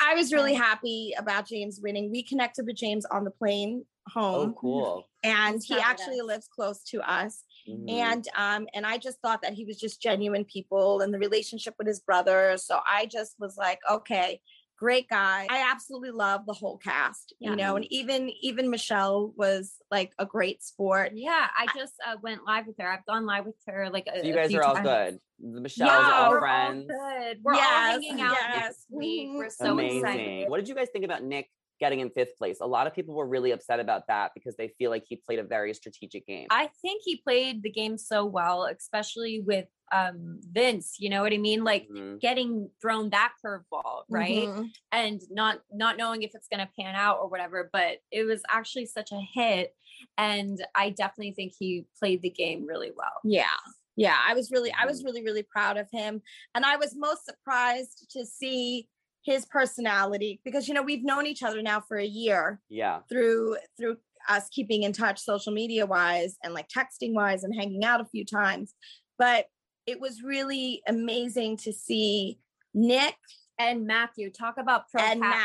I 0.00 0.14
was 0.14 0.32
really 0.32 0.54
happy 0.54 1.14
about 1.18 1.46
James 1.48 1.80
winning. 1.82 2.10
We 2.12 2.22
connected 2.22 2.64
with 2.66 2.76
James 2.76 3.04
on 3.06 3.24
the 3.24 3.30
plane 3.32 3.84
Oh, 4.16 4.20
home. 4.20 4.54
cool. 4.54 5.06
and 5.22 5.54
He's 5.54 5.64
he 5.64 5.74
actually 5.78 6.20
us. 6.20 6.26
lives 6.26 6.48
close 6.54 6.82
to 6.84 7.00
us 7.00 7.42
Mhm. 7.68 7.90
and 7.90 8.28
um 8.36 8.66
and 8.74 8.84
i 8.84 8.98
just 8.98 9.18
thought 9.22 9.40
that 9.40 9.54
he 9.54 9.64
was 9.64 9.78
just 9.80 10.02
genuine 10.02 10.44
people 10.44 11.00
and 11.00 11.14
the 11.14 11.18
relationship 11.18 11.74
with 11.78 11.86
his 11.86 12.00
brother 12.00 12.58
so 12.58 12.80
i 12.86 13.06
just 13.06 13.36
was 13.38 13.56
like 13.56 13.78
okay 13.90 14.42
great 14.78 15.08
guy 15.08 15.46
i 15.48 15.70
absolutely 15.72 16.10
love 16.10 16.44
the 16.44 16.52
whole 16.52 16.76
cast 16.76 17.32
Yeah. 17.40 17.50
you 17.50 17.56
know 17.56 17.76
and 17.76 17.86
even 17.90 18.28
even 18.42 18.68
michelle 18.68 19.32
was 19.36 19.76
like 19.90 20.12
a 20.18 20.26
great 20.26 20.62
sport 20.62 21.12
Yeah, 21.14 21.46
I 21.56 21.66
just 21.74 21.94
uh, 22.06 22.16
went 22.22 22.44
live 22.44 22.66
with 22.66 22.76
her. 22.80 22.90
I've 22.92 23.06
gone 23.06 23.24
live 23.24 23.46
with 23.46 23.54
her 23.66 23.88
like 23.90 24.08
a, 24.12 24.18
so 24.20 24.26
you 24.26 24.32
a 24.34 24.36
guys 24.36 24.50
few 24.50 24.58
are 24.60 24.64
all 24.64 24.74
times. 24.74 24.86
good. 24.86 25.20
The 25.54 25.60
Michelle's 25.60 25.90
Yeah, 25.90 26.10
all 26.12 26.30
we're 26.32 26.40
friends. 26.40 26.86
good. 26.88 27.38
We're 27.42 27.54
Yes, 27.54 27.94
all 27.94 28.00
hanging 28.02 28.20
out 28.20 28.32
yes. 28.32 28.60
next 28.62 28.86
week. 28.90 29.28
We're 29.34 29.48
so 29.64 29.72
Amazing. 29.72 29.98
excited. 30.00 30.50
What 30.50 30.56
did 30.58 30.68
you 30.68 30.74
guys 30.74 30.88
think 30.92 31.04
about 31.04 31.22
Nick 31.22 31.48
getting 31.80 32.00
in 32.00 32.10
fifth 32.10 32.36
place? 32.38 32.58
A 32.60 32.66
lot 32.66 32.86
of 32.86 32.94
people 32.94 33.14
were 33.14 33.26
really 33.26 33.50
upset 33.52 33.80
about 33.80 34.06
that 34.08 34.32
because 34.34 34.56
they 34.56 34.68
feel 34.78 34.90
like 34.90 35.04
he 35.08 35.16
played 35.16 35.38
a 35.38 35.44
very 35.44 35.74
strategic 35.74 36.26
game. 36.26 36.46
I 36.50 36.68
think 36.82 37.02
he 37.04 37.16
played 37.16 37.62
the 37.62 37.70
game 37.70 37.98
so 37.98 38.24
well, 38.24 38.64
especially 38.66 39.40
with 39.40 39.66
um 39.92 40.40
Vince. 40.50 40.96
You 40.98 41.10
know 41.10 41.22
what 41.22 41.32
I 41.32 41.38
mean? 41.38 41.62
Like 41.62 41.88
Mhm. 41.88 42.18
getting 42.20 42.70
thrown 42.80 43.10
that 43.10 43.32
curveball, 43.44 44.04
right? 44.08 44.48
Mhm. 44.48 44.70
and 44.92 45.20
not 45.30 45.60
not 45.72 45.96
knowing 45.96 46.22
if 46.22 46.30
it's 46.34 46.48
going 46.48 46.64
to 46.64 46.72
pan 46.78 46.94
out 46.94 47.18
or 47.20 47.28
whatever 47.28 47.68
but 47.72 47.98
it 48.12 48.22
was 48.24 48.42
actually 48.48 48.86
such 48.86 49.10
a 49.12 49.20
hit 49.34 49.74
and 50.18 50.64
i 50.76 50.90
definitely 50.90 51.32
think 51.32 51.52
he 51.58 51.84
played 51.98 52.22
the 52.22 52.30
game 52.30 52.64
really 52.66 52.92
well 52.96 53.18
yeah 53.24 53.56
yeah 53.96 54.16
i 54.28 54.34
was 54.34 54.50
really 54.52 54.72
i 54.80 54.86
was 54.86 55.00
Mhm. 55.02 55.06
really 55.06 55.24
really 55.24 55.42
proud 55.42 55.76
of 55.76 55.88
him 55.90 56.22
and 56.54 56.64
i 56.64 56.76
was 56.76 56.94
most 56.96 57.24
surprised 57.24 58.06
to 58.10 58.24
see 58.24 58.88
his 59.24 59.44
personality 59.46 60.40
because 60.44 60.68
you 60.68 60.74
know 60.74 60.82
we've 60.82 61.04
known 61.04 61.26
each 61.26 61.42
other 61.42 61.62
now 61.62 61.80
for 61.80 61.96
a 61.96 62.04
year 62.06 62.60
Yeah. 62.68 63.00
through 63.08 63.56
through 63.76 63.96
us 64.28 64.48
keeping 64.50 64.82
in 64.84 64.92
touch 64.92 65.20
social 65.20 65.52
media 65.52 65.86
wise 65.86 66.36
and 66.42 66.54
like 66.54 66.68
texting 66.68 67.12
wise 67.14 67.44
and 67.44 67.54
hanging 67.54 67.84
out 67.84 68.00
a 68.00 68.06
few 68.06 68.24
times. 68.24 68.74
But 69.18 69.46
it 69.86 70.00
was 70.00 70.22
really 70.22 70.82
amazing 70.88 71.58
to 71.58 71.72
see 71.72 72.38
nick 72.72 73.14
and 73.60 73.86
matthew 73.86 74.30
talk 74.32 74.56
about 74.58 74.88
pro 74.90 75.00
and 75.00 75.20
matt 75.20 75.36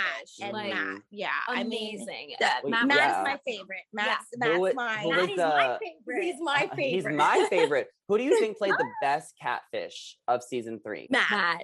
and 0.42 0.52
like 0.54 0.74
matt 0.74 1.02
yeah 1.12 1.30
i 1.48 1.64
mean 1.64 1.96
amazing. 1.98 2.34
Matt 2.40 2.88
matt's 2.88 2.96
yeah. 3.00 3.22
my 3.24 3.40
favorite. 3.46 3.84
Matt's, 3.94 4.26
Who 4.34 4.40
matt's 4.40 4.60
wa- 4.60 4.72
my 4.74 4.98
who 4.98 5.10
Matt 5.12 5.30
is 5.30 5.36
the- 5.36 5.46
my 5.48 5.78
favorite. 5.80 6.24
He's 6.24 6.36
my 6.40 6.70
Uh, 6.72 6.76
favorite. 6.76 7.12
He's 7.12 7.18
my 7.18 7.48
favorite. 7.52 7.88
Who 8.08 8.18
do 8.18 8.24
you 8.24 8.40
think 8.40 8.58
played 8.58 8.74
the 8.74 8.88
best 9.02 9.36
catfish 9.40 10.18
of 10.28 10.42
season 10.42 10.80
three? 10.84 11.08
matt. 11.12 11.30
Matt 11.30 11.64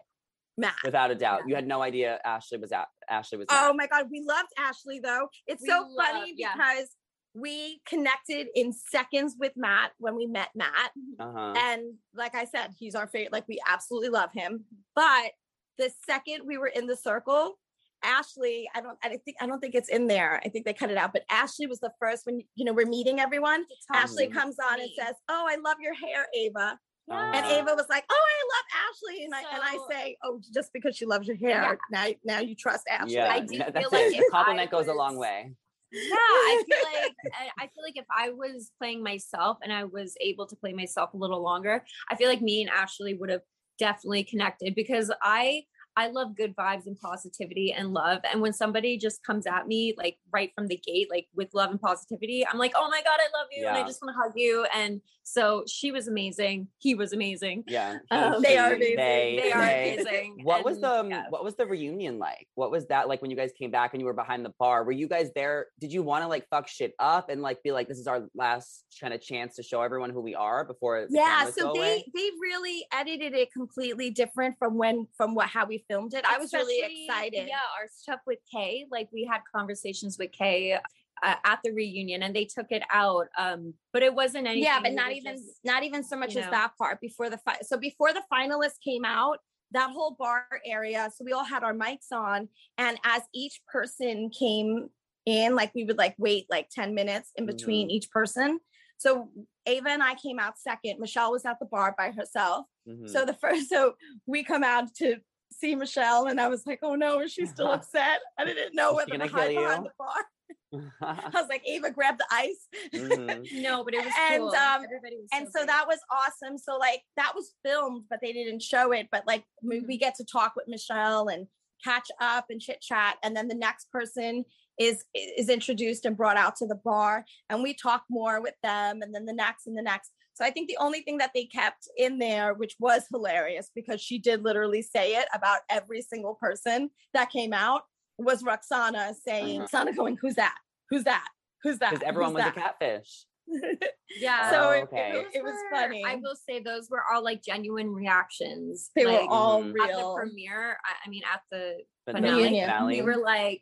matt 0.58 0.76
Without 0.84 1.12
a 1.12 1.16
doubt. 1.16 1.42
You 1.48 1.56
had 1.56 1.68
no 1.68 1.82
idea 1.82 2.20
Ashley 2.26 2.58
was 2.58 2.72
at 2.72 2.88
Ashley 3.10 3.38
was 3.38 3.48
Oh 3.50 3.74
Matt. 3.74 3.90
my 3.92 3.98
god, 4.02 4.10
we 4.12 4.22
loved 4.26 4.50
Ashley 4.58 5.00
though. 5.00 5.28
It's 5.48 5.62
We 5.62 5.68
so 5.70 5.88
love- 5.90 6.08
funny 6.08 6.34
yeah. 6.38 6.54
because 6.54 6.90
we 7.34 7.82
connected 7.86 8.48
in 8.56 8.72
seconds 8.72 9.36
with 9.38 9.52
Matt 9.58 9.92
when 9.98 10.16
we 10.16 10.26
met 10.26 10.50
Matt. 10.56 10.92
Uh-huh. 11.20 11.54
And 11.58 11.96
like 12.14 12.34
I 12.34 12.46
said, 12.46 12.70
he's 12.80 12.96
our 12.96 13.08
favorite. 13.08 13.34
Like 13.34 13.46
we 13.50 13.60
absolutely 13.68 14.08
love 14.10 14.30
him. 14.34 14.64
But 14.96 15.32
the 15.78 15.92
second 16.06 16.44
we 16.48 16.58
were 16.58 16.68
in 16.70 16.88
the 16.88 16.96
circle, 16.96 17.60
Ashley, 18.04 18.70
I 18.74 18.80
don't 18.80 18.98
I 19.04 19.10
think 19.10 19.36
I 19.42 19.48
don't 19.48 19.60
think 19.60 19.76
it's 19.76 19.90
in 19.90 20.08
there. 20.08 20.40
I 20.46 20.50
think 20.50 20.64
they 20.66 20.74
cut 20.74 20.92
it 20.92 20.98
out. 20.98 21.12
But 21.12 21.24
Ashley 21.30 21.68
was 21.68 21.80
the 21.82 21.92
first 22.00 22.26
when 22.26 22.40
you 22.56 22.64
know 22.64 22.72
we're 22.72 22.86
meeting 22.88 23.20
everyone. 23.20 23.66
Ashley 23.94 24.28
comes 24.28 24.56
on 24.60 24.80
and 24.80 24.90
says, 24.98 25.16
Oh, 25.28 25.46
I 25.50 25.58
love 25.58 25.78
your 25.82 25.94
hair, 25.94 26.28
Ava. 26.34 26.80
And 27.08 27.18
Uh-huh. 27.46 27.54
Ava 27.54 27.76
was 27.76 27.86
like, 27.90 28.04
"Oh, 28.10 28.26
I 28.34 28.40
love 28.56 28.66
Ashley," 28.90 29.26
and 29.26 29.36
I 29.36 29.42
and 29.54 29.62
I 29.64 29.78
say, 29.90 30.18
"Oh, 30.24 30.42
just 30.54 30.74
because 30.74 30.96
she 30.98 31.06
loves 31.06 31.28
your 31.28 31.38
hair, 31.38 31.78
now 31.92 32.08
now 32.24 32.40
you 32.40 32.56
trust 32.56 32.84
Ashley." 32.90 33.14
yeah, 33.16 33.32
I 33.32 33.42
do 33.42 33.56
yeah, 33.56 33.66
feel 33.66 33.74
that's 33.74 33.94
like 33.94 34.14
it. 34.14 34.24
if 34.24 34.32
Compliment 34.32 34.68
I 34.70 34.72
goes 34.72 34.88
a 34.88 34.94
long 34.94 35.18
way. 35.18 35.54
yeah 35.92 36.16
i 36.16 36.64
feel 36.68 36.78
like 36.94 37.14
I- 37.40 37.52
i 37.64 37.68
feel 37.68 37.84
like 37.84 37.96
if 37.96 38.06
i 38.14 38.30
was 38.32 38.72
playing 38.80 39.04
myself 39.04 39.60
and 39.64 39.72
i 39.72 39.84
was 39.84 40.16
able 40.20 40.46
to 40.48 40.56
play 40.56 40.74
myself 40.74 41.14
a 41.14 41.18
little 41.18 41.42
longer 41.42 41.86
i 42.10 42.16
feel 42.16 42.28
like 42.28 42.42
me 42.42 42.62
and 42.64 42.72
ashley 42.72 43.14
would 43.14 43.30
have 43.30 43.44
definitely 43.78 44.24
connected 44.24 44.74
because 44.76 45.12
i 45.22 45.64
i 45.98 46.08
love 46.08 46.36
good 46.36 46.56
vibes 46.56 46.88
and 46.88 47.00
positivity 47.00 47.74
and 47.74 47.94
love 47.94 48.20
and 48.32 48.42
when 48.42 48.54
somebody 48.54 48.98
just 48.98 49.24
comes 49.24 49.46
at 49.46 49.68
me 49.68 49.94
like 49.98 50.18
right 50.32 50.52
from 50.56 50.68
the 50.68 50.78
gate 50.78 51.08
like 51.10 51.28
with 51.36 51.54
love 51.54 51.72
and 51.72 51.82
positivity 51.82 52.46
i'm 52.48 52.58
like 52.58 52.74
oh 52.76 52.90
my 52.90 53.02
god 53.02 53.20
i 53.20 53.38
love 53.38 53.48
you 53.56 53.68
and 53.68 53.78
i 53.78 53.84
just 53.84 54.02
want 54.02 54.16
to 54.16 54.22
hug 54.22 54.34
you 54.36 54.66
and 54.76 55.02
so 55.24 55.64
she 55.68 55.92
was 55.92 56.08
amazing 56.08 56.68
he 56.78 56.94
was 56.94 57.14
amazing 57.14 57.64
Yeah. 57.68 57.98
Um, 58.12 58.42
They 58.42 58.58
are 58.58 58.74
amazing. 58.74 58.98
They, 58.98 59.40
they 59.42 59.52
are 59.52 59.66
they. 59.66 59.94
amazing 59.96 60.40
What 60.44 60.64
was 60.64 60.80
the 60.80 61.06
yeah. 61.10 61.26
what 61.30 61.44
was 61.44 61.56
the 61.56 61.66
reunion 61.66 62.20
like? 62.20 62.48
What 62.56 62.72
was 62.72 62.86
that 62.88 63.08
like 63.08 63.22
when 63.22 63.32
you 63.32 63.38
guys 63.38 63.52
came 63.58 63.72
back 63.72 63.94
and 63.94 64.02
you 64.02 64.06
were 64.06 64.14
behind 64.14 64.46
the 64.46 64.54
bar? 64.60 64.84
Were 64.84 64.92
you 64.92 65.08
guys 65.08 65.32
there? 65.36 65.68
Did 65.80 65.92
you 65.92 66.04
want 66.04 66.24
to 66.24 66.28
like 66.28 66.48
fuck 66.50 66.68
shit 66.68 66.94
up 67.00 67.30
and 67.30 67.42
like 67.42 67.64
be 67.64 67.72
like 67.72 67.88
this 67.88 67.98
is 67.98 68.08
our 68.08 68.28
last 68.36 68.86
kind 69.02 69.14
of 69.14 69.22
chance 69.22 69.56
to 69.56 69.64
show 69.64 69.82
everyone 69.82 70.10
who 70.12 70.22
we 70.22 70.36
are 70.36 70.64
before 70.64 71.08
yeah 71.10 71.50
so 71.50 71.72
they 71.74 71.80
away? 71.80 72.06
they 72.14 72.30
really 72.42 72.86
edited 72.94 73.34
it 73.34 73.52
completely 73.52 74.10
different 74.10 74.56
from 74.58 74.78
when 74.78 75.08
from 75.18 75.36
what 75.36 75.48
how 75.48 75.66
we 75.66 75.84
filmed 75.90 76.14
it. 76.14 76.26
I 76.28 76.38
was 76.38 76.54
really 76.54 76.80
excited. 77.06 77.48
Yeah, 77.48 77.56
our 77.80 77.88
stuff 77.94 78.20
with 78.26 78.40
Kay, 78.52 78.86
like 78.92 79.10
we 79.14 79.26
had 79.30 79.42
conversations 79.54 80.18
with 80.18 80.32
Kay 80.32 80.74
uh, 80.74 81.36
at 81.46 81.60
the 81.64 81.72
reunion, 81.72 82.24
and 82.24 82.36
they 82.36 82.46
took 82.46 82.68
it 82.72 82.84
out. 82.92 83.28
Um, 83.38 83.74
but 83.94 84.04
it 84.04 84.14
wasn't 84.14 84.48
anything. 84.48 84.64
yeah 84.64 84.80
but 84.82 84.94
not 84.94 85.12
even 85.12 85.36
just- 85.38 85.60
not 85.64 85.84
even 85.84 86.04
so 86.04 86.16
much 86.16 86.34
you 86.36 86.42
as 86.42 86.46
know. 86.46 86.52
that 86.52 86.72
part 86.78 87.00
before 87.02 87.30
the 87.30 87.38
fi- 87.40 87.62
so 87.62 87.78
before 87.78 88.14
the 88.14 88.22
finalists 88.32 88.80
came 88.84 89.06
out 89.06 89.40
that 89.72 89.90
whole 89.92 90.16
bar 90.20 90.46
area 90.66 91.10
so 91.16 91.26
we 91.26 91.32
all 91.34 91.44
had 91.44 91.64
our 91.64 91.74
mics 91.74 92.12
on 92.14 92.48
and 92.78 92.98
as 93.04 93.24
each 93.34 93.62
person 93.68 94.30
came 94.30 94.90
in 95.26 95.56
like 95.56 95.74
we 95.74 95.84
would 95.84 95.98
like 95.98 96.14
wait 96.20 96.46
like 96.52 96.70
10 96.70 96.94
minutes 96.94 97.32
in 97.36 97.46
between 97.48 97.90
each 97.90 98.12
person 98.12 98.60
so 98.98 99.28
ava 99.66 99.90
and 99.90 100.04
i 100.04 100.14
came 100.16 100.38
out 100.40 100.60
second 100.60 101.00
michelle 101.00 101.32
was 101.32 101.46
at 101.46 101.58
the 101.60 101.66
bar 101.66 101.96
by 101.98 102.12
herself 102.12 102.68
Mhm. 102.88 103.10
so 103.10 103.26
the 103.26 103.34
first 103.42 103.68
so 103.70 103.96
we 104.28 104.44
come 104.44 104.64
out 104.64 104.94
to 104.98 105.16
see 105.52 105.76
michelle 105.76 106.26
and 106.28 106.40
i 106.42 106.48
was 106.48 106.66
like 106.66 106.80
oh 106.84 106.96
no 106.96 107.20
is 107.22 107.32
she 107.32 107.46
still 107.46 107.68
upset 107.72 108.20
i 108.38 108.46
didn't 108.46 108.76
know 108.76 108.92
Is 108.92 109.08
whether 109.08 109.18
to 109.26 109.28
hide 109.32 109.56
behind 109.56 109.84
you? 109.86 109.90
the 109.90 109.92
bar 109.98 110.92
i 111.34 111.40
was 111.42 111.48
like 111.50 111.64
ava 111.68 111.92
grab 111.92 112.18
the 112.18 112.26
ice 112.32 112.68
Mhm. 112.94 113.46
No, 113.62 113.84
but 113.84 113.94
it 113.94 114.04
was 114.04 114.14
And, 114.30 114.42
cool. 114.42 114.50
um, 114.50 114.84
Everybody 114.84 115.18
was 115.22 115.30
and 115.34 115.48
so 115.48 115.60
great. 115.60 115.68
that 115.68 115.86
was 115.88 116.00
awesome 116.12 116.58
so 116.58 116.76
like 116.78 117.02
that 117.18 117.34
was 117.36 117.54
filmed 117.64 118.04
but 118.10 118.20
they 118.22 118.34
didn't 118.34 118.62
show 118.62 118.92
it 118.92 119.08
but 119.12 119.24
like 119.26 119.44
we, 119.64 119.78
Mm-hmm. 119.78 119.88
we 119.88 119.98
get 119.98 120.16
to 120.16 120.26
talk 120.26 120.54
with 120.56 120.68
michelle 120.68 121.28
and 121.30 121.48
catch 121.84 122.10
up 122.22 122.46
and 122.50 122.60
chit 122.62 122.82
chat 122.82 123.16
and 123.24 123.36
then 123.36 123.48
the 123.48 123.56
next 123.56 123.92
person 123.92 124.44
is 124.80 125.04
is 125.14 125.50
introduced 125.50 126.06
and 126.06 126.18
brought 126.18 126.38
out 126.38 126.56
to 126.58 126.68
the 126.68 126.76
bar 126.84 127.24
and 127.50 127.64
we 127.64 127.74
talk 127.74 128.04
more 128.10 128.42
with 128.42 128.56
them 128.64 129.02
and 129.02 129.14
then 129.16 129.26
the 129.26 129.34
next 129.34 129.68
and 129.68 129.78
the 129.78 129.82
next 129.82 130.12
so 130.36 130.46
i 130.46 130.52
think 130.52 130.68
the 130.68 130.78
only 130.80 131.02
thing 131.02 131.18
that 131.18 131.32
they 131.34 131.46
kept 131.46 131.88
in 131.98 132.20
there 132.20 132.54
which 132.54 132.76
was 132.80 133.04
hilarious 133.12 133.72
because 133.74 134.00
she 134.00 134.20
did 134.20 134.44
literally 134.44 134.82
say 134.82 135.16
it 135.16 135.26
about 135.34 135.60
every 135.70 136.02
single 136.02 136.36
person 136.36 136.90
that 137.14 137.32
came 137.32 137.54
out 137.54 137.82
was 138.18 138.44
ruksana 138.44 139.14
saying 139.16 139.62
Uh-huh. 139.62 139.86
ruksana 139.86 139.96
going 139.96 140.18
who's 140.22 140.36
that 140.36 140.58
who's 140.90 141.04
that 141.06 141.28
who's 141.64 141.80
that 141.80 141.92
Because 141.92 142.08
everyone 142.08 142.34
Who's 142.36 142.44
was 142.46 142.52
a 142.56 142.60
catfish. 142.60 143.26
yeah. 144.20 144.50
so 144.52 144.70
Oh, 144.70 144.72
it, 144.72 144.84
okay. 144.84 145.12
it, 145.14 145.18
was- 145.26 145.36
it 145.36 145.44
was 145.44 145.54
were- 145.54 145.70
funny 145.78 146.04
I 146.06 146.16
will 146.16 146.36
say 146.48 146.60
those 146.60 146.90
were 146.90 147.04
all 147.12 147.24
like 147.24 147.44
genuine 147.44 147.92
reactions. 147.92 148.90
they 148.96 149.06
like, 149.06 149.22
were 149.30 149.36
all 149.36 149.62
Mhm. 149.64 149.70
at 149.70 149.74
the 149.74 149.98
real 149.98 150.16
premiere. 150.16 150.78
I, 150.86 150.92
I 151.06 151.10
mean, 151.10 151.24
at 151.32 151.42
the 151.52 151.78
But 152.06 152.16
finale, 152.16 152.44
finale. 152.44 152.96
we 152.96 153.02
were 153.02 153.18
like, 153.18 153.62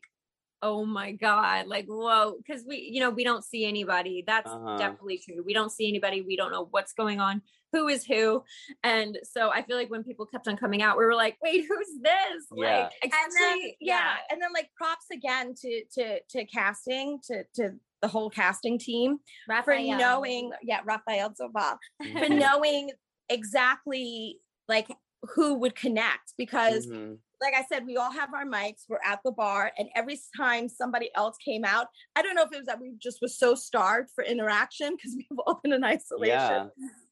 "Oh 0.64 0.86
my 0.86 1.11
god!" 1.11 1.68
Like, 1.68 1.86
whoa, 1.88 2.36
because 2.38 2.64
we, 2.66 2.78
you 2.93 2.99
know, 3.01 3.09
we 3.11 3.24
don't 3.24 3.43
see 3.43 3.66
anybody. 3.66 4.24
That's 4.26 4.49
Uh-huh. 4.49 4.78
definitely 4.78 5.20
true. 5.20 5.43
We 5.45 5.53
don't 5.53 5.72
see 5.72 5.88
anybody. 5.88 6.22
We 6.22 6.36
don't 6.38 6.51
know 6.51 6.68
what's 6.72 6.93
going 6.93 7.20
on. 7.20 7.41
Who 7.74 7.88
is 7.88 8.05
who? 8.05 8.43
And 8.84 9.18
so 9.24 9.49
I 9.51 9.64
feel 9.64 9.76
like 9.78 9.89
when 9.89 10.03
people 10.03 10.26
kept 10.28 10.47
on 10.47 10.55
coming 10.57 10.82
out, 10.82 10.97
we 10.97 11.05
were 11.05 11.16
like, 11.26 11.38
"Wait, 11.43 11.66
who's 11.70 11.91
this?" 12.01 12.43
Yeah. 12.55 12.84
Like, 12.84 12.91
and 13.03 13.11
then 13.11 13.28
especially- 13.28 13.78
yeah. 13.82 14.16
and 14.32 14.41
then 14.41 14.53
like 14.53 14.70
props 14.78 15.07
again 15.11 15.53
to 15.61 15.84
to 15.95 16.20
to 16.30 16.45
casting 16.45 17.20
to 17.28 17.43
to 17.55 17.72
the 18.01 18.07
whole 18.09 18.30
casting 18.30 18.78
team 18.78 19.18
for 19.64 19.76
knowing 19.97 20.51
yeah 20.61 20.82
Rafael 20.86 21.30
Zobal 21.32 21.78
for 22.01 22.05
Mhm. 22.28 22.38
knowing 22.39 22.91
exactly 23.30 24.39
like 24.68 24.88
who 25.36 25.53
would 25.55 25.76
connect 25.76 26.34
because 26.38 26.86
Mhm. 26.88 27.18
Like 27.44 27.54
I 27.54 27.64
said, 27.72 27.86
we 27.86 27.98
all 27.98 28.12
have 28.12 28.34
our 28.34 28.46
mics. 28.46 28.84
We're 28.89 29.00
at 29.06 29.20
the 29.24 29.32
bar, 29.32 29.72
and 29.78 29.89
every 29.96 30.18
time 30.36 30.68
somebody 30.70 31.12
else 31.16 31.36
came 31.44 31.64
out, 31.66 31.88
I 32.16 32.22
don't 32.24 32.36
know 32.36 32.44
if 32.44 32.54
it 32.54 32.58
was 32.58 32.66
that 32.68 32.80
we 32.82 32.94
just 33.02 33.20
was 33.22 33.38
so 33.38 33.54
starved 33.54 34.10
for 34.16 34.24
interaction 34.24 34.96
because 34.96 35.14
we've 35.18 35.39
all 35.46 35.60
been 35.62 35.74
in 35.74 35.84
isolation. 35.84 36.30
Yeah. 36.38 36.66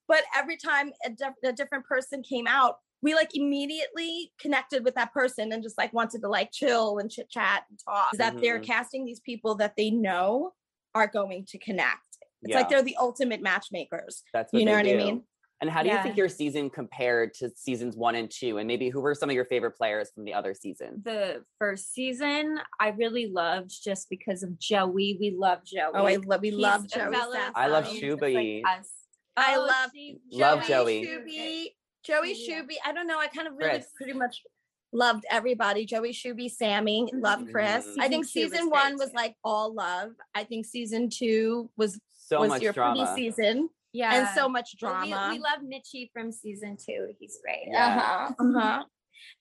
But 0.08 0.24
every 0.36 0.58
time 0.58 0.92
a, 1.06 1.10
diff- 1.10 1.36
a 1.44 1.54
different 1.54 1.86
person 1.86 2.24
came 2.24 2.48
out, 2.48 2.78
we 3.04 3.14
like 3.14 3.36
immediately 3.36 4.32
connected 4.40 4.84
with 4.86 4.96
that 4.96 5.12
person 5.14 5.52
and 5.52 5.62
just 5.64 5.78
like 5.78 5.92
wanted 5.94 6.22
to 6.22 6.28
like 6.28 6.52
chill 6.52 6.98
and 7.00 7.10
chit 7.12 7.30
chat 7.30 7.64
and 7.70 7.80
talk. 7.88 8.10
Is 8.14 8.20
that 8.20 8.40
they're 8.40 8.60
Mhm. 8.60 8.66
casting 8.66 9.06
these 9.06 9.20
people 9.22 9.56
that 9.56 9.74
they 9.76 9.90
know 9.92 10.54
are 10.96 11.08
going 11.08 11.46
to 11.50 11.58
connect. 11.60 12.00
It's 12.44 12.56
like 12.56 12.70
they're 12.70 12.82
the 12.82 12.98
ultimate 13.00 13.42
matchmakers. 13.42 14.24
That's 14.34 14.52
You 14.52 14.66
know 14.66 14.74
what 14.74 14.88
I 14.88 14.94
mean? 14.96 15.24
And 15.62 15.70
how 15.70 15.84
do 15.84 15.90
you 15.90 16.02
think 16.02 16.18
your 16.18 16.28
season 16.28 16.72
compared 16.72 17.36
to 17.36 17.50
seasons 17.56 17.96
one 17.96 18.16
and 18.16 18.30
two? 18.32 18.58
And 18.58 18.68
maybe 18.68 18.90
who 18.90 19.00
were 19.00 19.14
some 19.14 19.30
of 19.30 19.36
your 19.36 19.46
favorite 19.46 19.72
players 19.78 20.10
from 20.14 20.26
the 20.26 20.34
other 20.34 20.56
seasons? 20.56 21.04
the 21.04 21.44
first 21.60 21.94
season 21.94 22.60
I 22.80 22.90
really 22.90 23.28
loved 23.28 23.72
just 23.84 24.10
because 24.10 24.42
of 24.42 24.58
Joey. 24.58 25.18
We 25.20 25.36
love 25.38 25.64
Joey. 25.64 25.92
Oh, 25.94 26.06
I 26.06 26.16
love 26.16 26.42
we 26.42 26.50
He's 26.50 26.58
love 26.60 26.88
Joey. 26.88 27.16
I 27.56 27.68
love 27.68 27.86
Science, 27.86 28.00
Shooby. 28.02 28.64
like 28.64 28.80
us. 28.80 28.90
I 29.38 29.56
Oh, 29.56 29.62
love 29.62 29.92
she- 29.94 30.18
Love 30.32 30.64
Joey. 30.68 31.06
Shooby, 31.06 31.68
Joey 32.04 32.34
Yeah. 32.34 32.62
Shooby. 32.62 32.76
I 32.84 32.92
don't 32.92 33.06
know. 33.08 33.20
I 33.20 33.28
kind 33.28 33.48
of 33.48 33.54
really 33.56 33.70
Chris. 33.70 33.88
pretty 33.96 34.14
much 34.14 34.42
loved 34.92 35.26
everybody. 35.30 35.86
Joey 35.86 36.12
Shooby, 36.12 36.50
Sammy, 36.50 37.08
love 37.14 37.44
Chris. 37.52 37.86
Mhm. 37.86 37.96
I 38.00 38.08
think 38.10 38.26
Season 38.26 38.66
was 38.66 38.72
one 38.72 38.98
was 38.98 39.14
like 39.14 39.36
all 39.44 39.74
love. 39.74 40.14
I 40.34 40.44
think 40.44 40.66
season 40.66 41.10
two 41.10 41.70
was 41.78 42.00
So 42.14 42.40
was 42.40 42.50
much 42.50 42.62
your 42.64 42.74
drama. 42.74 43.06
pretty 43.06 43.30
season 43.30 43.70
Yeah. 43.94 44.14
and 44.16 44.28
so 44.36 44.48
much 44.48 44.76
Well, 44.82 44.92
drama. 44.94 45.30
We, 45.32 45.38
we 45.38 45.44
love 45.44 45.60
Mitchie 45.64 46.10
from 46.14 46.32
season 46.32 46.78
two. 46.78 47.10
He's 47.20 47.38
great. 47.44 47.68
Yeah. 47.68 47.98
Uh-huh. 47.98 48.34
uh-huh. 48.58 48.84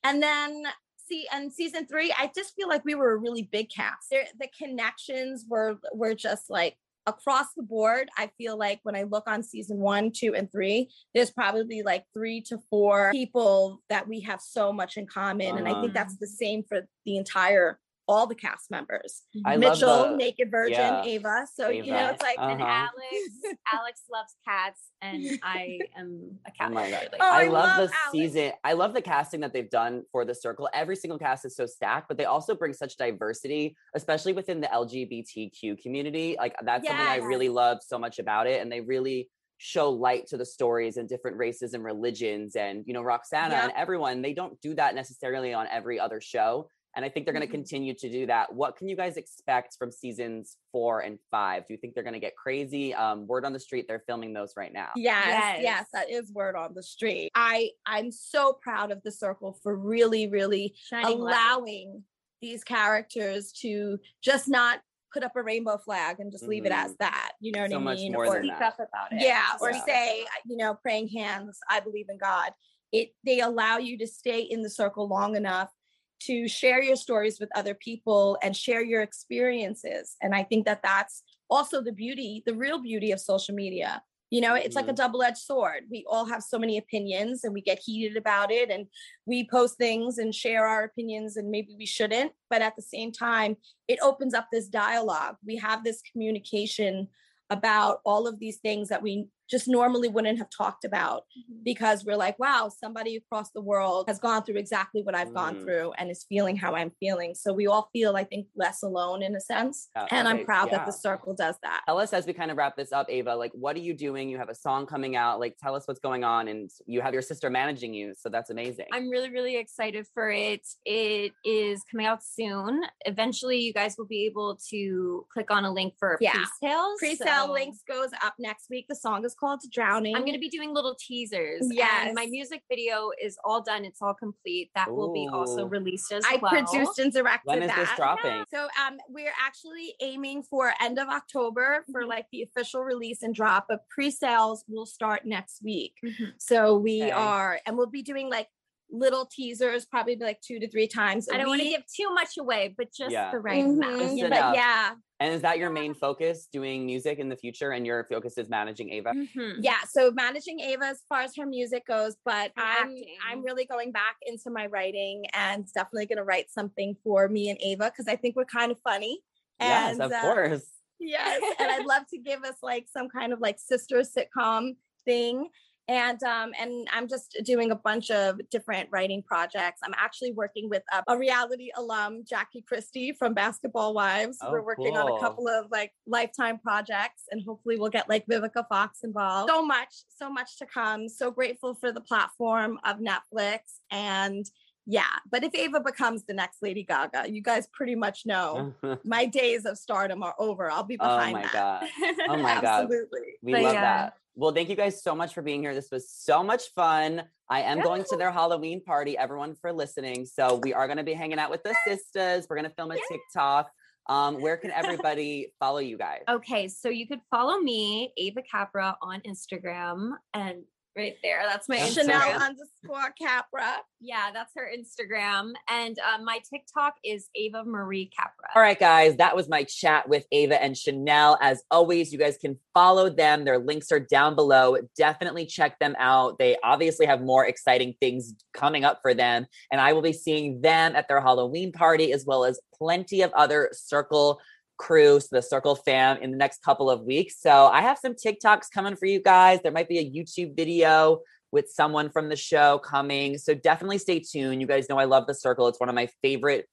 And 0.05 0.23
then 0.23 0.65
see, 1.09 1.27
and 1.33 1.53
season 1.53 1.87
three, 1.87 2.13
I 2.19 2.31
just 2.35 2.55
feel 2.55 2.69
like 2.69 2.85
we 2.85 2.95
were 2.95 3.13
a 3.13 3.17
really 3.17 3.49
big 3.51 3.71
cast. 3.71 4.09
There, 4.11 4.25
the 4.39 4.49
connections 4.57 5.45
were 5.49 5.79
were 5.93 6.15
just 6.15 6.51
like 6.51 6.77
across 7.07 7.47
the 7.57 7.63
board. 7.63 8.09
I 8.19 8.31
feel 8.39 8.59
like 8.59 8.81
when 8.83 8.95
I 8.95 9.05
look 9.05 9.25
on 9.27 9.43
season 9.43 9.79
one, 9.79 10.13
two, 10.13 10.35
and 10.35 10.51
three, 10.53 10.91
there's 11.15 11.31
probably 11.31 11.83
like 11.83 12.05
three 12.13 12.41
to 12.43 12.59
four 12.69 13.11
people 13.13 13.81
that 13.89 14.07
we 14.07 14.21
have 14.21 14.41
so 14.41 14.73
much 14.73 14.97
in 14.97 15.07
common. 15.07 15.57
And 15.57 15.67
I 15.67 15.73
Uh-huh. 15.73 15.81
think 15.83 15.95
that's 15.95 16.17
the 16.19 16.27
same 16.27 16.63
for 16.69 16.87
the 17.07 17.17
entire 17.17 17.81
all 18.11 18.27
the 18.27 18.35
cast 18.35 18.71
members. 18.73 19.23
I 19.45 19.55
love 19.57 19.61
Mitchell, 19.79 20.11
the- 20.11 20.17
Naked 20.17 20.51
Virgin, 20.51 20.73
yeah. 20.75 21.05
Ava. 21.05 21.47
So 21.55 21.69
you 21.69 21.85
know, 21.87 22.09
it's 22.11 22.23
like 22.23 22.39
And 22.39 22.61
Uh-huh. 22.61 22.89
Alex, 22.89 23.59
Alex 23.73 24.03
loves 24.13 24.35
cats, 24.47 24.91
and 25.01 25.25
I 25.45 25.79
am 25.97 26.39
a 26.47 26.51
Oh 26.51 26.53
cat. 26.59 26.73
my 26.73 26.91
god! 26.91 27.01
really. 27.03 27.19
Oh, 27.21 27.31
I, 27.33 27.43
I 27.43 27.47
love, 27.47 27.53
love 27.53 27.77
the 27.77 27.83
Alex. 27.83 28.13
season. 28.13 28.53
I 28.65 28.73
love 28.73 28.95
the 28.95 29.03
casting 29.03 29.41
that 29.41 29.53
they've 29.53 29.71
done 29.71 30.03
for 30.11 30.25
the 30.25 30.35
circle. 30.35 30.69
Every 30.75 30.97
single 30.97 31.19
cast 31.19 31.45
is 31.45 31.55
so 31.55 31.67
stacked, 31.67 32.09
but 32.09 32.19
they 32.19 32.25
also 32.25 32.55
bring 32.57 32.73
such 32.73 32.97
diversity, 32.97 33.77
especially 33.95 34.33
within 34.33 34.61
the 34.61 34.67
LGBTQ 34.69 35.81
community. 35.83 36.37
Like 36.39 36.57
that's 36.65 36.87
something 36.87 37.07
I 37.07 37.17
really 37.19 37.49
love 37.49 37.79
so 37.87 37.99
much 37.99 38.19
about 38.19 38.47
it, 38.49 38.61
and 38.61 38.71
they 38.71 38.81
really 38.81 39.29
show 39.63 39.91
light 39.91 40.27
to 40.27 40.39
the 40.39 40.45
stories 40.45 40.97
and 40.97 41.07
different 41.07 41.37
races 41.37 41.75
and 41.75 41.85
religions. 41.85 42.57
And 42.57 42.83
you 42.87 42.95
know, 42.95 43.03
Ruksana 43.03 43.53
and 43.53 43.73
everyone, 43.77 44.23
they 44.23 44.33
don't 44.33 44.59
do 44.63 44.75
that 44.75 44.95
necessarily 44.95 45.53
on 45.53 45.67
every 45.71 46.01
other 46.01 46.21
show. 46.21 46.69
And 46.97 47.05
I 47.05 47.09
think 47.09 47.25
they're 47.25 47.33
going 47.35 47.47
to 47.47 47.49
Mhm. 47.49 47.53
continue 47.53 47.95
to 47.95 48.11
do 48.11 48.27
that. 48.27 48.53
What 48.53 48.77
can 48.77 48.89
you 48.89 48.97
guys 48.97 49.17
expect 49.17 49.77
from 49.79 49.93
seasons 49.93 50.57
four 50.73 51.01
and 51.01 51.19
five? 51.31 51.67
Do 51.67 51.73
you 51.75 51.79
think 51.79 51.95
they're 51.95 52.03
going 52.03 52.15
to 52.15 52.21
get 52.21 52.37
crazy? 52.37 52.93
Um, 52.95 53.27
word 53.29 53.45
on 53.45 53.53
the 53.53 53.61
street, 53.61 53.87
they're 53.87 54.03
filming 54.07 54.33
those 54.33 54.55
right 54.57 54.73
now. 54.73 54.91
Yes, 54.97 55.25
yes, 55.27 55.59
Yes. 55.63 55.87
that 55.93 56.11
is 56.11 56.33
word 56.33 56.57
on 56.57 56.75
the 56.75 56.83
street. 56.83 57.31
I 57.35 57.71
I'm 57.87 58.11
so 58.11 58.53
proud 58.55 58.91
of 58.91 59.03
the 59.03 59.13
circle 59.13 59.53
for 59.63 59.77
really, 59.77 60.27
really 60.27 60.75
Shining 60.77 61.21
light. 61.21 61.33
allowing 61.33 62.05
these 62.41 62.65
characters 62.65 63.53
to 63.53 64.01
just 64.21 64.49
not 64.49 64.81
put 65.13 65.23
up 65.23 65.35
a 65.37 65.43
rainbow 65.43 65.77
flag 65.79 66.19
and 66.21 66.31
just 66.33 66.45
leave 66.47 66.65
it 66.65 66.73
as 66.73 66.93
Mhm. 66.95 66.99
that. 66.99 67.33
You 67.41 67.53
know 67.53 67.63
what 67.63 67.71
So 67.71 67.77
I 67.77 67.81
much 67.81 67.99
mean? 67.99 68.13
more 68.13 68.27
or 68.27 68.35
than 68.35 68.45
Speak 68.45 68.61
up 68.61 68.79
about 68.81 69.13
it. 69.13 69.21
yeah, 69.21 69.57
or 69.61 69.71
Yeah. 69.73 69.85
say, 69.85 70.27
you 70.47 70.57
know, 70.57 70.75
praying 70.75 71.09
hands, 71.09 71.59
I 71.69 71.81
believe 71.81 72.07
in 72.09 72.17
God. 72.19 72.53
It 72.93 73.15
they 73.25 73.41
allow 73.41 73.79
you 73.79 73.97
to 73.99 74.07
stay 74.09 74.41
in 74.41 74.63
the 74.63 74.71
circle 74.71 75.07
long 75.07 75.37
enough 75.37 75.73
to 76.21 76.49
share 76.49 76.83
your 76.83 76.97
stories 76.97 77.39
with 77.41 77.49
other 77.55 77.75
people 77.75 78.39
and 78.43 78.57
share 78.57 78.83
your 78.83 79.03
experiences. 79.03 80.17
And 80.23 80.35
I 80.35 80.43
think 80.43 80.67
that 80.67 80.83
that's 80.83 81.23
also 81.49 81.83
the 81.83 81.93
beauty, 81.93 82.43
the 82.47 82.55
real 82.55 82.81
beauty 82.81 83.13
of 83.13 83.21
social 83.21 83.55
media. 83.55 84.03
You 84.31 84.41
know, 84.41 84.55
it's 84.55 84.77
like 84.77 84.87
a 84.87 84.93
Mhm. 84.93 84.97
double-edged 84.97 85.39
sword. 85.39 85.87
We 85.91 86.05
all 86.09 86.25
have 86.27 86.45
so 86.45 86.57
many 86.57 86.79
opinions 86.79 87.43
and 87.43 87.53
we 87.53 87.63
get 87.63 87.81
heated 87.81 88.17
about 88.17 88.53
it 88.53 88.71
and 88.71 88.87
we 89.27 89.49
post 89.49 89.77
things 89.77 90.19
and 90.19 90.33
share 90.33 90.67
our 90.67 90.85
opinions 90.85 91.37
and 91.37 91.51
maybe 91.51 91.75
we 91.77 91.87
shouldn't, 91.87 92.33
but 92.49 92.63
at 92.63 92.77
the 92.77 92.83
same 92.83 93.11
time, 93.11 93.57
it 93.89 93.99
opens 94.01 94.33
up 94.33 94.47
this 94.53 94.69
dialogue. 94.69 95.37
We 95.45 95.57
have 95.57 95.83
this 95.83 96.01
communication 96.13 97.09
about 97.49 98.01
all 98.05 98.29
of 98.29 98.39
these 98.39 98.59
things 98.59 98.89
that 98.91 99.03
we 99.03 99.27
just 99.51 99.67
normally 99.69 100.09
wouldn't 100.09 100.39
have 100.39 100.49
talked 100.51 100.85
about 100.85 101.25
Mhm. 101.37 101.65
because 101.65 102.05
we're 102.05 102.17
like, 102.17 102.39
wow, 102.39 102.69
somebody 102.69 103.17
across 103.17 103.51
the 103.51 103.61
world 103.61 104.05
has 104.09 104.19
gone 104.19 104.45
through 104.45 104.57
exactly 104.57 105.03
what 105.03 105.15
I've 105.15 105.35
gone 105.35 105.57
Mhm. 105.57 105.63
through 105.65 105.93
and 105.99 106.11
is 106.11 106.25
feeling 106.25 106.57
how 106.57 106.75
I'm 106.75 106.93
feeling. 107.01 107.35
So 107.35 107.53
we 107.53 107.67
all 107.67 107.89
feel, 107.93 108.17
I 108.17 108.25
think, 108.25 108.47
less 108.55 108.83
alone 108.83 109.23
in 109.23 109.35
a 109.35 109.41
sense. 109.41 109.89
Uh, 109.97 110.07
and 110.11 110.29
I'm 110.29 110.37
okay, 110.37 110.45
proud 110.45 110.71
that 110.71 110.87
the 110.87 110.93
circle 110.93 111.35
does 111.35 111.57
that. 111.63 111.83
Tell 111.87 111.99
us 111.99 112.13
as 112.13 112.27
we 112.27 112.33
kind 112.33 112.51
of 112.51 112.57
wrap 112.57 112.77
this 112.77 112.93
up, 112.93 113.11
Ava, 113.11 113.35
like 113.35 113.53
what 113.53 113.75
are 113.77 113.81
you 113.81 113.95
doing? 113.95 114.29
You 114.29 114.39
have 114.39 114.49
a 114.49 114.55
song 114.55 114.87
coming 114.87 115.17
out. 115.17 115.41
Like 115.41 115.57
tell 115.59 115.75
us 115.75 115.87
what's 115.89 116.01
going 116.01 116.23
on. 116.25 116.49
And 116.49 116.71
you 116.87 117.01
have 117.01 117.13
your 117.13 117.23
sister 117.23 117.51
managing 117.51 117.93
you. 117.93 118.15
So 118.15 118.29
that's 118.29 118.51
amazing. 118.51 118.87
I'm 118.93 119.09
really, 119.09 119.31
really 119.31 119.57
excited 119.57 120.07
for 120.15 120.31
it. 120.31 120.67
It 120.85 121.33
is 121.45 121.83
coming 121.91 122.07
out 122.07 122.23
soon. 122.23 122.83
Eventually, 123.07 123.59
you 123.61 123.73
guys 123.73 123.97
will 123.99 124.07
be 124.07 124.27
able 124.27 124.57
to 124.71 125.27
click 125.33 125.51
on 125.51 125.65
a 125.65 125.73
link 125.73 125.95
for 125.99 126.19
Yeah. 126.21 126.33
pre-sales. 126.33 126.99
Pre-sale 126.99 127.47
so- 127.47 127.53
links 127.53 127.83
goes 127.89 128.11
up 128.23 128.35
next 128.39 128.71
week. 128.71 128.87
The 128.89 128.95
song 128.95 129.25
is 129.25 129.35
called 129.41 129.63
Drowning. 129.73 130.15
I'm 130.15 130.23
going 130.23 130.35
to 130.35 130.39
be 130.39 130.49
doing 130.51 130.73
little 130.75 130.95
teasers. 131.01 131.67
Yes. 131.71 132.07
And 132.07 132.15
my 132.15 132.27
music 132.27 132.63
video 132.71 133.11
is 133.21 133.39
all 133.45 133.63
done. 133.63 133.85
It's 133.85 134.01
all 134.03 134.15
complete. 134.15 134.71
That 134.75 134.91
will 134.93 135.13
be 135.13 135.27
also 135.33 135.65
released 135.67 136.13
as 136.13 136.25
I 136.29 136.37
well. 136.41 136.53
I 136.55 136.63
produced 136.63 136.99
and 136.99 137.13
directed 137.13 137.47
When 137.49 137.63
is 137.63 137.69
that. 137.69 137.77
this 137.77 137.91
dropping? 137.97 138.45
So 138.53 138.69
um, 138.87 138.99
we're 139.09 139.33
actually 139.41 139.95
aiming 140.01 140.43
for 140.43 140.73
end 140.81 140.99
of 140.99 141.09
October 141.09 141.85
for 141.91 142.07
like 142.07 142.27
the 142.31 142.43
official 142.43 142.83
release 142.83 143.23
and 143.23 143.35
drop, 143.35 143.67
but 143.69 143.89
pre-sales 143.89 144.65
will 144.69 144.87
start 144.87 145.25
next 145.25 145.63
week. 145.63 145.95
Mhm. 146.05 146.33
So 146.39 146.77
we 146.77 147.03
Okay. 147.03 147.11
are, 147.13 147.59
and 147.67 147.77
we'll 147.77 147.87
be 147.87 148.03
doing 148.03 148.29
like 148.31 148.49
little 148.91 149.27
teasers, 149.27 149.87
probably 149.87 150.17
like 150.17 150.41
two 150.41 150.59
to 150.61 150.69
three 150.71 150.89
times. 150.89 151.29
a 151.29 151.35
I 151.35 151.39
don't 151.39 151.49
want 151.49 151.63
to 151.63 151.69
give 151.69 151.83
too 151.87 152.13
much 152.13 152.37
away, 152.39 152.75
but 152.77 152.93
just 152.93 153.13
Yeah. 153.13 153.31
the 153.33 153.39
right 153.39 153.65
Mhm, 153.65 153.75
amount. 153.75 154.01
Just 154.19 154.21
But 154.31 154.55
yeah, 154.57 154.95
And 155.21 155.35
is 155.35 155.43
that 155.43 155.59
your 155.59 155.71
main 155.71 155.93
focus, 155.95 156.47
doing 156.51 156.87
music 156.87 157.19
in 157.19 157.29
the 157.29 157.37
future, 157.37 157.73
and 157.73 157.87
your 157.87 158.05
focus 158.11 158.39
is 158.39 158.49
managing 158.49 158.91
Ava? 158.91 159.13
Mhm. 159.15 159.63
yeah. 159.63 159.83
So 159.85 160.11
managing 160.11 160.61
Ava 160.61 160.87
as 160.87 161.03
far 161.09 161.21
as 161.21 161.37
her 161.37 161.45
music 161.47 161.87
goes, 161.87 162.17
but 162.25 162.53
I'm 162.57 162.89
acting. 162.89 163.17
I'm 163.27 163.43
really 163.43 163.67
going 163.67 163.93
back 163.93 164.17
into 164.23 164.51
my 164.51 164.67
writing 164.67 165.25
and 165.35 165.71
definitely 165.75 166.07
going 166.07 166.17
to 166.19 166.25
write 166.25 166.51
something 166.51 166.97
for 167.05 167.29
me 167.29 167.51
and 167.51 167.59
Ava 167.61 167.91
because 167.91 168.09
I 168.09 168.17
think 168.17 168.35
we're 168.35 168.47
kind 168.47 168.73
of 168.73 168.79
funny. 168.83 169.21
Yes, 169.61 169.93
And, 169.93 170.01
of 170.01 170.13
uh, 170.13 170.21
course. 170.21 170.67
Yes, 170.99 171.43
and 171.59 171.71
I'd 171.71 171.85
love 171.87 172.07
to 172.09 172.19
give 172.19 172.43
us 172.45 172.57
like 172.63 172.87
some 172.89 173.09
kind 173.09 173.33
of 173.33 173.41
like 173.41 173.59
sister 173.59 174.01
sitcom 174.01 174.77
thing. 175.05 175.49
And 175.91 176.23
um 176.23 176.53
and 176.59 176.87
I'm 176.93 177.09
just 177.09 177.37
doing 177.43 177.73
a 177.73 177.75
bunch 177.75 178.13
of 178.13 178.39
different 178.49 178.89
writing 178.93 179.25
projects. 179.25 179.81
I'm 179.83 179.95
actually 179.97 180.31
working 180.31 180.71
with 180.71 180.85
a, 180.93 181.03
a 181.09 181.19
reality 181.19 181.71
alum, 181.77 182.23
Jackie 182.25 182.63
Christie 182.63 183.13
from 183.13 183.35
Basketball 183.35 183.93
Wives. 183.93 184.39
Oh, 184.41 184.53
We're 184.53 184.63
working 184.63 184.97
on 184.97 185.11
a 185.11 185.19
couple 185.19 185.49
of 185.49 185.67
like 185.73 185.91
lifetime 186.07 186.61
projects, 186.61 187.25
and 187.33 187.43
hopefully 187.45 187.77
we'll 187.77 187.91
get 187.91 188.09
like 188.09 188.25
Vivica 188.27 188.69
Fox 188.69 189.01
involved. 189.03 189.51
So 189.51 189.67
much, 189.67 189.93
so 190.17 190.31
much 190.31 190.59
to 190.59 190.67
come. 190.67 191.09
So 191.09 191.33
grateful 191.33 191.75
for 191.75 191.91
the 191.91 192.01
platform 192.01 192.79
of 192.85 192.99
Netflix 192.99 193.59
and. 193.91 194.47
Yeah, 194.87 195.05
but 195.31 195.45
if 195.45 195.55
Ava 195.55 195.79
becomes 195.81 196.25
the 196.25 196.33
next 196.33 196.63
Lady 196.63 196.83
Gaga, 196.83 197.31
you 197.31 197.43
guys 197.43 197.69
pretty 197.73 197.95
much 197.95 198.27
know 198.27 198.75
my 199.05 199.25
days 199.27 199.65
of 199.65 199.79
stardom 199.79 200.23
are 200.23 200.35
over. 200.39 200.69
I'll 200.69 200.83
be 200.83 200.97
behind. 200.97 201.13
Oh 201.13 201.19
behind 201.19 201.35
my 201.35 201.43
that. 201.53 201.81
God. 202.01 202.15
Oh 202.29 202.37
my 202.43 202.55
God. 202.55 202.65
Absolutely. 202.65 203.21
We 203.43 203.53
But 203.53 203.63
love 203.63 203.75
yeah. 203.75 203.81
that. 203.83 204.15
Well, 204.41 204.53
thank 204.53 204.71
you 204.71 204.75
guys 204.75 205.03
so 205.03 205.15
much 205.15 205.35
for 205.35 205.43
being 205.43 205.61
here. 205.61 205.75
This 205.75 205.91
was 205.93 206.11
so 206.11 206.43
much 206.43 206.73
fun. 206.75 207.25
I 207.51 207.61
am 207.61 207.83
going 207.83 208.05
to 208.09 208.17
their 208.17 208.31
Halloween 208.31 208.83
party, 208.83 209.19
everyone 209.19 209.55
for 209.55 209.71
listening. 209.71 210.25
So 210.25 210.59
we 210.63 210.73
are 210.73 210.87
going 210.87 210.97
to 210.97 211.05
be 211.05 211.13
hanging 211.13 211.39
out 211.39 211.51
with 211.51 211.63
the 211.63 211.77
sisters. 211.87 212.47
We're 212.49 212.57
going 212.57 212.67
to 212.67 212.75
film 212.75 212.91
a 212.91 212.97
TikTok. 213.07 213.71
Um, 214.07 214.41
where 214.41 214.57
can 214.57 214.71
everybody 214.75 215.53
follow 215.61 215.81
you 215.81 215.99
guys? 215.99 216.21
Okay, 216.27 216.69
so 216.69 216.89
you 216.89 217.07
could 217.07 217.21
follow 217.31 217.59
me, 217.59 218.15
Ava 218.17 218.41
Capra, 218.51 218.97
on 219.03 219.21
Instagram, 219.29 220.13
and 220.33 220.63
right 220.97 221.17
there, 221.23 221.43
that's 221.47 221.69
my 221.69 221.77
That's 221.77 221.95
Chanel. 221.95 222.21
Instagram. 222.21 222.41
underscore 222.41 223.15
Capra. 223.21 223.77
Yeah, 224.01 224.31
that's 224.33 224.53
her 224.57 224.69
Instagram, 224.75 225.53
and 225.69 225.99
uh, 225.99 226.23
my 226.23 226.41
TikTok 226.53 226.95
is 227.05 227.29
Ava 227.35 227.65
Marie 227.65 228.11
Capra. 228.17 228.49
All 228.55 228.63
right, 228.63 228.79
guys, 228.79 229.17
that 229.17 229.37
was 229.37 229.49
my 229.49 229.65
chat 229.65 230.09
with 230.09 230.27
Ava 230.33 230.61
and 230.63 230.77
Chanel. 230.77 231.39
As 231.41 231.63
always, 231.71 232.13
you 232.13 232.19
guys 232.19 232.39
can 232.39 232.59
follow 232.75 233.11
them. 233.11 233.45
Their 233.45 233.59
links 233.59 233.93
are 233.93 234.01
down 234.01 234.35
below. 234.35 234.77
Definitely 234.97 235.47
check 235.47 235.79
them 235.79 235.95
out. 235.99 236.39
They 236.39 236.57
obviously 236.65 237.07
have 237.07 237.21
more 237.21 237.47
exciting 237.47 237.95
things 238.01 238.35
coming 238.55 238.85
up 238.85 239.01
for 239.03 239.13
them. 239.15 239.47
And 239.71 239.81
I 239.81 239.93
will 239.93 240.03
be 240.03 240.13
seeing 240.13 240.61
them 240.61 240.97
at 240.97 241.09
their 241.09 241.21
Halloween 241.21 241.73
party, 241.73 242.13
as 242.13 242.25
well 242.25 242.45
as 242.45 242.59
plenty 242.75 243.23
of 243.23 243.33
other 243.35 243.69
Circle 243.73 244.41
crew, 244.81 245.21
so 245.21 245.29
the 245.31 245.43
Circle 245.43 245.77
fam, 245.77 246.17
in 246.23 246.31
the 246.31 246.37
next 246.39 246.63
couple 246.63 246.91
of 246.91 247.03
weeks. 247.03 247.41
So 247.41 247.67
I 247.67 247.83
have 247.83 247.99
some 247.99 248.15
TikToks 248.15 248.71
coming 248.73 248.97
for 248.97 249.07
you 249.07 249.21
guys. 249.21 249.61
There 249.63 249.71
might 249.71 249.89
be 249.89 249.99
a 249.99 250.11
YouTube 250.11 250.57
video 250.57 251.21
with 251.53 251.69
someone 251.69 252.11
from 252.11 252.29
the 252.29 252.37
show 252.37 252.79
coming. 252.79 253.37
So 253.37 253.55
definitely 253.55 253.99
stay 253.99 254.21
tuned. 254.21 254.61
You 254.61 254.67
guys 254.67 254.89
know 254.89 254.99
I 254.99 255.05
love 255.05 255.27
the 255.27 255.35
Circle. 255.35 255.69
It's 255.69 255.79
one 255.79 255.91
of 255.91 255.95
my 255.95 256.09
favorite 256.23 256.67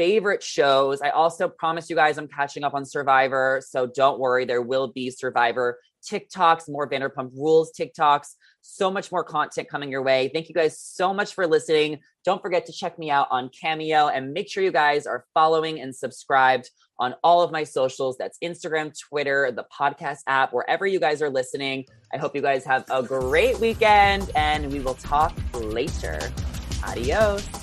favorite 0.00 0.42
shows. 0.42 1.02
I 1.02 1.10
also 1.10 1.46
promise 1.46 1.90
you 1.90 1.96
guys 1.96 2.16
I'm 2.16 2.26
catching 2.26 2.64
up 2.64 2.72
on 2.72 2.86
Survivor. 2.86 3.60
So 3.62 3.86
don't 3.86 4.18
worry, 4.18 4.46
there 4.46 4.62
will 4.62 4.88
be 4.88 5.10
Survivor 5.10 5.78
TikToks, 6.10 6.70
more 6.70 6.88
Vanderpump 6.88 7.32
Rules 7.34 7.70
TikToks, 7.78 8.28
so 8.62 8.90
much 8.90 9.12
more 9.12 9.22
content 9.22 9.68
coming 9.68 9.90
your 9.90 10.00
way. 10.00 10.30
Thank 10.32 10.48
you 10.48 10.54
guys 10.54 10.80
so 10.80 11.12
much 11.12 11.34
for 11.34 11.46
listening. 11.46 11.98
Don't 12.24 12.40
forget 12.40 12.64
to 12.64 12.72
check 12.72 12.98
me 12.98 13.10
out 13.10 13.28
on 13.30 13.50
Cameo 13.50 14.08
and 14.08 14.32
make 14.32 14.50
sure 14.50 14.62
you 14.62 14.72
guys 14.72 15.06
are 15.06 15.26
following 15.34 15.78
and 15.78 15.94
subscribed 15.94 16.70
on 16.98 17.14
all 17.22 17.42
of 17.42 17.52
my 17.52 17.64
socials. 17.64 18.16
That's 18.16 18.38
Instagram, 18.42 18.98
Twitter, 18.98 19.52
the 19.52 19.66
podcast 19.78 20.20
app, 20.26 20.54
wherever 20.54 20.86
you 20.86 20.98
guys 20.98 21.20
are 21.20 21.28
listening. 21.28 21.84
I 22.14 22.16
hope 22.16 22.34
you 22.34 22.40
guys 22.40 22.64
have 22.64 22.86
a 22.88 23.02
great 23.02 23.60
weekend 23.60 24.30
and 24.34 24.72
we 24.72 24.80
will 24.80 24.94
talk 24.94 25.36
later. 25.52 26.32
Adios. 26.86 27.59